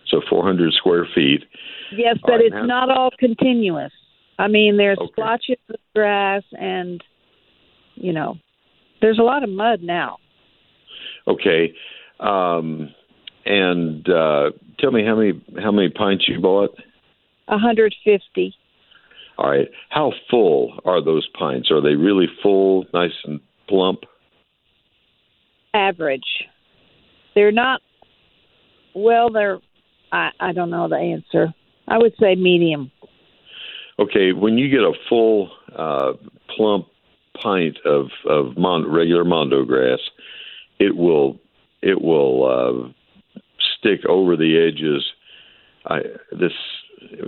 so 0.07 0.21
400 0.29 0.71
square 0.73 1.07
feet. 1.15 1.43
Yes, 1.91 2.17
but 2.21 2.33
right, 2.33 2.41
it's 2.41 2.53
now- 2.53 2.65
not 2.65 2.91
all 2.91 3.09
continuous. 3.17 3.91
I 4.37 4.47
mean, 4.49 4.77
there's 4.77 4.99
Okay. 4.99 5.11
splotches 5.13 5.57
of 5.69 5.79
grass, 5.95 6.43
and 6.59 7.01
you 7.95 8.13
know, 8.13 8.37
there's 9.01 9.19
a 9.19 9.23
lot 9.23 9.43
of 9.43 9.49
mud 9.49 9.81
now. 9.81 10.17
Okay. 11.27 11.73
Um, 12.19 12.93
and 13.45 14.07
uh, 14.09 14.51
tell 14.79 14.91
me 14.91 15.05
how 15.05 15.15
many 15.15 15.41
how 15.61 15.71
many 15.71 15.89
pints 15.89 16.27
you 16.27 16.39
bought. 16.39 16.75
150. 17.47 18.55
All 19.37 19.49
right. 19.49 19.67
How 19.89 20.13
full 20.29 20.79
are 20.85 21.03
those 21.03 21.27
pints? 21.37 21.69
Are 21.69 21.81
they 21.81 21.95
really 21.95 22.27
full, 22.41 22.85
nice 22.93 23.11
and 23.25 23.39
plump? 23.67 23.99
average. 25.75 26.47
They're 27.35 27.51
not. 27.51 27.81
Well, 28.95 29.29
they're. 29.29 29.59
I 30.11 30.29
I 30.39 30.53
don't 30.53 30.69
know 30.69 30.87
the 30.87 30.95
answer. 30.95 31.53
I 31.87 31.97
would 31.97 32.13
say 32.19 32.35
medium. 32.35 32.91
Okay, 33.99 34.33
when 34.33 34.57
you 34.57 34.69
get 34.69 34.79
a 34.79 34.93
full 35.07 35.51
uh, 35.77 36.13
plump 36.55 36.87
pint 37.41 37.77
of 37.85 38.07
of 38.27 38.57
mon- 38.57 38.91
regular 38.91 39.23
mondo 39.23 39.63
grass, 39.63 39.99
it 40.79 40.95
will 40.95 41.39
it 41.81 42.01
will 42.01 42.45
uh, 42.45 43.39
stick 43.77 44.05
over 44.07 44.35
the 44.35 44.57
edges. 44.57 45.03
I 45.85 45.99
this 46.31 46.51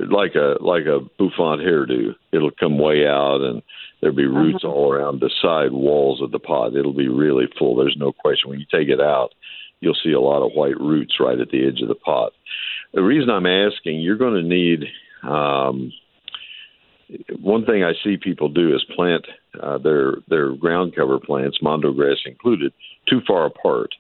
like 0.09 0.35
a 0.35 0.55
like 0.61 0.85
a 0.85 0.99
bouffant 1.19 1.61
hairdo. 1.61 2.15
It'll 2.31 2.51
come 2.51 2.79
way 2.79 3.05
out, 3.05 3.41
and 3.41 3.61
there'll 4.01 4.15
be 4.15 4.25
roots 4.25 4.63
all 4.63 4.91
around 4.91 5.19
the 5.19 5.31
side 5.41 5.71
walls 5.71 6.21
of 6.21 6.31
the 6.31 6.39
pot. 6.39 6.75
It'll 6.75 6.93
be 6.93 7.07
really 7.07 7.45
full. 7.57 7.75
There's 7.75 7.97
no 7.97 8.11
question. 8.11 8.49
When 8.49 8.59
you 8.59 8.65
take 8.71 8.89
it 8.89 9.01
out, 9.01 9.29
you'll 9.79 9.97
see 10.03 10.11
a 10.11 10.19
lot 10.19 10.45
of 10.45 10.53
white 10.53 10.79
roots 10.79 11.15
right 11.19 11.39
at 11.39 11.49
the 11.49 11.67
edge 11.67 11.81
of 11.81 11.87
the 11.87 11.95
pot. 11.95 12.33
The 12.93 13.03
reason 13.03 13.29
I'm 13.29 13.45
asking, 13.45 14.01
you're 14.01 14.17
going 14.17 14.41
to 14.41 14.47
need. 14.47 14.85
Um, 15.23 15.91
one 17.39 17.65
thing 17.65 17.83
I 17.83 17.93
see 18.03 18.17
people 18.17 18.49
do 18.49 18.75
is 18.75 18.83
plant 18.95 19.25
uh, 19.61 19.77
their 19.77 20.15
their 20.27 20.55
ground 20.55 20.93
cover 20.95 21.19
plants, 21.19 21.59
mondo 21.61 21.91
grass 21.91 22.17
included, 22.25 22.73
too 23.09 23.21
far 23.27 23.45
apart, 23.45 23.93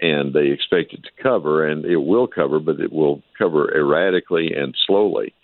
and 0.00 0.32
they 0.32 0.48
expect 0.48 0.92
it 0.92 1.02
to 1.02 1.22
cover, 1.22 1.66
and 1.66 1.84
it 1.84 1.96
will 1.96 2.26
cover, 2.26 2.58
but 2.58 2.80
it 2.80 2.92
will 2.92 3.22
cover 3.36 3.74
erratically 3.74 4.52
and 4.54 4.74
slowly. 4.86 5.34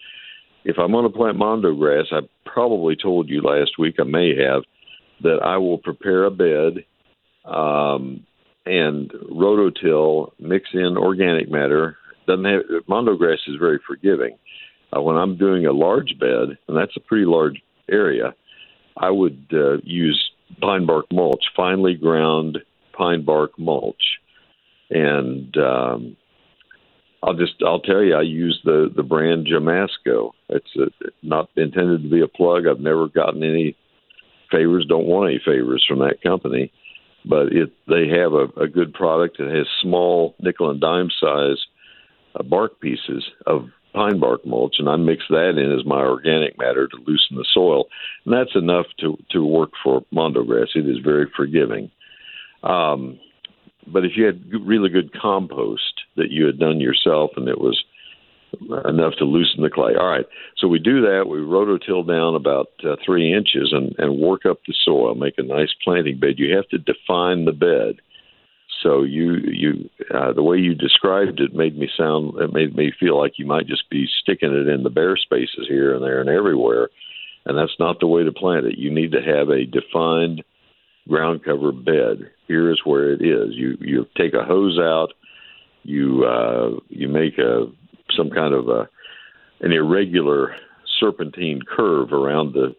If 0.65 0.77
I'm 0.79 0.93
going 0.93 1.11
to 1.11 1.17
plant 1.17 1.39
mondo 1.39 1.75
grass, 1.75 2.07
I 2.11 2.21
probably 2.45 2.97
told 2.97 3.29
you 3.29 3.41
last 3.41 3.73
week, 3.79 3.97
I 4.01 4.05
may 4.05 4.33
have, 4.37 4.63
that 5.23 5.41
I 5.43 5.57
will 5.57 5.79
prepare 5.79 6.25
a 6.25 6.31
bed 6.31 6.85
um, 7.45 8.27
and 8.67 9.11
rototill, 9.31 10.33
mix 10.39 10.69
in 10.75 10.97
organic 10.97 11.51
matter. 11.51 11.97
Doesn't 12.27 12.45
have 12.45 12.63
mondo 12.87 13.17
grass 13.17 13.39
is 13.47 13.57
very 13.59 13.81
forgiving. 13.87 14.37
Uh, 14.95 15.01
when 15.03 15.17
I'm 15.17 15.37
doing 15.37 15.67
a 15.67 15.73
large 15.73 16.19
bed, 16.19 16.57
and 16.67 16.77
that's 16.77 16.97
a 16.97 17.01
pretty 17.01 17.27
large 17.27 17.61
area, 17.91 18.35
I 18.99 19.11
would 19.11 19.47
uh, 19.53 19.79
use 19.85 20.31
pine 20.61 20.87
bark 20.87 21.07
mulch, 21.13 21.45
finely 21.57 21.95
ground 21.95 22.59
pine 22.93 23.25
bark 23.25 23.59
mulch, 23.59 24.03
and 24.91 25.57
um, 25.57 26.17
I'll 27.23 27.35
just 27.35 27.55
I'll 27.65 27.81
tell 27.81 28.03
you 28.03 28.15
I 28.15 28.23
use 28.23 28.61
the 28.65 28.91
the 28.95 29.03
brand 29.03 29.47
Jamasco. 29.47 30.33
It's 30.49 30.71
uh 30.81 30.87
not 31.23 31.51
intended 31.57 32.03
to 32.03 32.11
be 32.11 32.21
a 32.21 32.29
plug. 32.29 32.67
I've 32.67 32.81
never 32.81 33.09
gotten 33.09 33.43
any 33.43 33.77
favors. 34.51 34.87
Don't 34.89 35.07
want 35.07 35.31
any 35.31 35.41
favors 35.45 35.85
from 35.89 35.99
that 36.01 36.23
company, 36.23 36.73
but 37.25 37.53
it 37.53 37.73
they 37.89 38.09
have 38.09 38.33
a, 38.33 38.47
a 38.61 38.69
good 38.69 38.95
product. 38.95 39.41
It 39.41 39.55
has 39.55 39.67
small 39.83 40.35
nickel 40.41 40.71
and 40.71 40.81
dime 40.81 41.11
size 41.21 41.59
uh, 42.35 42.43
bark 42.43 42.81
pieces 42.81 43.25
of 43.47 43.69
pine 43.95 44.21
bark 44.21 44.45
mulch, 44.45 44.77
and 44.79 44.89
I 44.89 44.97
mix 44.97 45.25
that 45.31 45.59
in 45.59 45.79
as 45.79 45.87
my 45.87 46.01
organic 46.01 46.59
matter 46.59 46.87
to 46.87 46.97
loosen 46.97 47.37
the 47.37 47.47
soil, 47.53 47.87
and 48.25 48.35
that's 48.35 48.55
enough 48.55 48.87
to 49.01 49.17
to 49.31 49.45
work 49.45 49.71
for 49.83 50.03
mondo 50.11 50.45
grass. 50.45 50.69
It 50.75 50.89
is 50.89 50.99
very 51.03 51.27
forgiving. 51.37 51.91
Um, 52.63 53.19
but 53.87 54.05
if 54.05 54.13
you 54.17 54.27
had 54.27 54.43
really 54.67 54.91
good 54.91 55.13
compost 55.13 56.03
that 56.17 56.31
you 56.31 56.47
had 56.47 56.59
done 56.59 56.81
yourself 56.81 57.31
and 57.37 57.49
it 57.49 57.59
was 57.59 57.83
enough 58.87 59.15
to 59.19 59.25
loosen 59.25 59.63
the 59.63 59.71
clay. 59.71 59.95
All 59.95 60.09
right, 60.09 60.27
so 60.57 60.69
we 60.69 60.79
do 60.79 61.03
that. 61.03 61.27
We 61.29 61.39
rototill 61.39 62.07
down 62.07 62.35
about 62.35 62.69
uh, 62.85 62.97
three 63.05 63.35
inches 63.35 63.73
and, 63.73 63.95
and 63.99 64.21
work 64.21 64.47
up 64.47 64.59
the 64.67 64.75
soil, 64.85 65.15
make 65.15 65.35
a 65.39 65.43
nice 65.43 65.69
planting 65.85 66.19
bed. 66.19 66.39
You 66.39 66.57
have 66.57 66.69
to 66.69 66.79
define 66.79 67.45
the 67.45 67.53
bed. 67.53 68.01
So 68.83 69.03
you 69.03 69.37
you 69.45 69.91
uh, 70.15 70.33
the 70.33 70.43
way 70.43 70.57
you 70.57 70.75
described 70.75 71.41
it 71.41 71.55
made 71.55 71.77
me 71.77 71.89
sound 71.97 72.41
it 72.41 72.53
made 72.53 72.77
me 72.77 72.93
feel 72.99 73.19
like 73.19 73.39
you 73.39 73.47
might 73.47 73.67
just 73.67 73.89
be 73.91 74.07
sticking 74.23 74.53
it 74.53 74.69
in 74.69 74.83
the 74.83 74.91
bare 74.91 75.17
spaces 75.17 75.67
here 75.69 75.95
and 75.95 76.05
there 76.05 76.21
and 76.21 76.29
everywhere, 76.29 76.89
and 77.45 77.59
that's 77.59 77.79
not 77.81 77.99
the 77.99 78.07
way 78.07 78.23
to 78.23 78.33
plant 78.33 78.67
it. 78.67 78.79
You 78.79 78.91
need 78.93 79.13
to 79.13 79.23
have 79.23 79.49
a 79.49 79.67
defined 79.67 80.45
ground 81.09 81.43
cover 81.45 81.73
bed. 81.73 82.31
Here 82.47 82.71
is 82.71 82.81
where 82.85 83.13
it 83.13 83.23
is. 83.23 83.55
You 83.55 83.77
you 83.81 84.07
take 84.17 84.35
a 84.35 84.45
hose 84.45 84.79
out, 84.79 85.09
you 85.83 86.25
uh, 86.25 86.79
you 86.89 87.09
make 87.09 87.39
a 87.39 87.67
some 88.17 88.31
kind 88.31 88.55
of 88.55 88.69
a 88.69 88.89
an 89.61 89.73
irregular 89.73 90.55
serpentine 91.01 91.61
curve 91.63 92.13
around 92.13 92.55
the 92.55 92.75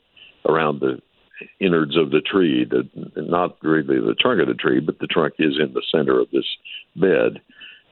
around 0.45 0.79
the 0.79 1.01
innards 1.59 1.97
of 1.97 2.11
the 2.11 2.21
tree. 2.21 2.65
The 2.65 2.87
not 3.15 3.57
really 3.61 3.83
the 3.83 4.15
trunk 4.19 4.41
of 4.41 4.47
the 4.47 4.53
tree, 4.53 4.79
but 4.79 4.99
the 4.99 5.07
trunk 5.07 5.35
is 5.39 5.57
in 5.59 5.73
the 5.73 5.83
center 5.91 6.19
of 6.19 6.29
this 6.31 6.45
bed, 6.95 7.41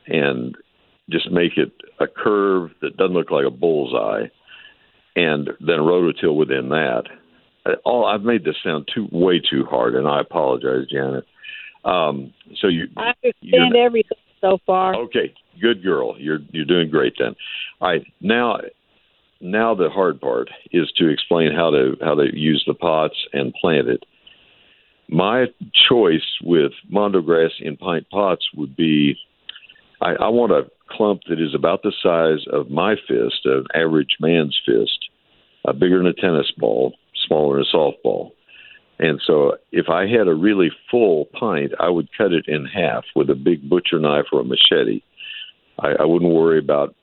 and 0.08 0.56
just 1.10 1.32
make 1.32 1.58
it 1.58 1.72
a 2.00 2.08
curve 2.08 2.72
that 2.82 2.98
doesn't 2.98 3.14
look 3.16 3.32
like 3.32 3.46
a 3.46 3.52
bullseye, 3.52 4.28
and 5.16 5.50
then 5.60 5.80
rototill 5.80 6.36
within 6.36 6.70
that. 6.70 7.04
Uh, 7.66 7.72
All 7.86 8.06
I've 8.06 8.24
made 8.24 8.44
this 8.44 8.56
sound 8.64 8.88
too 8.94 9.08
way 9.12 9.40
too 9.40 9.66
hard, 9.66 9.96
and 9.96 10.08
I 10.08 10.22
apologize, 10.22 10.88
Janet. 10.92 11.26
Um, 11.86 12.34
so 12.60 12.68
you 12.68 12.88
I 12.98 13.14
understand 13.24 13.76
everything 13.76 14.18
so 14.42 14.58
far. 14.66 14.96
Okay, 14.96 15.34
good 15.62 15.82
girl. 15.84 16.16
You're 16.20 16.40
you're 16.52 16.66
doing 16.66 16.90
great 16.90 17.14
then. 17.18 17.36
All 17.80 17.90
right, 17.90 18.06
now 18.22 18.58
now 19.42 19.76
the 19.76 19.90
hard 19.90 20.20
part 20.20 20.50
is 20.72 20.92
to 20.98 21.08
explain 21.08 21.54
how 21.54 21.70
to 21.72 21.96
how 22.02 22.16
to 22.16 22.36
use 22.38 22.64
the 22.68 22.74
pots 22.74 23.16
and 23.34 23.54
plant 23.54 23.88
it. 23.88 24.04
My 25.10 25.46
choice 25.90 26.26
with 26.44 26.74
mondo 26.90 27.22
grass 27.22 27.52
in 27.60 27.78
pint 27.78 28.10
pots 28.10 28.46
would 28.56 28.76
be 28.76 29.18
I, 30.02 30.14
I 30.14 30.28
want 30.30 30.52
a 30.52 30.70
clump 30.90 31.22
that 31.30 31.42
is 31.42 31.56
about 31.56 31.84
the 31.84 31.94
size 32.04 32.46
of 32.52 32.70
my 32.70 32.96
fist, 33.08 33.46
an 33.46 33.66
average 33.74 34.18
man's 34.20 34.58
fist, 34.66 35.10
uh, 35.66 35.74
bigger 35.74 35.98
than 35.98 36.08
a 36.08 36.14
tennis 36.14 36.52
ball, 36.58 36.94
smaller 37.28 37.58
than 37.58 37.66
a 37.72 37.76
softball. 37.76 38.32
And 39.00 39.22
so 39.26 39.58
if 39.72 39.90
I 39.90 40.08
had 40.08 40.28
a 40.28 40.34
really 40.34 40.72
full 40.90 41.26
pint, 41.26 41.74
I 41.80 41.90
would 41.90 42.10
cut 42.18 42.32
it 42.32 42.46
in 42.48 42.66
half 42.66 43.04
with 43.16 43.30
a 43.30 43.36
big 43.36 43.70
butcher 43.70 44.00
knife 44.00 44.26
or 44.32 44.42
a 44.42 44.44
machete. 44.44 45.02
I, 45.80 45.90
I 46.00 46.06
wouldn't 46.06 46.34
worry 46.34 46.58
about 46.58 46.96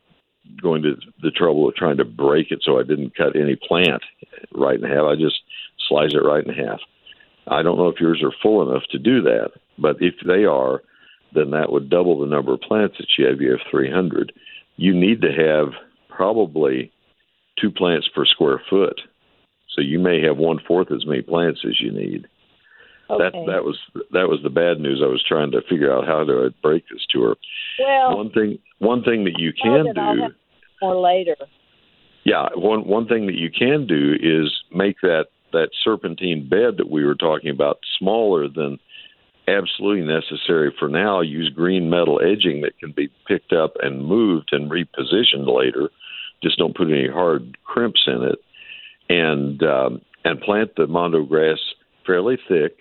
going 0.63 0.83
to 0.83 0.97
the 1.23 1.31
trouble 1.31 1.69
of 1.69 1.75
trying 1.75 1.97
to 1.99 2.05
break 2.05 2.51
it 2.51 2.61
so 2.63 2.79
I 2.79 2.83
didn't 2.83 3.17
cut 3.17 3.37
any 3.37 3.57
plant 3.57 4.03
right 4.55 4.79
in 4.79 4.89
half. 4.89 5.05
I 5.05 5.15
just 5.15 5.41
slice 5.89 6.13
it 6.13 6.25
right 6.25 6.45
in 6.45 6.55
half. 6.55 6.81
I 7.47 7.63
don't 7.63 7.77
know 7.77 7.89
if 7.89 8.01
yours 8.01 8.23
are 8.23 8.33
full 8.43 8.69
enough 8.69 8.85
to 8.91 8.99
do 8.99 9.23
that, 9.23 9.51
but 9.79 9.97
if 10.01 10.15
they 10.27 10.45
are, 10.45 10.83
then 11.35 11.51
that 11.51 11.71
would 11.71 11.91
double 11.91 12.19
the 12.19 12.27
number 12.27 12.55
of 12.55 12.61
plants 12.61 12.97
that 12.99 13.09
you 13.19 13.27
have. 13.27 13.41
You 13.41 13.53
have 13.53 13.61
300. 13.71 14.33
You 14.77 14.95
need 14.95 15.21
to 15.23 15.33
have 15.33 15.73
probably 16.09 16.93
two 17.61 17.71
plants 17.71 18.09
per 18.15 18.25
square 18.25 18.63
foot. 18.71 19.01
So 19.75 19.81
you 19.81 19.99
may 19.99 20.23
have 20.23 20.37
one 20.37 20.61
fourth 20.67 20.93
as 20.93 21.05
many 21.07 21.23
plants 21.23 21.61
as 21.67 21.81
you 21.81 21.93
need. 21.93 22.27
That 23.09 23.35
Okay. 23.35 23.47
that 23.47 23.65
was 23.65 23.79
that 24.13 24.29
was 24.29 24.41
the 24.43 24.51
bad 24.51 24.81
news. 24.81 25.03
I 25.03 25.07
was 25.09 25.23
trying 25.27 25.51
to 25.53 25.61
figure 25.69 25.93
out 25.93 26.07
how 26.07 26.25
to 26.25 26.55
break 26.63 26.85
this 26.89 27.05
to 27.13 27.23
her. 27.23 27.35
Well, 27.79 28.17
one 28.17 28.31
thing 28.31 28.59
one 28.79 29.03
thing 29.03 29.25
that 29.25 29.39
you 29.39 29.53
can 29.53 29.93
do. 29.95 30.35
more 30.81 30.97
later. 30.97 31.37
Yeah, 32.25 32.49
one 32.55 32.87
one 32.87 33.07
thing 33.07 33.27
that 33.27 33.35
you 33.37 33.51
can 33.51 33.87
do 33.87 34.15
is 34.21 34.51
make 34.73 35.01
that 35.03 35.27
that 35.53 35.71
serpentine 35.85 36.49
bed 36.49 36.79
that 36.79 36.91
we 36.91 37.05
were 37.05 37.15
talking 37.15 37.51
about 37.51 37.79
smaller 37.99 38.49
than 38.49 38.79
absolutely 39.47 40.07
necessary 40.07 40.73
for 40.79 40.89
now. 40.89 41.21
Use 41.21 41.51
green 41.51 41.91
metal 41.91 42.21
edging 42.23 42.63
that 42.63 42.79
can 42.79 42.93
be 42.93 43.11
picked 43.29 43.53
up 43.53 43.75
and 43.83 44.07
moved 44.07 44.49
and 44.53 44.71
repositioned 44.71 45.47
later. 45.47 45.91
Just 46.43 46.59
don't 46.59 46.77
put 46.77 46.89
any 46.89 47.09
hard 47.09 47.59
crimps 47.65 48.03
in 48.07 48.23
it, 48.23 48.39
and 49.11 49.63
um, 49.63 50.01
and 50.25 50.41
plant 50.41 50.75
the 50.77 50.87
mondo 50.87 51.23
grass 51.23 51.59
fairly 52.07 52.39
thick 52.49 52.79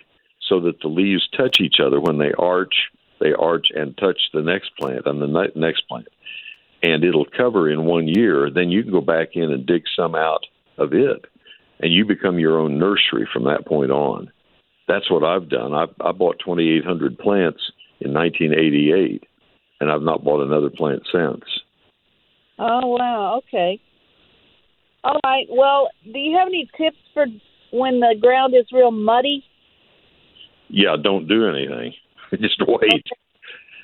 so 0.54 0.60
that 0.60 0.80
the 0.82 0.88
leaves 0.88 1.28
touch 1.36 1.60
each 1.60 1.78
other 1.84 1.99
when 1.99 2.20
they 2.20 2.32
arch. 2.38 2.76
They 3.20 3.34
arch 3.34 3.68
and 3.74 3.97
touch 3.97 4.20
the 4.34 4.41
next 4.41 4.72
plant 4.78 5.08
on 5.08 5.20
the 5.20 5.49
next 5.56 5.88
plant, 5.88 6.08
and 6.84 7.04
it'll 7.04 7.26
cover 7.26 7.72
in 7.72 7.86
one 7.86 8.08
year. 8.08 8.49
Then 8.54 8.70
you 8.70 8.84
can 8.84 8.91
go 8.91 9.01
back 9.01 9.30
in 9.34 9.51
and 9.51 9.66
dig 9.66 9.84
some 9.95 10.14
out 10.14 10.45
of 10.78 10.93
it, 10.93 11.26
and 11.80 11.91
you 11.91 12.06
become 12.06 12.38
your 12.38 12.60
own 12.60 12.78
nursery 12.78 13.28
from 13.32 13.45
that 13.45 13.66
point 13.66 13.91
on. 13.91 14.32
That's 14.88 15.10
what 15.10 15.24
I've 15.24 15.49
done. 15.49 15.74
I, 15.74 15.86
I 16.01 16.12
bought 16.12 16.39
2,800 16.45 17.18
plants 17.18 17.62
in 18.01 18.14
1988, 18.14 19.24
and 19.80 19.89
I've 19.89 20.01
not 20.01 20.24
bought 20.24 20.45
another 20.45 20.70
plant 20.70 21.04
since. 21.12 21.45
Oh 22.60 22.88
wow! 22.88 23.41
Okay. 23.47 23.80
All 25.04 25.20
right. 25.24 25.47
Well, 25.49 25.89
do 26.04 26.20
you 26.20 26.38
have 26.38 26.47
any 26.47 26.70
tips 26.78 26.97
for 27.14 27.26
when 27.72 28.01
the 28.01 28.16
ground 28.22 28.54
is 28.54 28.66
real 28.72 28.91
muddy? 28.91 29.45
Yeah, 30.74 30.95
don't 31.01 31.28
do 31.28 31.47
anything. 31.47 31.93
just 32.41 32.59
wait. 32.67 33.05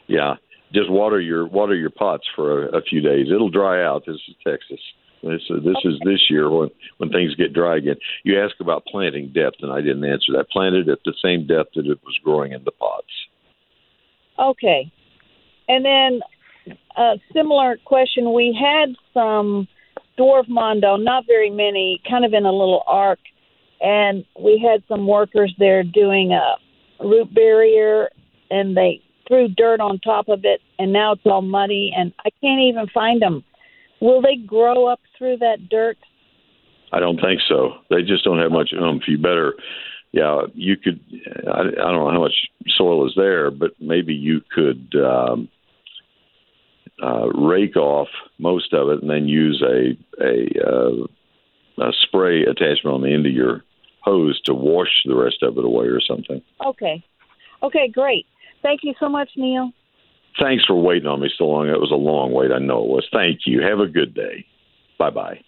Yeah, 0.07 0.35
just 0.73 0.89
water 0.89 1.21
your 1.21 1.45
water 1.45 1.75
your 1.75 1.91
pots 1.91 2.23
for 2.35 2.65
a, 2.65 2.79
a 2.79 2.81
few 2.81 2.99
days. 2.99 3.27
It'll 3.33 3.51
dry 3.51 3.85
out. 3.85 4.03
This 4.07 4.15
is 4.27 4.35
Texas. 4.43 4.79
This 5.21 5.41
uh, 5.51 5.59
this 5.63 5.77
is 5.85 5.99
this 6.03 6.19
year 6.31 6.49
when 6.49 6.69
when 6.97 7.11
things 7.11 7.35
get 7.35 7.53
dry 7.53 7.77
again. 7.77 7.97
You 8.23 8.41
ask 8.43 8.55
about 8.59 8.85
planting 8.85 9.31
depth, 9.31 9.57
and 9.61 9.71
I 9.71 9.81
didn't 9.81 10.03
answer 10.03 10.33
that. 10.33 10.49
Planted 10.49 10.89
at 10.89 10.97
the 11.05 11.13
same 11.23 11.45
depth 11.45 11.75
that 11.75 11.85
it 11.85 11.99
was 12.03 12.19
growing 12.23 12.53
in 12.53 12.63
the 12.63 12.71
pots. 12.71 13.05
Okay, 14.39 14.91
and 15.67 15.85
then 15.85 16.21
a 16.97 17.19
similar 17.33 17.77
question. 17.85 18.33
We 18.33 18.57
had 18.59 18.95
some 19.13 19.67
dwarf 20.17 20.49
mondo, 20.49 20.95
not 20.95 21.25
very 21.27 21.51
many, 21.51 22.01
kind 22.09 22.25
of 22.25 22.33
in 22.33 22.45
a 22.45 22.51
little 22.51 22.81
arc, 22.87 23.19
and 23.79 24.25
we 24.39 24.57
had 24.57 24.83
some 24.87 25.05
workers 25.05 25.53
there 25.59 25.83
doing 25.83 26.31
a 26.31 26.55
root 26.99 27.33
barrier, 27.33 28.09
and 28.49 28.75
they 28.75 29.01
threw 29.27 29.47
dirt 29.47 29.79
on 29.79 29.99
top 29.99 30.27
of 30.27 30.41
it, 30.43 30.61
and 30.77 30.91
now 30.91 31.13
it's 31.13 31.21
all 31.25 31.41
muddy, 31.41 31.91
and 31.95 32.13
I 32.25 32.29
can't 32.41 32.61
even 32.61 32.87
find 32.93 33.21
them. 33.21 33.43
Will 34.01 34.21
they 34.21 34.35
grow 34.35 34.87
up 34.87 34.99
through 35.17 35.37
that 35.37 35.69
dirt? 35.69 35.97
I 36.91 36.99
don't 36.99 37.19
think 37.21 37.41
so. 37.47 37.73
They 37.89 38.01
just 38.01 38.23
don't 38.23 38.39
have 38.39 38.51
much 38.51 38.71
oomph. 38.73 39.03
You 39.07 39.17
better, 39.17 39.53
yeah, 40.11 40.43
you 40.55 40.75
could. 40.77 40.99
I, 41.47 41.61
I 41.61 41.91
don't 41.91 42.05
know 42.05 42.11
how 42.11 42.21
much 42.21 42.33
soil 42.77 43.05
is 43.05 43.13
there, 43.15 43.51
but 43.51 43.71
maybe 43.79 44.13
you 44.13 44.41
could 44.51 44.95
um, 44.95 45.49
uh, 47.01 47.27
rake 47.27 47.75
off 47.75 48.07
most 48.39 48.73
of 48.73 48.89
it 48.89 49.01
and 49.01 49.09
then 49.09 49.27
use 49.27 49.63
a 49.63 50.23
a, 50.23 50.47
uh, 50.67 51.83
a 51.83 51.91
spray 52.01 52.43
attachment 52.43 52.95
on 52.95 53.01
the 53.01 53.13
end 53.13 53.27
of 53.27 53.33
your 53.33 53.63
hose 54.01 54.39
to 54.45 54.53
wash 54.53 55.03
the 55.05 55.15
rest 55.15 55.43
of 55.43 55.57
it 55.57 55.65
away 55.65 55.87
or 55.87 56.01
something. 56.01 56.41
Okay. 56.65 57.03
Okay, 57.63 57.89
great. 57.89 58.25
Thank 58.61 58.81
you 58.83 58.93
so 58.99 59.09
much, 59.09 59.29
Neil. 59.35 59.71
Thanks 60.39 60.63
for 60.65 60.75
waiting 60.75 61.07
on 61.07 61.21
me 61.21 61.29
so 61.37 61.45
long. 61.45 61.67
It 61.67 61.79
was 61.79 61.91
a 61.91 61.95
long 61.95 62.31
wait. 62.31 62.51
I 62.51 62.59
know 62.59 62.83
it 62.83 62.89
was. 62.89 63.07
Thank 63.11 63.41
you. 63.45 63.61
Have 63.61 63.79
a 63.79 63.87
good 63.87 64.13
day. 64.13 64.45
Bye 64.97 65.09
bye. 65.09 65.39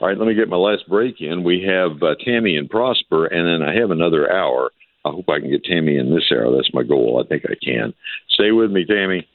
All 0.00 0.08
right, 0.08 0.18
let 0.18 0.28
me 0.28 0.34
get 0.34 0.48
my 0.48 0.56
last 0.56 0.88
break 0.88 1.20
in. 1.20 1.42
We 1.42 1.62
have 1.64 2.02
uh, 2.02 2.14
Tammy 2.24 2.56
and 2.56 2.70
Prosper, 2.70 3.26
and 3.26 3.46
then 3.46 3.68
I 3.68 3.74
have 3.80 3.90
another 3.90 4.30
hour. 4.30 4.70
I 5.04 5.10
hope 5.10 5.28
I 5.28 5.40
can 5.40 5.50
get 5.50 5.64
Tammy 5.64 5.96
in 5.96 6.14
this 6.14 6.30
hour. 6.30 6.54
That's 6.54 6.72
my 6.72 6.84
goal. 6.84 7.22
I 7.22 7.26
think 7.26 7.44
I 7.46 7.54
can. 7.64 7.94
Stay 8.30 8.52
with 8.52 8.70
me, 8.70 8.84
Tammy. 8.84 9.26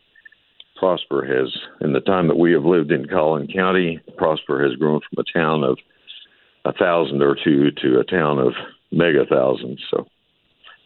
Prosper 0.78 1.26
has, 1.26 1.54
in 1.82 1.94
the 1.94 2.00
time 2.00 2.28
that 2.28 2.38
we 2.38 2.54
have 2.54 2.66
lived 2.66 2.92
in 2.92 3.08
Collin 3.08 3.48
County, 3.48 4.00
Prosper 4.18 4.64
has 4.64 4.78
grown 4.78 5.00
from 5.02 5.24
a 5.24 5.38
town 5.38 5.64
of 5.64 5.78
a 6.66 6.74
thousand 6.74 7.22
or 7.22 7.36
two 7.42 7.72
to 7.82 8.00
a 8.00 8.04
town 8.04 8.40
of 8.40 8.54
mega 8.92 9.26
thousands. 9.30 9.82
So 9.92 10.08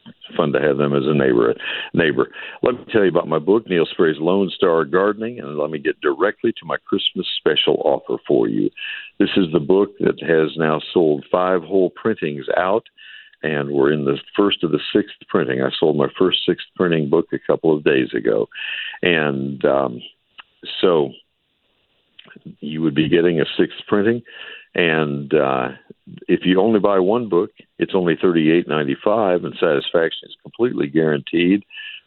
it's 0.05 0.37
fun 0.37 0.53
to 0.53 0.61
have 0.61 0.77
them 0.77 0.93
as 0.93 1.03
a 1.05 1.13
neighbor. 1.13 1.53
Neighbor. 1.93 2.29
Let 2.63 2.75
me 2.75 2.85
tell 2.91 3.03
you 3.03 3.09
about 3.09 3.27
my 3.27 3.39
book, 3.39 3.67
Neil 3.67 3.85
Sperry's 3.91 4.19
Lone 4.19 4.49
Star 4.55 4.85
Gardening, 4.85 5.39
and 5.39 5.57
let 5.57 5.69
me 5.69 5.79
get 5.79 5.99
directly 6.01 6.51
to 6.53 6.65
my 6.65 6.77
Christmas 6.77 7.27
special 7.37 7.81
offer 7.83 8.21
for 8.27 8.47
you. 8.47 8.69
This 9.19 9.29
is 9.35 9.51
the 9.51 9.59
book 9.59 9.91
that 9.99 10.21
has 10.21 10.57
now 10.57 10.81
sold 10.93 11.25
five 11.31 11.61
whole 11.61 11.89
printings 11.91 12.45
out 12.55 12.83
and 13.43 13.71
we're 13.71 13.91
in 13.91 14.05
the 14.05 14.17
first 14.35 14.63
of 14.63 14.71
the 14.71 14.79
sixth 14.93 15.15
printing. 15.27 15.61
I 15.61 15.69
sold 15.79 15.97
my 15.97 16.07
first 16.17 16.39
sixth 16.45 16.67
printing 16.75 17.09
book 17.09 17.27
a 17.33 17.39
couple 17.39 17.75
of 17.75 17.83
days 17.83 18.09
ago, 18.15 18.47
and 19.01 19.63
um, 19.65 20.01
so 20.81 21.11
you 22.59 22.81
would 22.81 22.95
be 22.95 23.09
getting 23.09 23.39
a 23.39 23.45
sixth 23.57 23.79
printing, 23.87 24.21
and 24.75 25.33
uh, 25.33 25.69
if 26.27 26.41
you 26.43 26.61
only 26.61 26.79
buy 26.79 26.99
one 26.99 27.29
book, 27.29 27.51
it's 27.79 27.95
only 27.95 28.15
thirty 28.21 28.51
eight 28.51 28.67
ninety 28.67 28.95
five, 29.03 29.43
and 29.43 29.53
satisfaction 29.59 30.29
is 30.29 30.35
completely 30.41 30.87
guaranteed. 30.87 31.63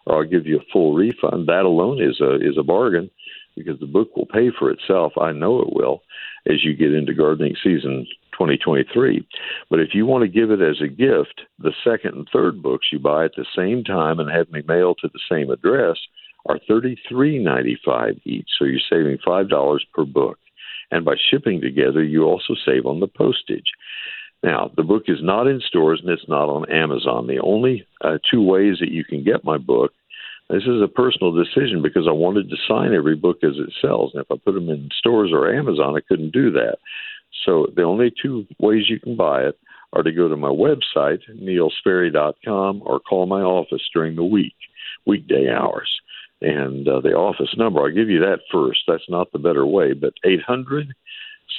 Or 0.06 0.16
I'll 0.16 0.28
give 0.28 0.46
you 0.46 0.58
a 0.58 0.72
full 0.72 0.94
refund. 0.94 1.48
That 1.48 1.64
alone 1.64 2.02
is 2.02 2.20
a 2.20 2.36
is 2.36 2.56
a 2.58 2.62
bargain 2.62 3.10
because 3.56 3.78
the 3.80 3.86
book 3.86 4.16
will 4.16 4.26
pay 4.26 4.50
for 4.56 4.70
itself. 4.70 5.12
I 5.20 5.32
know 5.32 5.60
it 5.60 5.72
will 5.72 6.02
as 6.46 6.64
you 6.64 6.74
get 6.74 6.94
into 6.94 7.12
gardening 7.12 7.54
season 7.62 8.06
2023. 8.32 9.26
But 9.68 9.80
if 9.80 9.90
you 9.92 10.06
want 10.06 10.22
to 10.22 10.28
give 10.28 10.50
it 10.50 10.62
as 10.62 10.80
a 10.80 10.88
gift, 10.88 11.42
the 11.58 11.72
second 11.84 12.14
and 12.14 12.28
third 12.32 12.62
books 12.62 12.86
you 12.90 12.98
buy 12.98 13.26
at 13.26 13.32
the 13.36 13.44
same 13.54 13.84
time 13.84 14.18
and 14.18 14.30
have 14.30 14.50
me 14.50 14.62
mail 14.66 14.94
to 14.96 15.08
the 15.12 15.20
same 15.30 15.50
address 15.50 15.98
are 16.46 16.58
$33.95 16.68 18.20
each. 18.24 18.48
So 18.58 18.64
you're 18.64 18.80
saving 18.90 19.18
$5 19.26 19.78
per 19.94 20.04
book. 20.04 20.38
And 20.90 21.04
by 21.04 21.14
shipping 21.30 21.60
together, 21.60 22.02
you 22.02 22.24
also 22.24 22.54
save 22.66 22.86
on 22.86 23.00
the 23.00 23.06
postage. 23.06 23.70
Now, 24.42 24.70
the 24.74 24.82
book 24.82 25.04
is 25.06 25.18
not 25.22 25.46
in 25.46 25.60
stores 25.60 26.00
and 26.02 26.10
it's 26.10 26.28
not 26.28 26.48
on 26.48 26.70
Amazon. 26.70 27.26
The 27.26 27.40
only 27.40 27.86
uh, 28.00 28.18
two 28.30 28.42
ways 28.42 28.76
that 28.80 28.90
you 28.90 29.04
can 29.04 29.22
get 29.22 29.44
my 29.44 29.58
book 29.58 29.92
this 30.50 30.64
is 30.64 30.82
a 30.82 30.88
personal 30.88 31.30
decision 31.32 31.80
because 31.80 32.06
I 32.08 32.12
wanted 32.12 32.50
to 32.50 32.56
sign 32.66 32.92
every 32.92 33.14
book 33.14 33.38
as 33.44 33.56
it 33.56 33.72
sells. 33.80 34.10
And 34.12 34.22
if 34.22 34.30
I 34.32 34.34
put 34.44 34.54
them 34.54 34.68
in 34.68 34.88
stores 34.98 35.30
or 35.32 35.54
Amazon, 35.54 35.96
I 35.96 36.00
couldn't 36.00 36.32
do 36.32 36.50
that. 36.52 36.78
So 37.46 37.68
the 37.76 37.84
only 37.84 38.12
two 38.20 38.46
ways 38.58 38.90
you 38.90 38.98
can 38.98 39.16
buy 39.16 39.42
it 39.42 39.56
are 39.92 40.02
to 40.02 40.10
go 40.10 40.28
to 40.28 40.36
my 40.36 40.48
website, 40.48 41.20
neilsperry.com, 41.30 42.82
or 42.84 42.98
call 42.98 43.26
my 43.26 43.40
office 43.40 43.82
during 43.94 44.16
the 44.16 44.24
week, 44.24 44.54
weekday 45.06 45.48
hours. 45.48 45.88
And 46.40 46.88
uh, 46.88 47.00
the 47.00 47.10
office 47.10 47.54
number, 47.56 47.80
I'll 47.80 47.94
give 47.94 48.08
you 48.08 48.20
that 48.20 48.40
first. 48.50 48.80
That's 48.88 49.08
not 49.08 49.30
the 49.32 49.38
better 49.38 49.66
way, 49.66 49.92
but 49.92 50.14
800 50.24 50.94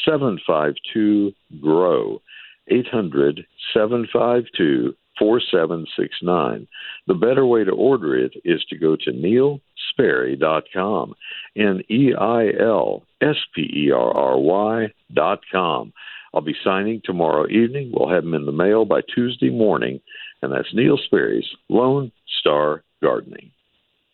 752 0.06 1.34
GROW. 1.62 2.22
800 2.68 3.46
752 3.74 4.96
4769. 5.20 6.68
The 7.08 7.14
better 7.14 7.46
way 7.46 7.64
to 7.64 7.72
order 7.72 8.18
it 8.18 8.34
is 8.44 8.64
to 8.70 8.78
go 8.78 8.96
to 8.96 9.12
neilsperry.com. 9.12 11.14
N 11.56 11.82
E 11.90 12.14
I 12.20 12.50
L 12.60 13.04
S 13.22 13.36
P 13.54 13.62
E 13.62 13.92
R 13.92 14.16
R 14.16 14.40
Y 14.40 14.88
dot 15.14 15.42
com. 15.52 15.94
I'll 16.34 16.42
be 16.42 16.56
signing 16.64 17.02
tomorrow 17.04 17.48
evening. 17.50 17.92
We'll 17.94 18.10
have 18.10 18.24
them 18.24 18.34
in 18.34 18.46
the 18.46 18.54
mail 18.54 18.86
by 18.86 19.02
Tuesday 19.14 19.50
morning. 19.50 20.00
And 20.42 20.52
that's 20.52 20.74
Neil 20.74 20.98
Sperry's 21.06 21.46
Lone 21.70 22.12
Star 22.40 22.84
Gardening. 23.04 23.52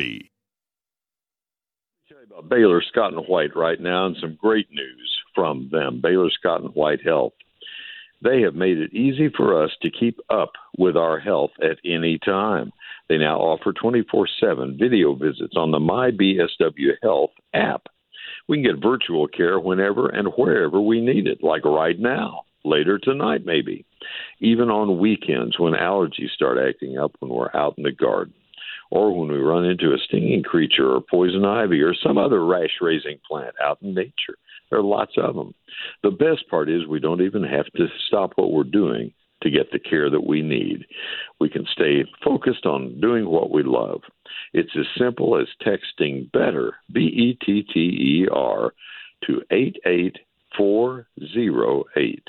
you 0.00 0.20
uh, 2.10 2.34
about 2.34 2.48
Baylor 2.48 2.82
Scott 2.82 3.12
and 3.12 3.26
White 3.26 3.54
right 3.56 3.80
now, 3.80 4.06
and 4.06 4.16
some 4.20 4.38
great 4.40 4.70
news 4.70 5.18
from 5.34 5.68
them. 5.70 6.00
Baylor 6.02 6.30
Scott 6.30 6.62
and 6.62 6.74
White 6.74 7.02
Health. 7.04 7.32
They 8.22 8.40
have 8.42 8.54
made 8.54 8.78
it 8.78 8.92
easy 8.92 9.30
for 9.36 9.62
us 9.62 9.70
to 9.82 9.90
keep 9.90 10.18
up 10.28 10.50
with 10.76 10.96
our 10.96 11.20
health 11.20 11.52
at 11.62 11.78
any 11.84 12.18
time. 12.18 12.72
They 13.08 13.16
now 13.16 13.38
offer 13.38 13.72
24 13.72 14.28
7 14.40 14.76
video 14.78 15.14
visits 15.14 15.54
on 15.56 15.70
the 15.70 15.78
My 15.78 16.10
BSW 16.10 16.94
Health 17.02 17.30
app. 17.54 17.86
We 18.48 18.56
can 18.56 18.64
get 18.64 18.82
virtual 18.82 19.28
care 19.28 19.60
whenever 19.60 20.08
and 20.08 20.28
wherever 20.36 20.80
we 20.80 21.00
need 21.00 21.26
it, 21.26 21.42
like 21.42 21.64
right 21.64 21.98
now, 21.98 22.42
later 22.64 22.98
tonight, 22.98 23.42
maybe, 23.44 23.84
even 24.40 24.70
on 24.70 24.98
weekends 24.98 25.58
when 25.58 25.74
allergies 25.74 26.30
start 26.34 26.58
acting 26.58 26.98
up 26.98 27.12
when 27.20 27.30
we're 27.30 27.54
out 27.54 27.74
in 27.76 27.84
the 27.84 27.92
garden, 27.92 28.34
or 28.90 29.18
when 29.18 29.30
we 29.30 29.38
run 29.38 29.64
into 29.64 29.92
a 29.92 29.98
stinging 30.06 30.42
creature 30.42 30.90
or 30.90 31.00
poison 31.00 31.44
ivy 31.44 31.80
or 31.82 31.94
some 31.94 32.18
other 32.18 32.44
rash 32.44 32.78
raising 32.80 33.18
plant 33.28 33.54
out 33.62 33.78
in 33.82 33.94
nature. 33.94 34.36
There 34.70 34.78
are 34.78 34.84
lots 34.84 35.12
of 35.16 35.34
them. 35.34 35.54
The 36.02 36.10
best 36.10 36.48
part 36.50 36.68
is 36.68 36.86
we 36.86 37.00
don't 37.00 37.22
even 37.22 37.42
have 37.44 37.66
to 37.76 37.86
stop 38.06 38.32
what 38.36 38.52
we're 38.52 38.64
doing 38.64 39.12
to 39.42 39.50
get 39.50 39.70
the 39.70 39.78
care 39.78 40.10
that 40.10 40.26
we 40.26 40.42
need. 40.42 40.84
We 41.40 41.48
can 41.48 41.64
stay 41.72 42.04
focused 42.24 42.66
on 42.66 43.00
doing 43.00 43.28
what 43.28 43.50
we 43.50 43.62
love. 43.62 44.02
It's 44.52 44.76
as 44.78 44.84
simple 44.98 45.38
as 45.38 45.46
texting 45.64 46.30
BETTER, 46.32 46.74
B 46.92 47.00
E 47.00 47.38
T 47.44 47.62
T 47.62 47.80
E 47.80 48.28
R, 48.32 48.74
to 49.26 49.42
88408 49.50 52.22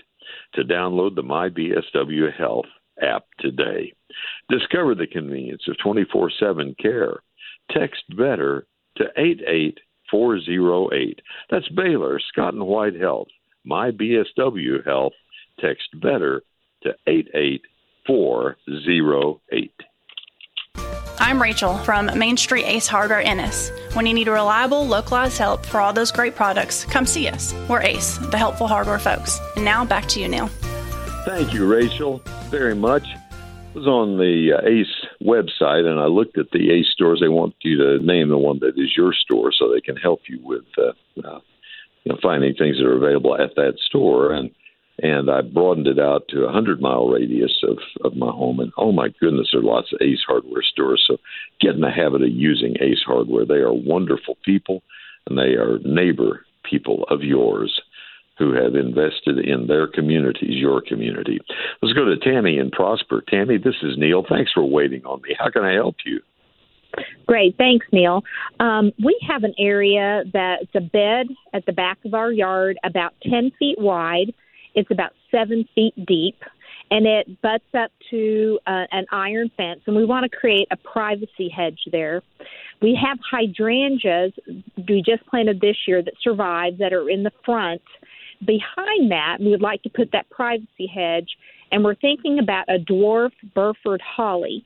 to 0.54 0.64
download 0.64 1.16
the 1.16 1.24
My 1.24 1.50
BSW 1.50 2.32
Health 2.38 2.68
app 3.02 3.26
today. 3.40 3.94
Discover 4.50 4.96
the 4.96 5.08
convenience 5.08 5.64
of 5.68 5.78
24 5.78 6.32
7 6.40 6.76
care. 6.80 7.22
Text 7.72 8.04
BETTER 8.10 8.66
to 8.98 9.06
88408. 9.16 11.22
That's 11.50 11.70
Baylor, 11.70 12.20
Scott 12.20 12.54
and 12.54 12.66
White 12.66 12.96
Health, 12.96 13.28
My 13.64 13.92
BSW 13.92 14.86
Health. 14.86 15.14
Text 15.60 15.90
BETTER 16.00 16.44
to 16.84 16.96
88408. 17.08 19.74
I'm 21.22 21.42
Rachel 21.42 21.78
from 21.80 22.18
Main 22.18 22.38
Street 22.38 22.66
Ace 22.66 22.88
Hardware 22.88 23.20
Ennis. 23.20 23.72
When 23.94 24.06
you 24.06 24.14
need 24.14 24.30
reliable, 24.30 24.88
localized 24.88 25.38
help 25.38 25.66
for 25.66 25.82
all 25.82 25.92
those 25.92 26.12
great 26.12 26.34
products, 26.34 26.86
come 26.86 27.06
see 27.06 27.28
us. 27.28 27.54
We're 27.68 27.82
Ace, 27.82 28.18
the 28.18 28.38
helpful 28.38 28.68
hardware 28.68 29.00
folks. 29.00 29.38
And 29.56 29.66
now 29.66 29.84
back 29.84 30.06
to 30.08 30.22
you, 30.22 30.30
Neil. 30.30 30.50
Thank 31.26 31.54
you, 31.54 31.68
Rachel, 31.68 32.22
very 32.50 32.76
much. 32.76 33.04
I 33.06 33.72
was 33.76 33.88
on 33.88 34.18
the 34.18 34.54
uh, 34.58 34.68
Ace 34.68 35.08
website 35.22 35.86
and 35.86 36.00
I 36.00 36.06
looked 36.06 36.38
at 36.38 36.50
the 36.52 36.72
Ace 36.72 36.88
stores. 36.92 37.20
They 37.22 37.28
want 37.28 37.56
you 37.62 37.78
to 37.78 38.04
name 38.04 38.30
the 38.30 38.38
one 38.38 38.60
that 38.60 38.74
is 38.78 38.96
your 38.98 39.14
store 39.14 39.52
so 39.52 39.72
they 39.72 39.82
can 39.82 39.96
help 39.96 40.22
you 40.28 40.40
with 40.42 40.66
uh, 40.78 40.94
uh, 41.28 41.40
you 42.04 42.12
know, 42.12 42.18
finding 42.22 42.56
things 42.56 42.78
that 42.78 42.86
are 42.86 42.98
available 42.98 43.36
at 43.36 43.56
that 43.56 43.76
store. 43.86 44.34
And 44.34 44.50
and 45.02 45.30
I 45.30 45.42
broadened 45.42 45.88
it 45.88 46.00
out 46.00 46.28
to 46.30 46.46
a 46.46 46.52
hundred 46.52 46.82
mile 46.82 47.08
radius 47.08 47.64
of, 47.64 47.78
of 48.04 48.18
my 48.18 48.32
home. 48.32 48.60
And 48.60 48.72
oh 48.78 48.92
my 48.92 49.10
goodness, 49.20 49.50
there 49.52 49.62
are 49.62 49.64
lots 49.64 49.94
of 49.94 50.02
Ace 50.02 50.24
Hardware 50.26 50.64
stores. 50.64 51.04
So 51.08 51.18
get 51.62 51.76
in 51.76 51.82
the 51.82 51.92
habit 51.92 52.22
of 52.22 52.30
using 52.30 52.76
Ace 52.82 53.04
Hardware. 53.06 53.46
They 53.46 53.56
are 53.56 53.74
wonderful 53.74 54.38
people, 54.44 54.84
and 55.28 55.38
they 55.38 55.56
are 55.56 55.80
neighbor 55.86 56.46
people 56.64 57.06
of 57.10 57.24
yours 57.24 57.80
who 58.40 58.54
have 58.54 58.76
invested 58.76 59.38
in 59.38 59.68
their 59.68 59.88
communities, 59.88 60.56
your 60.56 60.82
community. 60.82 61.40
Let's 61.82 61.94
go 61.94 62.06
to 62.06 62.18
Tammy 62.18 62.58
and 62.58 62.72
Prosper. 62.72 63.22
Tammy, 63.28 63.58
this 63.58 63.76
is 63.84 63.98
Neil. 63.98 64.24
Thanks 64.28 64.52
for 64.54 64.64
waiting 64.64 65.06
on 65.06 65.22
me. 65.22 65.36
How 65.38 65.52
can 65.52 65.64
I 65.64 65.74
help 65.74 65.98
you? 66.06 66.22
Great, 67.28 67.56
thanks, 67.58 67.86
Neil. 67.92 68.24
Um, 68.60 68.92
we 69.04 69.20
have 69.30 69.44
an 69.44 69.54
area 69.60 70.24
that's 70.34 70.74
a 70.74 70.82
bed 70.82 71.28
at 71.54 71.66
the 71.68 71.74
back 71.74 72.00
of 72.04 72.16
our 72.16 72.32
yard, 72.32 72.80
about 72.84 73.14
10 73.30 73.52
feet 73.60 73.78
wide 73.78 74.34
it's 74.76 74.92
about 74.92 75.12
seven 75.32 75.68
feet 75.76 75.94
deep, 76.06 76.38
and 76.92 77.06
it 77.06 77.42
butts 77.42 77.66
up 77.78 77.92
to 78.10 78.60
uh, 78.66 78.86
an 78.92 79.06
iron 79.12 79.52
fence, 79.58 79.82
and 79.86 79.96
we 79.96 80.06
want 80.06 80.30
to 80.30 80.38
create 80.38 80.68
a 80.72 80.78
privacy 80.78 81.50
hedge 81.50 81.82
there. 81.92 82.22
We 82.82 82.98
have 83.02 83.18
hydrangeas 83.30 84.34
we 84.88 85.04
just 85.06 85.26
planted 85.28 85.60
this 85.62 85.76
year 85.88 86.02
that 86.02 86.14
survive 86.22 86.78
that 86.80 86.94
are 86.94 87.10
in 87.10 87.24
the 87.24 87.32
front. 87.46 87.82
Behind 88.46 89.12
that, 89.12 89.38
we 89.40 89.50
would 89.50 89.62
like 89.62 89.84
to 89.84 89.90
put 89.90 90.12
that 90.14 90.30
privacy 90.30 90.88
hedge, 90.94 91.30
and 91.72 91.84
we're 91.84 91.96
thinking 91.96 92.40
about 92.40 92.66
a 92.70 92.80
dwarf 92.80 93.32
Burford 93.54 94.02
holly. 94.02 94.66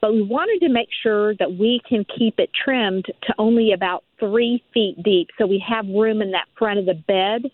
But 0.00 0.12
we 0.12 0.22
wanted 0.22 0.64
to 0.64 0.72
make 0.72 0.88
sure 1.02 1.34
that 1.36 1.58
we 1.58 1.80
can 1.88 2.04
keep 2.16 2.38
it 2.38 2.50
trimmed 2.64 3.06
to 3.06 3.34
only 3.38 3.72
about 3.72 4.04
three 4.20 4.62
feet 4.72 5.02
deep, 5.02 5.28
so 5.36 5.46
we 5.46 5.62
have 5.68 5.86
room 5.86 6.22
in 6.22 6.30
that 6.30 6.46
front 6.56 6.78
of 6.78 6.86
the 6.86 6.94
bed 6.94 7.50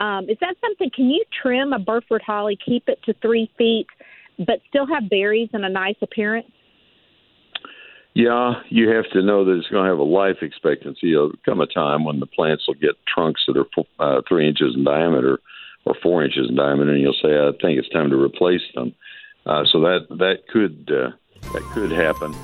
um, 0.00 0.30
is 0.30 0.38
that 0.40 0.56
something? 0.62 0.90
Can 0.94 1.10
you 1.10 1.22
trim 1.42 1.74
a 1.74 1.78
Burford 1.78 2.22
holly, 2.26 2.58
keep 2.64 2.88
it 2.88 2.98
to 3.04 3.14
three 3.20 3.50
feet, 3.58 3.86
but 4.38 4.60
still 4.68 4.86
have 4.86 5.10
berries 5.10 5.50
and 5.52 5.64
a 5.64 5.68
nice 5.68 5.96
appearance? 6.00 6.50
Yeah, 8.14 8.54
you 8.68 8.88
have 8.90 9.08
to 9.10 9.22
know 9.22 9.44
that 9.44 9.52
it's 9.52 9.68
going 9.68 9.84
to 9.84 9.90
have 9.90 9.98
a 9.98 10.02
life 10.02 10.38
expectancy. 10.42 11.12
There'll 11.12 11.32
come 11.44 11.60
a 11.60 11.66
time 11.66 12.04
when 12.04 12.18
the 12.18 12.26
plants 12.26 12.66
will 12.66 12.74
get 12.74 12.96
trunks 13.06 13.42
that 13.46 13.56
are 13.56 13.66
uh, 14.00 14.22
three 14.28 14.48
inches 14.48 14.74
in 14.74 14.82
diameter 14.82 15.38
or 15.84 15.94
four 16.02 16.24
inches 16.24 16.48
in 16.48 16.56
diameter, 16.56 16.90
and 16.90 17.00
you'll 17.00 17.14
say, 17.22 17.38
"I 17.38 17.52
think 17.62 17.78
it's 17.78 17.88
time 17.90 18.10
to 18.10 18.20
replace 18.20 18.62
them." 18.74 18.94
Uh, 19.46 19.64
so 19.70 19.80
that 19.80 20.06
that 20.10 20.48
could 20.48 20.90
uh, 20.92 21.10
that 21.52 21.62
could 21.72 21.92
happen. 21.92 22.34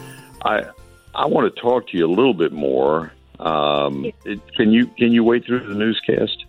I 0.45 0.67
I 1.15 1.27
want 1.27 1.53
to 1.53 1.61
talk 1.61 1.89
to 1.89 1.99
you 1.99 2.07
a 2.07 2.15
little 2.15 2.35
bit 2.35 2.53
more. 2.53 3.13
Um, 3.41 4.13
it, 4.25 4.41
can 4.55 4.73
you 4.73 4.87
can 4.87 5.13
you 5.13 5.25
wait 5.25 5.45
through 5.45 5.67
the 5.67 5.75
newscast? 5.75 6.45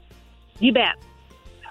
You 0.59 0.73
bet. 0.73 0.95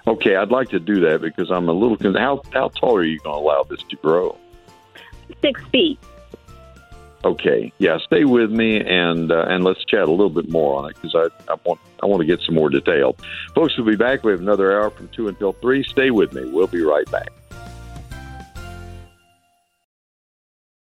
Okay, 0.05 0.35
I'd 0.35 0.51
like 0.51 0.69
to 0.69 0.79
do 0.79 0.99
that 1.01 1.21
because 1.21 1.49
I'm 1.49 1.69
a 1.69 1.73
little. 1.73 1.97
How 2.13 2.41
how 2.51 2.69
tall 2.69 2.97
are 2.97 3.03
you 3.03 3.19
going 3.19 3.35
to 3.35 3.39
allow 3.39 3.63
this 3.63 3.83
to 3.89 3.95
grow? 3.95 4.37
Six 5.41 5.61
feet. 5.71 5.99
Okay, 7.25 7.73
yeah, 7.79 7.97
stay 8.05 8.25
with 8.25 8.51
me 8.51 8.79
and 8.79 9.31
uh, 9.31 9.45
and 9.49 9.63
let's 9.63 9.83
chat 9.85 10.03
a 10.03 10.11
little 10.11 10.29
bit 10.29 10.49
more 10.49 10.77
on 10.77 10.89
it 10.89 10.95
because 10.95 11.15
I, 11.15 11.51
I 11.51 11.55
want 11.65 11.79
I 12.01 12.05
want 12.05 12.21
to 12.21 12.25
get 12.25 12.39
some 12.41 12.55
more 12.55 12.69
detail. 12.69 13.15
Folks, 13.55 13.75
we'll 13.77 13.87
be 13.87 13.95
back. 13.95 14.23
We 14.23 14.31
have 14.31 14.39
another 14.39 14.79
hour 14.79 14.91
from 14.91 15.07
two 15.09 15.27
until 15.27 15.53
three. 15.53 15.83
Stay 15.83 16.11
with 16.11 16.33
me. 16.33 16.45
We'll 16.45 16.67
be 16.67 16.83
right 16.83 17.09
back. 17.11 17.29